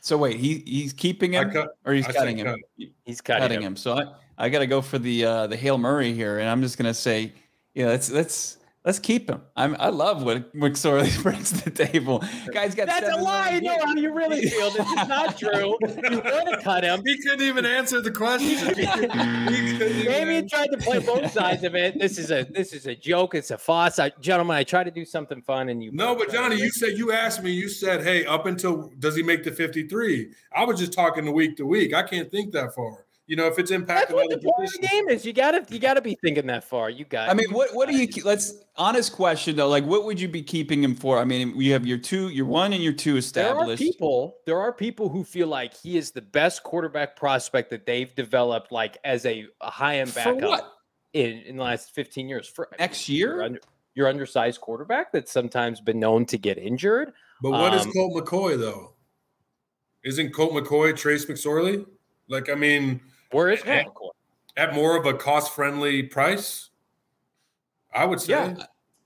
So 0.00 0.16
wait, 0.18 0.36
he 0.36 0.62
he's 0.66 0.92
keeping 0.92 1.36
I 1.36 1.42
him 1.42 1.50
cut- 1.52 1.76
or 1.84 1.92
he's 1.94 2.06
I 2.08 2.12
cutting 2.12 2.36
him? 2.38 2.46
cut. 2.46 2.88
He's 3.04 3.20
cutting, 3.20 3.42
Cutting 3.42 3.58
him. 3.60 3.66
him. 3.72 3.76
So 3.76 3.98
I, 3.98 4.04
I 4.46 4.48
got 4.48 4.58
to 4.58 4.66
go 4.66 4.82
for 4.82 4.98
the 4.98 5.24
uh, 5.24 5.46
the 5.46 5.56
Hail 5.56 5.78
Murray 5.78 6.12
here, 6.12 6.38
and 6.40 6.48
I'm 6.48 6.60
just 6.60 6.76
gonna 6.76 6.92
say, 6.94 7.32
yeah, 7.74 7.86
let's 7.86 8.10
let's 8.10 8.58
let's 8.84 8.98
keep 8.98 9.28
him. 9.28 9.42
I'm 9.56 9.76
I 9.78 9.88
love 9.88 10.22
what 10.22 10.54
McSorley 10.54 11.22
brings 11.22 11.50
to 11.52 11.70
the 11.70 11.86
table. 11.86 12.22
Guy's 12.52 12.74
got 12.74 12.86
That's 12.86 13.08
a 13.08 13.20
lie. 13.20 13.50
I 13.52 13.60
know 13.60 13.76
how 13.84 13.94
you 13.94 14.12
really 14.12 14.46
feel. 14.46 14.70
This 14.70 14.86
is 14.86 15.08
not 15.08 15.38
true. 15.38 15.76
You 15.80 16.20
want 16.20 16.48
to 16.48 16.60
cut 16.62 16.84
him. 16.84 17.02
He 17.04 17.16
couldn't 17.18 17.42
even 17.42 17.64
answer 17.66 18.00
the 18.00 18.10
question. 18.10 18.66
Maybe 18.66 19.92
he 19.92 20.08
even 20.08 20.48
tried 20.48 20.68
to 20.68 20.78
play 20.78 20.98
both 20.98 21.30
sides 21.32 21.64
of 21.64 21.74
it. 21.74 21.98
This 21.98 22.18
is 22.18 22.30
a 22.30 22.44
this 22.44 22.72
is 22.72 22.86
a 22.86 22.94
joke. 22.94 23.34
It's 23.34 23.50
a 23.50 23.58
farce. 23.58 23.98
I, 23.98 24.10
gentlemen, 24.20 24.56
I 24.56 24.64
try 24.64 24.84
to 24.84 24.90
do 24.90 25.04
something 25.04 25.42
fun, 25.42 25.68
and 25.68 25.82
you 25.82 25.92
No, 25.92 26.14
but 26.14 26.30
Johnny, 26.30 26.56
you 26.56 26.70
said 26.70 26.98
you 26.98 27.12
asked 27.12 27.42
me. 27.42 27.50
You 27.52 27.68
said, 27.68 28.02
"Hey, 28.02 28.24
up 28.26 28.46
until 28.46 28.90
does 28.98 29.16
he 29.16 29.22
make 29.22 29.44
the 29.44 29.52
53?" 29.52 30.32
I 30.54 30.64
was 30.64 30.78
just 30.78 30.92
talking 30.92 31.24
the 31.24 31.32
week 31.32 31.56
to 31.56 31.66
week. 31.66 31.94
I 31.94 32.02
can't 32.02 32.30
think 32.30 32.52
that 32.52 32.74
far. 32.74 33.04
You 33.32 33.36
know, 33.36 33.46
if 33.46 33.58
it's 33.58 33.70
That's 33.70 34.12
what 34.12 34.26
other 34.26 34.36
the 34.36 34.42
point 34.42 34.70
the 34.78 34.86
game 34.86 35.08
is. 35.08 35.24
You 35.24 35.32
gotta 35.32 35.64
you 35.70 35.78
gotta 35.78 36.02
be 36.02 36.18
thinking 36.22 36.46
that 36.48 36.64
far. 36.64 36.90
You 36.90 37.06
got. 37.06 37.30
I 37.30 37.32
mean, 37.32 37.50
what 37.50 37.74
what 37.74 37.88
do 37.88 37.96
you 37.96 38.06
let's 38.24 38.52
honest 38.76 39.14
question 39.14 39.56
though? 39.56 39.70
Like, 39.70 39.86
what 39.86 40.04
would 40.04 40.20
you 40.20 40.28
be 40.28 40.42
keeping 40.42 40.84
him 40.84 40.94
for? 40.94 41.18
I 41.18 41.24
mean, 41.24 41.58
you 41.58 41.72
have 41.72 41.86
your 41.86 41.96
two, 41.96 42.28
your 42.28 42.44
one, 42.44 42.74
and 42.74 42.82
your 42.82 42.92
two 42.92 43.16
established. 43.16 43.32
There 43.34 43.56
are 43.56 43.72
established. 43.72 43.82
people. 43.82 44.36
There 44.44 44.60
are 44.60 44.70
people 44.70 45.08
who 45.08 45.24
feel 45.24 45.46
like 45.46 45.72
he 45.72 45.96
is 45.96 46.10
the 46.10 46.20
best 46.20 46.62
quarterback 46.62 47.16
prospect 47.16 47.70
that 47.70 47.86
they've 47.86 48.14
developed, 48.14 48.70
like 48.70 48.98
as 49.02 49.24
a, 49.24 49.46
a 49.62 49.70
high 49.70 50.00
end 50.00 50.10
for 50.10 50.34
backup 50.34 50.50
what 50.50 50.72
in 51.14 51.38
in 51.46 51.56
the 51.56 51.62
last 51.62 51.94
fifteen 51.94 52.28
years. 52.28 52.46
For 52.46 52.68
next 52.78 53.08
your, 53.08 53.36
year? 53.36 53.42
under, 53.44 53.60
your 53.94 54.08
undersized 54.08 54.60
quarterback 54.60 55.10
that's 55.10 55.32
sometimes 55.32 55.80
been 55.80 55.98
known 55.98 56.26
to 56.26 56.36
get 56.36 56.58
injured. 56.58 57.14
But 57.40 57.52
what 57.52 57.72
is 57.72 57.86
Um, 57.86 57.92
Colt 57.92 58.12
McCoy 58.14 58.58
though? 58.58 58.92
Isn't 60.04 60.34
Colt 60.34 60.52
McCoy 60.52 60.94
Trace 60.94 61.24
McSorley? 61.24 61.86
Like, 62.28 62.50
I 62.50 62.54
mean, 62.54 63.00
Where 63.32 63.50
is 63.50 63.62
Colt 63.62 64.14
at 64.56 64.74
more 64.74 64.96
of 64.96 65.06
a 65.06 65.14
cost-friendly 65.14 66.04
price, 66.04 66.70
I 67.94 68.04
would 68.04 68.20
say. 68.20 68.32
Yeah. 68.32 68.54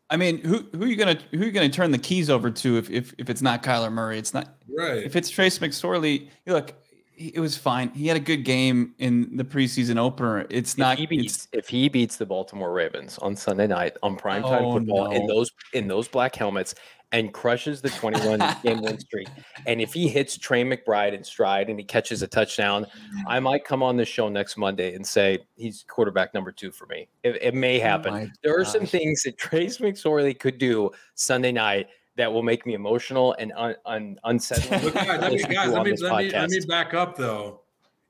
I 0.08 0.16
mean, 0.16 0.38
who 0.38 0.68
who 0.72 0.84
are 0.84 0.86
you 0.86 0.96
gonna 0.96 1.18
who 1.32 1.40
are 1.40 1.44
you 1.46 1.50
gonna 1.52 1.68
turn 1.68 1.90
the 1.90 1.98
keys 1.98 2.30
over 2.30 2.50
to 2.50 2.76
if 2.78 2.90
if, 2.90 3.14
if 3.18 3.28
it's 3.28 3.42
not 3.42 3.62
Kyler 3.62 3.90
Murray? 3.92 4.18
It's 4.18 4.32
not 4.34 4.54
Right. 4.68 4.98
if 4.98 5.16
it's 5.16 5.28
Trace 5.30 5.58
McSorley. 5.58 6.28
Look, 6.46 6.74
it 7.16 7.40
was 7.40 7.56
fine. 7.56 7.90
He 7.90 8.06
had 8.08 8.16
a 8.16 8.20
good 8.20 8.44
game 8.44 8.94
in 8.98 9.36
the 9.36 9.44
preseason 9.44 9.98
opener. 9.98 10.46
It's 10.50 10.76
not. 10.76 10.98
if 11.00 11.08
he 11.10 11.16
it's- 11.18 11.22
beats 11.22 11.48
if 11.52 11.68
he 11.68 11.88
beats 11.88 12.16
the 12.16 12.26
Baltimore 12.26 12.72
Ravens 12.72 13.18
on 13.18 13.36
Sunday 13.36 13.66
night 13.66 13.96
on 14.02 14.16
primetime 14.16 14.62
Oh, 14.62 14.72
football 14.74 15.10
in 15.12 15.26
those 15.26 15.50
in 15.72 15.88
those 15.88 16.08
black 16.08 16.34
helmets 16.34 16.74
and 17.12 17.32
crushes 17.32 17.80
the 17.80 17.88
21 17.88 18.40
game 18.64 18.82
win 18.82 18.98
streak, 18.98 19.28
and 19.66 19.80
if 19.80 19.92
he 19.94 20.08
hits 20.08 20.36
Trey 20.36 20.64
McBride 20.64 21.12
in 21.12 21.22
stride 21.22 21.70
and 21.70 21.78
he 21.78 21.84
catches 21.84 22.20
a 22.22 22.26
touchdown, 22.26 22.84
I 23.28 23.38
might 23.38 23.64
come 23.64 23.80
on 23.82 23.96
this 23.96 24.08
show 24.08 24.28
next 24.28 24.56
Monday 24.56 24.92
and 24.94 25.06
say 25.06 25.38
he's 25.54 25.84
quarterback 25.88 26.34
number 26.34 26.50
two 26.50 26.72
for 26.72 26.86
me. 26.86 27.08
It, 27.22 27.38
it 27.40 27.54
may 27.54 27.78
oh 27.80 27.84
happen. 27.84 28.12
Oh 28.14 28.28
there 28.42 28.58
are 28.58 28.64
some 28.64 28.86
things 28.86 29.22
that 29.22 29.38
Trace 29.38 29.78
McSorley 29.78 30.38
could 30.38 30.58
do 30.58 30.90
Sunday 31.14 31.52
night 31.52 31.86
that 32.16 32.32
will 32.32 32.42
make 32.42 32.66
me 32.66 32.74
emotional 32.74 33.34
and 33.38 33.52
un, 33.56 33.74
un, 33.84 34.18
unsettling. 34.24 34.82
But 34.82 34.94
guys, 34.94 35.20
let 35.20 35.32
me, 35.32 35.42
guys, 35.42 35.72
let 35.72 35.84
me, 35.84 35.94
let, 36.00 36.16
me, 36.16 36.30
let 36.30 36.50
me 36.50 36.60
back 36.66 36.94
up 36.94 37.16
though. 37.16 37.60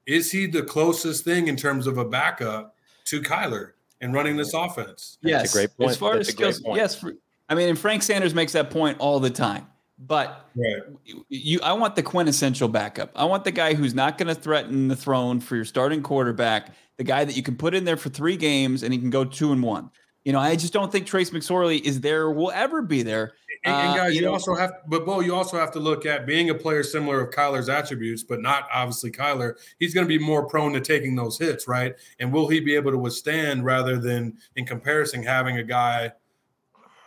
Is 0.07 0.31
he 0.31 0.47
the 0.47 0.63
closest 0.63 1.25
thing 1.25 1.49
in 1.49 1.57
terms 1.57 1.87
of 1.87 1.99
a 1.99 2.05
backup 2.05 2.77
to 3.07 3.21
Kyler 3.21 3.73
in 4.01 4.13
running 4.13 4.37
this 4.37 4.55
offense? 4.55 5.19
That's 5.23 5.25
a 5.25 5.29
yes, 5.29 5.53
great 5.53 5.77
point. 5.77 5.91
As 5.91 5.97
far 5.97 6.15
That's 6.15 6.29
as 6.29 6.35
a 6.35 6.37
skills, 6.37 6.63
yes. 6.77 7.01
For, 7.01 7.15
I 7.49 7.55
mean, 7.55 7.69
and 7.69 7.79
Frank 7.79 8.03
Sanders 8.03 8.35
makes 8.35 8.53
that 8.53 8.71
point 8.71 8.99
all 9.01 9.19
the 9.19 9.31
time. 9.31 9.67
But 9.99 10.47
Right. 10.55 10.83
you, 11.29 11.59
I 11.63 11.73
want 11.73 11.97
the 11.97 12.03
quintessential 12.03 12.69
backup. 12.69 13.11
I 13.17 13.25
want 13.25 13.45
the 13.45 13.51
guy 13.51 13.75
who's 13.75 13.95
not 13.95 14.19
going 14.19 14.29
to 14.29 14.35
threaten 14.35 14.89
the 14.89 14.97
throne 14.97 15.41
for 15.41 15.57
your 15.57 15.65
starting 15.65 16.03
quarterback. 16.03 16.75
The 16.99 17.05
guy 17.05 17.25
that 17.25 17.37
you 17.37 17.43
can 17.43 17.57
put 17.57 17.75
in 17.75 17.85
there 17.85 17.97
for 17.97 18.11
three 18.11 18.37
games 18.37 18.83
and 18.83 18.93
he 18.93 18.99
can 18.99 19.11
go 19.11 19.25
two 19.25 19.53
and 19.53 19.63
one. 19.63 19.91
You 20.27 20.33
know, 20.33 20.41
I 20.41 20.57
just 20.57 20.73
don't 20.73 20.91
think 20.91 21.07
Trace 21.07 21.31
McSorley 21.31 21.81
is 21.83 22.01
there, 22.01 22.33
will 22.33 22.51
ever 22.51 22.83
be 22.83 23.05
there. 23.05 23.35
And, 23.65 23.73
and 23.77 23.91
Uh, 23.91 23.97
guys, 23.97 24.15
you 24.17 24.23
you, 24.23 24.27
know- 24.27 24.33
also 24.33 24.57
have, 24.57 24.73
but 24.89 25.07
Bo, 25.07 25.21
you 25.21 25.33
also 25.33 25.57
have 25.57 25.71
to 25.71 25.79
look 25.79 26.05
at 26.05 26.27
being 26.27 26.51
a 26.51 26.55
player 26.55 26.83
similar 26.83 27.21
of 27.21 27.33
Kyler's 27.33 27.69
attributes, 27.69 28.25
but 28.25 28.43
not 28.43 28.67
obviously 28.73 29.13
Kyler. 29.13 29.55
He's 29.79 29.95
going 29.95 30.05
to 30.05 30.09
be 30.09 30.19
more 30.19 30.45
prone 30.45 30.73
to 30.73 30.81
taking 30.81 31.15
those 31.15 31.39
hits, 31.39 31.69
right? 31.69 31.95
And 32.19 32.33
will 32.33 32.49
he 32.49 32.59
be 32.59 32.75
able 32.75 32.91
to 32.91 32.99
withstand 32.99 33.65
rather 33.65 33.99
than, 33.99 34.37
in 34.57 34.67
comparison, 34.67 35.23
having 35.23 35.59
a 35.59 35.63
guy, 35.63 36.11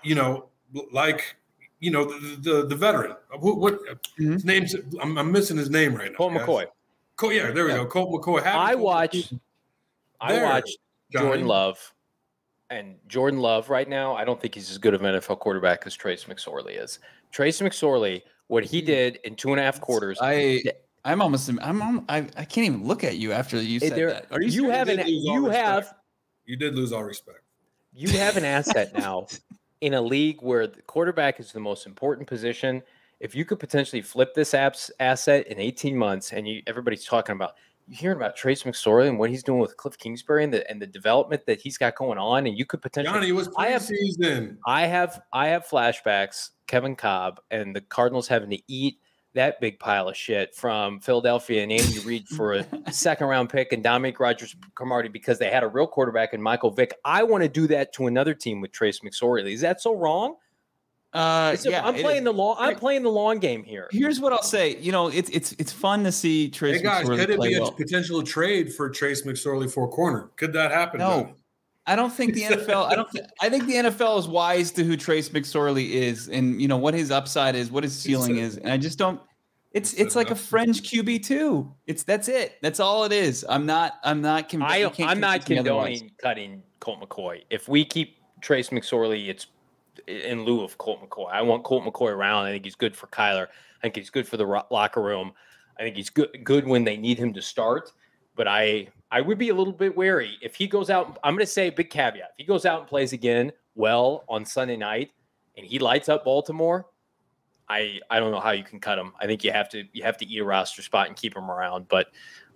you 0.02 0.16
know, 0.16 0.46
like, 0.94 1.36
you 1.82 1.92
know, 1.92 2.06
the 2.06 2.38
the, 2.40 2.66
the 2.68 2.76
veteran. 2.76 3.18
What, 3.38 3.58
what 3.58 3.80
his 4.18 4.46
name's? 4.46 4.76
I'm, 5.02 5.18
I'm 5.18 5.30
missing 5.30 5.58
his 5.58 5.70
name 5.70 5.94
right 5.94 6.10
now. 6.12 6.18
Colt 6.18 6.34
guys. 6.36 6.48
McCoy. 6.48 6.66
Colt, 7.18 7.34
yeah, 7.34 7.52
there 7.52 7.66
we 7.66 7.72
Yeah. 7.72 7.78
go. 7.80 7.86
Colt 7.86 8.12
McCoy. 8.12 8.42
Having 8.44 8.62
I 8.62 8.74
Colt 8.76 8.84
watched. 8.86 9.34
I 10.22 10.32
there, 10.34 10.46
watched 10.46 10.78
Jordan 11.12 11.48
Love, 11.48 11.94
and 12.70 12.96
Jordan 13.08 13.40
Love 13.40 13.70
right 13.70 13.88
now. 13.88 14.16
I 14.16 14.26
don't 14.26 14.40
think 14.40 14.56
he's 14.56 14.70
as 14.70 14.78
good 14.78 14.94
of 14.94 15.04
an 15.04 15.16
NFL 15.16 15.40
quarterback 15.40 15.84
as 15.86 15.96
Trace 15.96 16.26
McSorley 16.26 16.82
is. 16.82 17.00
Trace 17.32 17.62
McSorley, 17.62 18.22
what 18.48 18.64
he 18.64 18.82
mm. 18.82 18.86
did 18.86 19.20
in 19.24 19.36
two 19.36 19.52
and 19.52 19.60
a 19.60 19.64
half 19.64 19.82
quarters. 19.82 20.18
I, 20.22 20.64
I'm 21.06 21.22
almost, 21.22 21.50
I'm, 21.50 21.60
I'm 21.62 22.06
I, 22.10 22.18
I 22.38 22.46
can't 22.46 22.68
even 22.68 22.86
look 22.86 23.04
at 23.04 23.18
you 23.18 23.32
after 23.32 23.62
you 23.62 23.80
said 23.80 23.96
there- 23.96 24.12
that. 24.12 24.28
Are 24.32 24.42
you 24.42 24.52
serious? 24.52 24.76
have 24.76 24.90
an 24.90 24.98
lose 24.98 25.08
you 25.08 25.48
respect. 25.48 25.66
have 25.66 25.94
You 26.46 26.58
did 26.58 26.76
lose 26.76 26.92
all 26.92 27.04
respect. 27.04 27.42
you 27.94 28.10
have 28.18 28.38
an 28.38 28.46
asset 28.46 28.94
now 28.98 29.28
in 29.82 29.94
a 29.94 30.02
league 30.02 30.42
where 30.42 30.68
the 30.68 30.82
quarterback 30.84 31.40
is 31.40 31.52
the 31.52 31.60
most 31.60 31.86
important 31.86 32.28
position. 32.28 32.82
If 33.20 33.36
you 33.36 33.44
could 33.44 33.60
potentially 33.60 34.02
flip 34.02 34.34
this 34.34 34.54
app's 34.54 34.92
asset 35.00 35.48
in 35.48 35.60
18 35.60 35.98
months, 35.98 36.32
and 36.32 36.48
you 36.48 36.62
everybody's 36.68 37.04
talking 37.04 37.36
about 37.36 37.52
you 37.52 37.69
hearing 37.92 38.18
about 38.18 38.36
Trace 38.36 38.64
McSorley 38.64 39.08
and 39.08 39.18
what 39.20 39.30
he's 39.30 39.44
doing 39.44 39.60
with 39.60 39.76
Cliff 39.78 39.98
Kingsbury 39.98 40.44
and 40.44 40.54
the 40.54 40.70
and 40.70 40.82
the 40.82 40.88
development 40.88 41.46
that 41.48 41.62
he's 41.62 41.78
got 41.78 41.96
going 41.96 42.18
on, 42.18 42.48
and 42.48 42.58
you 42.58 42.66
could 42.66 42.82
potentially 42.82 43.14
Johnny, 43.20 43.32
was 43.32 43.50
I 43.58 43.68
have- 43.68 43.82
preseason. 43.84 44.58
I 44.66 44.86
have 44.86 45.22
I 45.34 45.48
have 45.50 45.66
flashbacks, 45.68 46.50
Kevin 46.68 46.96
Kolb 46.96 47.40
and 47.52 47.76
the 47.76 47.82
Cardinals 47.82 48.28
having 48.28 48.50
to 48.52 48.60
eat 48.68 49.00
that 49.36 49.62
big 49.62 49.80
pile 49.80 50.10
of 50.10 50.18
shit 50.18 50.56
from 50.56 51.00
Philadelphia 51.00 51.62
and 51.62 51.72
Andy 51.72 52.00
Reid 52.00 52.28
for 52.28 52.54
a 52.54 52.66
second 52.92 53.28
round 53.28 53.50
pick 53.50 53.72
and 53.72 53.84
Dominic 53.84 54.20
Rogers 54.20 54.56
Cromartie 54.74 55.08
because 55.10 55.38
they 55.38 55.52
had 55.52 55.62
a 55.64 55.68
real 55.68 55.86
quarterback 55.86 56.34
in 56.34 56.42
Michael 56.42 56.72
Vick. 56.72 56.94
I 57.06 57.22
want 57.24 57.44
to 57.44 57.50
do 57.50 57.68
that 57.68 57.94
to 57.94 58.08
another 58.08 58.34
team 58.34 58.60
with 58.60 58.72
Trace 58.72 59.02
McSorley. 59.02 59.54
Is 59.54 59.62
that 59.62 59.82
so 59.82 59.94
wrong? 59.96 60.36
Uh, 61.14 61.56
a- 61.66 61.70
yeah, 61.70 61.84
I'm 61.86 61.96
playing 61.96 62.20
is. 62.20 62.24
the 62.26 62.34
long 62.34 62.56
I'm 62.60 62.76
playing 62.76 63.02
the 63.04 63.10
long 63.10 63.40
game 63.40 63.64
here. 63.64 63.88
Here's 63.92 64.20
what 64.20 64.32
I'll 64.32 64.44
say. 64.44 64.78
You 64.78 64.92
know, 64.92 65.08
it's 65.08 65.30
it's 65.32 65.54
it's 65.54 65.72
fun 65.72 66.04
to 66.04 66.12
see 66.12 66.50
Trace 66.50 66.78
Hey 66.78 66.84
guys, 66.84 67.06
McSorley 67.06 67.18
could 67.18 67.30
it 67.32 67.38
play 67.38 67.48
be 67.50 67.56
a 67.56 67.62
well. 67.62 67.72
potential 67.72 68.22
trade 68.22 68.74
for 68.74 68.90
Trace 68.90 69.24
McSorley 69.24 69.72
for 69.72 69.86
a 69.86 69.88
corner? 69.88 70.30
Could 70.36 70.54
that 70.54 70.72
happen? 70.72 71.00
No. 71.00 71.22
Johnny? 71.22 71.34
I 71.88 71.96
don't 71.96 72.14
think 72.14 72.36
the 72.36 72.44
NFL. 72.44 72.92
I 72.92 72.96
don't. 72.96 73.10
Th- 73.12 73.26
I 73.42 73.50
think 73.50 73.66
the 73.66 73.74
NFL 73.74 74.20
is 74.20 74.28
wise 74.28 74.70
to 74.74 74.84
who 74.84 74.96
Trace 74.96 75.30
McSorley 75.30 75.90
is, 75.90 76.28
and 76.30 76.62
you 76.62 76.68
know 76.68 76.78
what 76.78 76.94
his 76.94 77.10
upside 77.10 77.56
is, 77.56 77.72
what 77.72 77.84
his 77.84 77.98
ceiling 77.98 78.38
is, 78.38 78.58
and 78.58 78.70
I 78.72 78.78
just 78.78 79.00
don't. 79.00 79.20
It's 79.72 79.94
It's 79.96 80.16
like 80.16 80.28
a 80.28 80.32
nuts- 80.32 80.46
fringe 80.48 80.82
QB 80.84 81.24
two. 81.24 81.74
It's 81.88 82.04
that's 82.04 82.28
it. 82.28 82.58
That's 82.62 82.80
all 82.80 83.06
it 83.06 83.12
is. 83.12 83.44
I'm 83.50 83.66
not. 83.66 83.94
I'm 84.04 84.22
not. 84.22 84.50
Conv- 84.50 84.62
I, 84.64 84.84
I'm 85.10 85.20
not 85.20 85.46
convince 85.46 85.68
otherwise. 85.68 86.00
condoning 86.02 86.12
cutting 86.22 86.64
Colt 86.80 87.02
McCoy. 87.02 87.42
If 87.50 87.68
we 87.68 87.84
keep 87.86 88.18
Trace 88.42 88.70
McSorley, 88.70 89.28
it's 89.30 89.48
in 90.08 90.44
lieu 90.44 90.64
of 90.64 90.78
Colt 90.78 91.02
McCoy. 91.02 91.32
I 91.32 91.42
want 91.42 91.64
Colt 91.64 91.84
McCoy 91.84 92.12
around. 92.12 92.46
I 92.46 92.52
think 92.52 92.66
he's 92.66 92.76
good 92.76 92.96
for 92.96 93.08
Kyler. 93.08 93.48
I 93.48 93.82
think 93.82 93.96
he's 93.96 94.10
good 94.10 94.28
for 94.28 94.38
the 94.38 94.64
locker 94.70 95.02
room. 95.02 95.32
I 95.80 95.84
think 95.84 95.96
he's 95.96 96.10
good 96.10 96.44
good 96.44 96.68
when 96.68 96.84
they 96.84 96.98
need 96.98 97.18
him 97.18 97.34
to 97.34 97.42
start. 97.42 97.92
But 98.36 98.48
I 98.48 98.88
I 99.12 99.22
would 99.22 99.38
be 99.38 99.50
a 99.50 99.56
little 99.56 99.74
bit 99.74 99.96
wary 99.96 100.38
if 100.42 100.56
he 100.56 100.68
goes 100.68 100.90
out. 100.90 101.18
I'm 101.24 101.34
going 101.34 101.46
to 101.46 101.52
say 101.52 101.70
big 101.70 101.90
caveat. 101.90 102.32
If 102.32 102.38
he 102.38 102.44
goes 102.44 102.66
out 102.66 102.82
and 102.82 102.88
plays 102.88 103.14
again 103.14 103.52
well 103.76 104.24
on 104.30 104.46
Sunday 104.46 104.78
night 104.78 105.12
and 105.58 105.66
he 105.66 105.80
lights 105.80 106.10
up 106.10 106.26
Baltimore, 106.26 106.86
I 107.70 108.00
I 108.10 108.20
don't 108.20 108.32
know 108.32 108.40
how 108.40 108.52
you 108.52 108.64
can 108.64 108.80
cut 108.80 109.00
him. 109.00 109.14
I 109.20 109.26
think 109.26 109.44
you 109.44 109.52
have 109.52 109.70
to 109.70 109.84
you 109.94 110.04
have 110.04 110.18
to 110.18 110.28
eat 110.28 110.40
a 110.40 110.46
roster 110.46 110.82
spot 110.82 111.08
and 111.08 111.16
keep 111.16 111.36
him 111.36 111.50
around. 111.50 111.88
But 111.88 112.08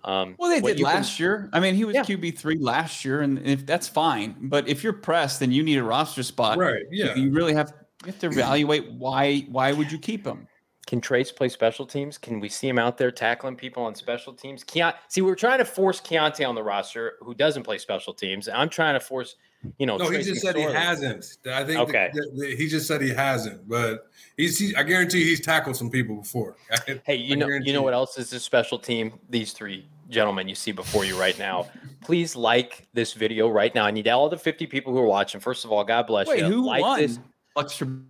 um, 0.04 0.34
Well, 0.38 0.50
they 0.50 0.60
did 0.60 0.78
you 0.78 0.84
can- 0.84 0.94
last 0.94 1.18
year. 1.18 1.48
I 1.52 1.60
mean, 1.60 1.74
he 1.74 1.84
was 1.84 1.94
Yeah. 1.94 2.02
QB 2.04 2.38
three 2.38 2.58
last 2.58 3.04
year, 3.04 3.22
and 3.22 3.38
if 3.46 3.64
that's 3.66 3.88
fine. 3.88 4.36
But 4.42 4.68
if 4.68 4.84
you're 4.84 4.92
pressed 4.92 5.42
and 5.42 5.52
you 5.52 5.62
need 5.62 5.78
a 5.78 5.82
roster 5.82 6.22
spot, 6.22 6.58
Right. 6.58 6.84
Yeah. 6.90 7.14
you 7.14 7.30
really 7.30 7.54
have 7.54 7.72
you 8.04 8.12
have 8.12 8.18
to 8.20 8.26
evaluate 8.26 8.90
why 8.92 9.46
why 9.50 9.72
would 9.72 9.90
you 9.90 9.98
keep 9.98 10.26
him? 10.26 10.46
Can 10.86 11.00
Trace 11.00 11.32
play 11.32 11.48
special 11.48 11.86
teams? 11.86 12.18
Can 12.18 12.40
we 12.40 12.50
see 12.50 12.68
him 12.68 12.78
out 12.78 12.98
there 12.98 13.10
tackling 13.10 13.56
people 13.56 13.82
on 13.84 13.94
special 13.94 14.34
teams? 14.34 14.62
Keon- 14.62 14.92
see, 15.08 15.22
we're 15.22 15.34
trying 15.34 15.58
to 15.58 15.64
force 15.64 15.98
Keaontay 16.00 16.46
on 16.46 16.54
the 16.54 16.62
roster 16.62 17.14
who 17.22 17.32
doesn't 17.32 17.62
play 17.62 17.78
special 17.78 18.12
teams. 18.12 18.48
I'm 18.48 18.68
trying 18.68 18.92
to 18.94 19.00
force 19.00 19.36
you 19.78 19.86
know. 19.86 19.96
No, 19.96 20.10
he 20.10 20.22
just 20.22 20.42
said 20.42 20.56
he 20.56 20.62
hasn't. 20.62 21.38
I 21.50 21.64
think 21.64 21.80
okay. 21.80 22.10
The, 22.12 22.30
the, 22.34 22.56
he 22.56 22.68
just 22.68 22.86
said 22.86 23.00
he 23.00 23.10
hasn't, 23.10 23.66
but 23.68 24.10
he's. 24.36 24.58
He, 24.58 24.74
I 24.76 24.82
guarantee 24.82 25.24
he's 25.24 25.40
tackled 25.40 25.76
some 25.76 25.90
people 25.90 26.16
before. 26.16 26.56
hey, 27.04 27.16
you 27.16 27.36
know, 27.36 27.48
you 27.48 27.72
know 27.72 27.82
what 27.82 27.94
else 27.94 28.18
is 28.18 28.32
a 28.32 28.40
special 28.40 28.78
team? 28.78 29.18
These 29.30 29.52
three 29.52 29.86
gentlemen 30.08 30.48
you 30.48 30.54
see 30.54 30.72
before 30.72 31.04
you 31.04 31.18
right 31.18 31.38
now. 31.38 31.68
Please 32.02 32.36
like 32.36 32.86
this 32.92 33.12
video 33.12 33.48
right 33.48 33.74
now. 33.74 33.84
I 33.84 33.90
need 33.90 34.08
all 34.08 34.28
the 34.28 34.38
50 34.38 34.66
people 34.66 34.92
who 34.92 34.98
are 34.98 35.06
watching. 35.06 35.40
First 35.40 35.64
of 35.64 35.72
all, 35.72 35.84
God 35.84 36.06
bless 36.06 36.28
Wait, 36.28 36.40
you. 36.40 36.44
Who 36.46 36.66
like 36.66 36.82
won? 36.82 37.00
this. 37.00 37.18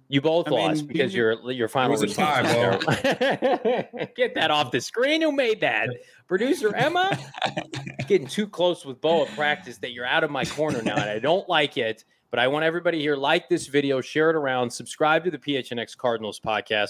You 0.08 0.22
both 0.22 0.48
I 0.48 0.52
lost 0.52 0.78
mean, 0.78 0.86
because 0.86 1.14
your 1.14 1.50
your 1.52 1.68
final 1.68 1.90
was 1.92 2.02
a 2.02 2.06
tie, 2.06 2.42
Get 4.16 4.34
that 4.34 4.50
off 4.50 4.70
the 4.70 4.80
screen. 4.80 5.20
Who 5.20 5.32
made 5.32 5.60
that? 5.60 5.90
Producer 6.26 6.74
Emma. 6.74 7.18
Getting 8.08 8.26
too 8.26 8.48
close 8.48 8.86
with 8.86 9.02
Bo 9.02 9.26
at 9.26 9.28
practice 9.34 9.76
that 9.78 9.92
you're 9.92 10.06
out 10.06 10.24
of 10.24 10.30
my 10.30 10.46
corner 10.46 10.80
now, 10.80 10.94
and 10.94 11.10
I 11.10 11.18
don't 11.18 11.46
like 11.46 11.76
it. 11.76 12.04
But 12.30 12.40
I 12.40 12.48
want 12.48 12.64
everybody 12.64 13.00
here 13.00 13.16
like 13.16 13.50
this 13.50 13.66
video, 13.66 14.00
share 14.00 14.30
it 14.30 14.34
around, 14.34 14.70
subscribe 14.70 15.24
to 15.24 15.30
the 15.30 15.38
PHNX 15.38 15.94
Cardinals 15.96 16.40
podcast. 16.40 16.88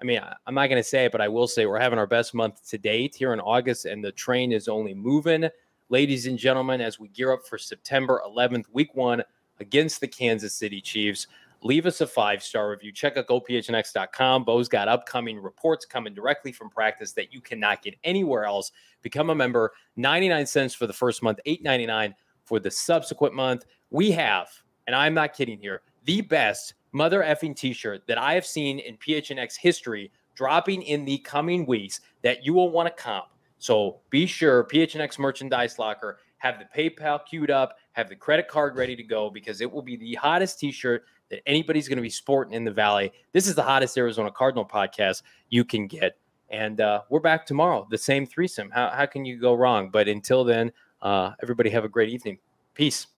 I 0.00 0.04
mean, 0.04 0.20
I'm 0.46 0.54
not 0.54 0.68
going 0.68 0.82
to 0.82 0.88
say 0.88 1.04
it, 1.04 1.12
but 1.12 1.20
I 1.20 1.28
will 1.28 1.46
say 1.46 1.66
we're 1.66 1.78
having 1.78 1.98
our 1.98 2.06
best 2.06 2.32
month 2.32 2.66
to 2.70 2.78
date 2.78 3.14
here 3.14 3.34
in 3.34 3.40
August, 3.40 3.84
and 3.84 4.02
the 4.02 4.12
train 4.12 4.50
is 4.50 4.66
only 4.66 4.94
moving. 4.94 5.48
Ladies 5.90 6.26
and 6.26 6.38
gentlemen, 6.38 6.80
as 6.80 6.98
we 6.98 7.08
gear 7.08 7.32
up 7.32 7.46
for 7.46 7.58
September 7.58 8.22
11th, 8.26 8.64
week 8.72 8.94
one 8.94 9.22
against 9.58 10.00
the 10.00 10.08
Kansas 10.08 10.54
City 10.54 10.80
Chiefs, 10.80 11.26
leave 11.62 11.84
us 11.84 12.00
a 12.00 12.06
five 12.06 12.42
star 12.42 12.70
review. 12.70 12.92
Check 12.92 13.18
out 13.18 13.26
gophnx.com. 13.26 14.44
Bo's 14.44 14.68
got 14.68 14.88
upcoming 14.88 15.38
reports 15.38 15.84
coming 15.84 16.14
directly 16.14 16.52
from 16.52 16.70
practice 16.70 17.12
that 17.12 17.34
you 17.34 17.42
cannot 17.42 17.82
get 17.82 17.94
anywhere 18.02 18.44
else. 18.44 18.72
Become 19.02 19.28
a 19.28 19.34
member, 19.34 19.72
99 19.96 20.46
cents 20.46 20.72
for 20.72 20.86
the 20.86 20.92
first 20.94 21.22
month, 21.22 21.40
8.99 21.46 22.14
for 22.44 22.58
the 22.58 22.70
subsequent 22.70 23.34
month. 23.34 23.66
We 23.90 24.10
have, 24.12 24.48
and 24.86 24.96
I'm 24.96 25.12
not 25.12 25.34
kidding 25.34 25.58
here, 25.58 25.82
the 26.04 26.22
best 26.22 26.74
mother 26.92 27.22
effing 27.22 27.56
t-shirt 27.56 28.06
that 28.06 28.18
I 28.18 28.34
have 28.34 28.46
seen 28.46 28.78
in 28.78 28.96
PHNX 28.96 29.56
history 29.56 30.10
dropping 30.34 30.82
in 30.82 31.04
the 31.04 31.18
coming 31.18 31.66
weeks 31.66 32.00
that 32.22 32.44
you 32.44 32.54
will 32.54 32.70
want 32.70 32.86
to 32.88 33.02
comp. 33.02 33.26
So 33.58 34.00
be 34.10 34.26
sure 34.26 34.64
PHNX 34.64 35.18
merchandise 35.18 35.78
locker 35.78 36.18
have 36.38 36.58
the 36.58 36.66
PayPal 36.74 37.20
queued 37.26 37.50
up, 37.50 37.76
have 37.92 38.08
the 38.08 38.16
credit 38.16 38.48
card 38.48 38.76
ready 38.76 38.96
to 38.96 39.02
go 39.02 39.28
because 39.28 39.60
it 39.60 39.70
will 39.70 39.82
be 39.82 39.96
the 39.96 40.14
hottest 40.14 40.58
t-shirt 40.58 41.04
that 41.28 41.40
anybody's 41.46 41.86
going 41.86 41.96
to 41.96 42.02
be 42.02 42.10
sporting 42.10 42.54
in 42.54 42.64
the 42.64 42.70
valley. 42.70 43.12
This 43.32 43.46
is 43.46 43.54
the 43.54 43.62
hottest 43.62 43.96
Arizona 43.96 44.30
Cardinal 44.30 44.64
podcast 44.64 45.22
you 45.50 45.64
can 45.64 45.86
get. 45.86 46.16
And 46.48 46.80
uh, 46.80 47.02
we're 47.10 47.20
back 47.20 47.46
tomorrow, 47.46 47.86
the 47.90 47.98
same 47.98 48.26
threesome. 48.26 48.70
How, 48.70 48.88
how 48.88 49.06
can 49.06 49.24
you 49.24 49.38
go 49.38 49.54
wrong? 49.54 49.90
But 49.90 50.08
until 50.08 50.42
then, 50.42 50.72
uh, 51.02 51.32
everybody 51.42 51.70
have 51.70 51.84
a 51.84 51.88
great 51.88 52.08
evening. 52.08 52.38
Peace. 52.74 53.06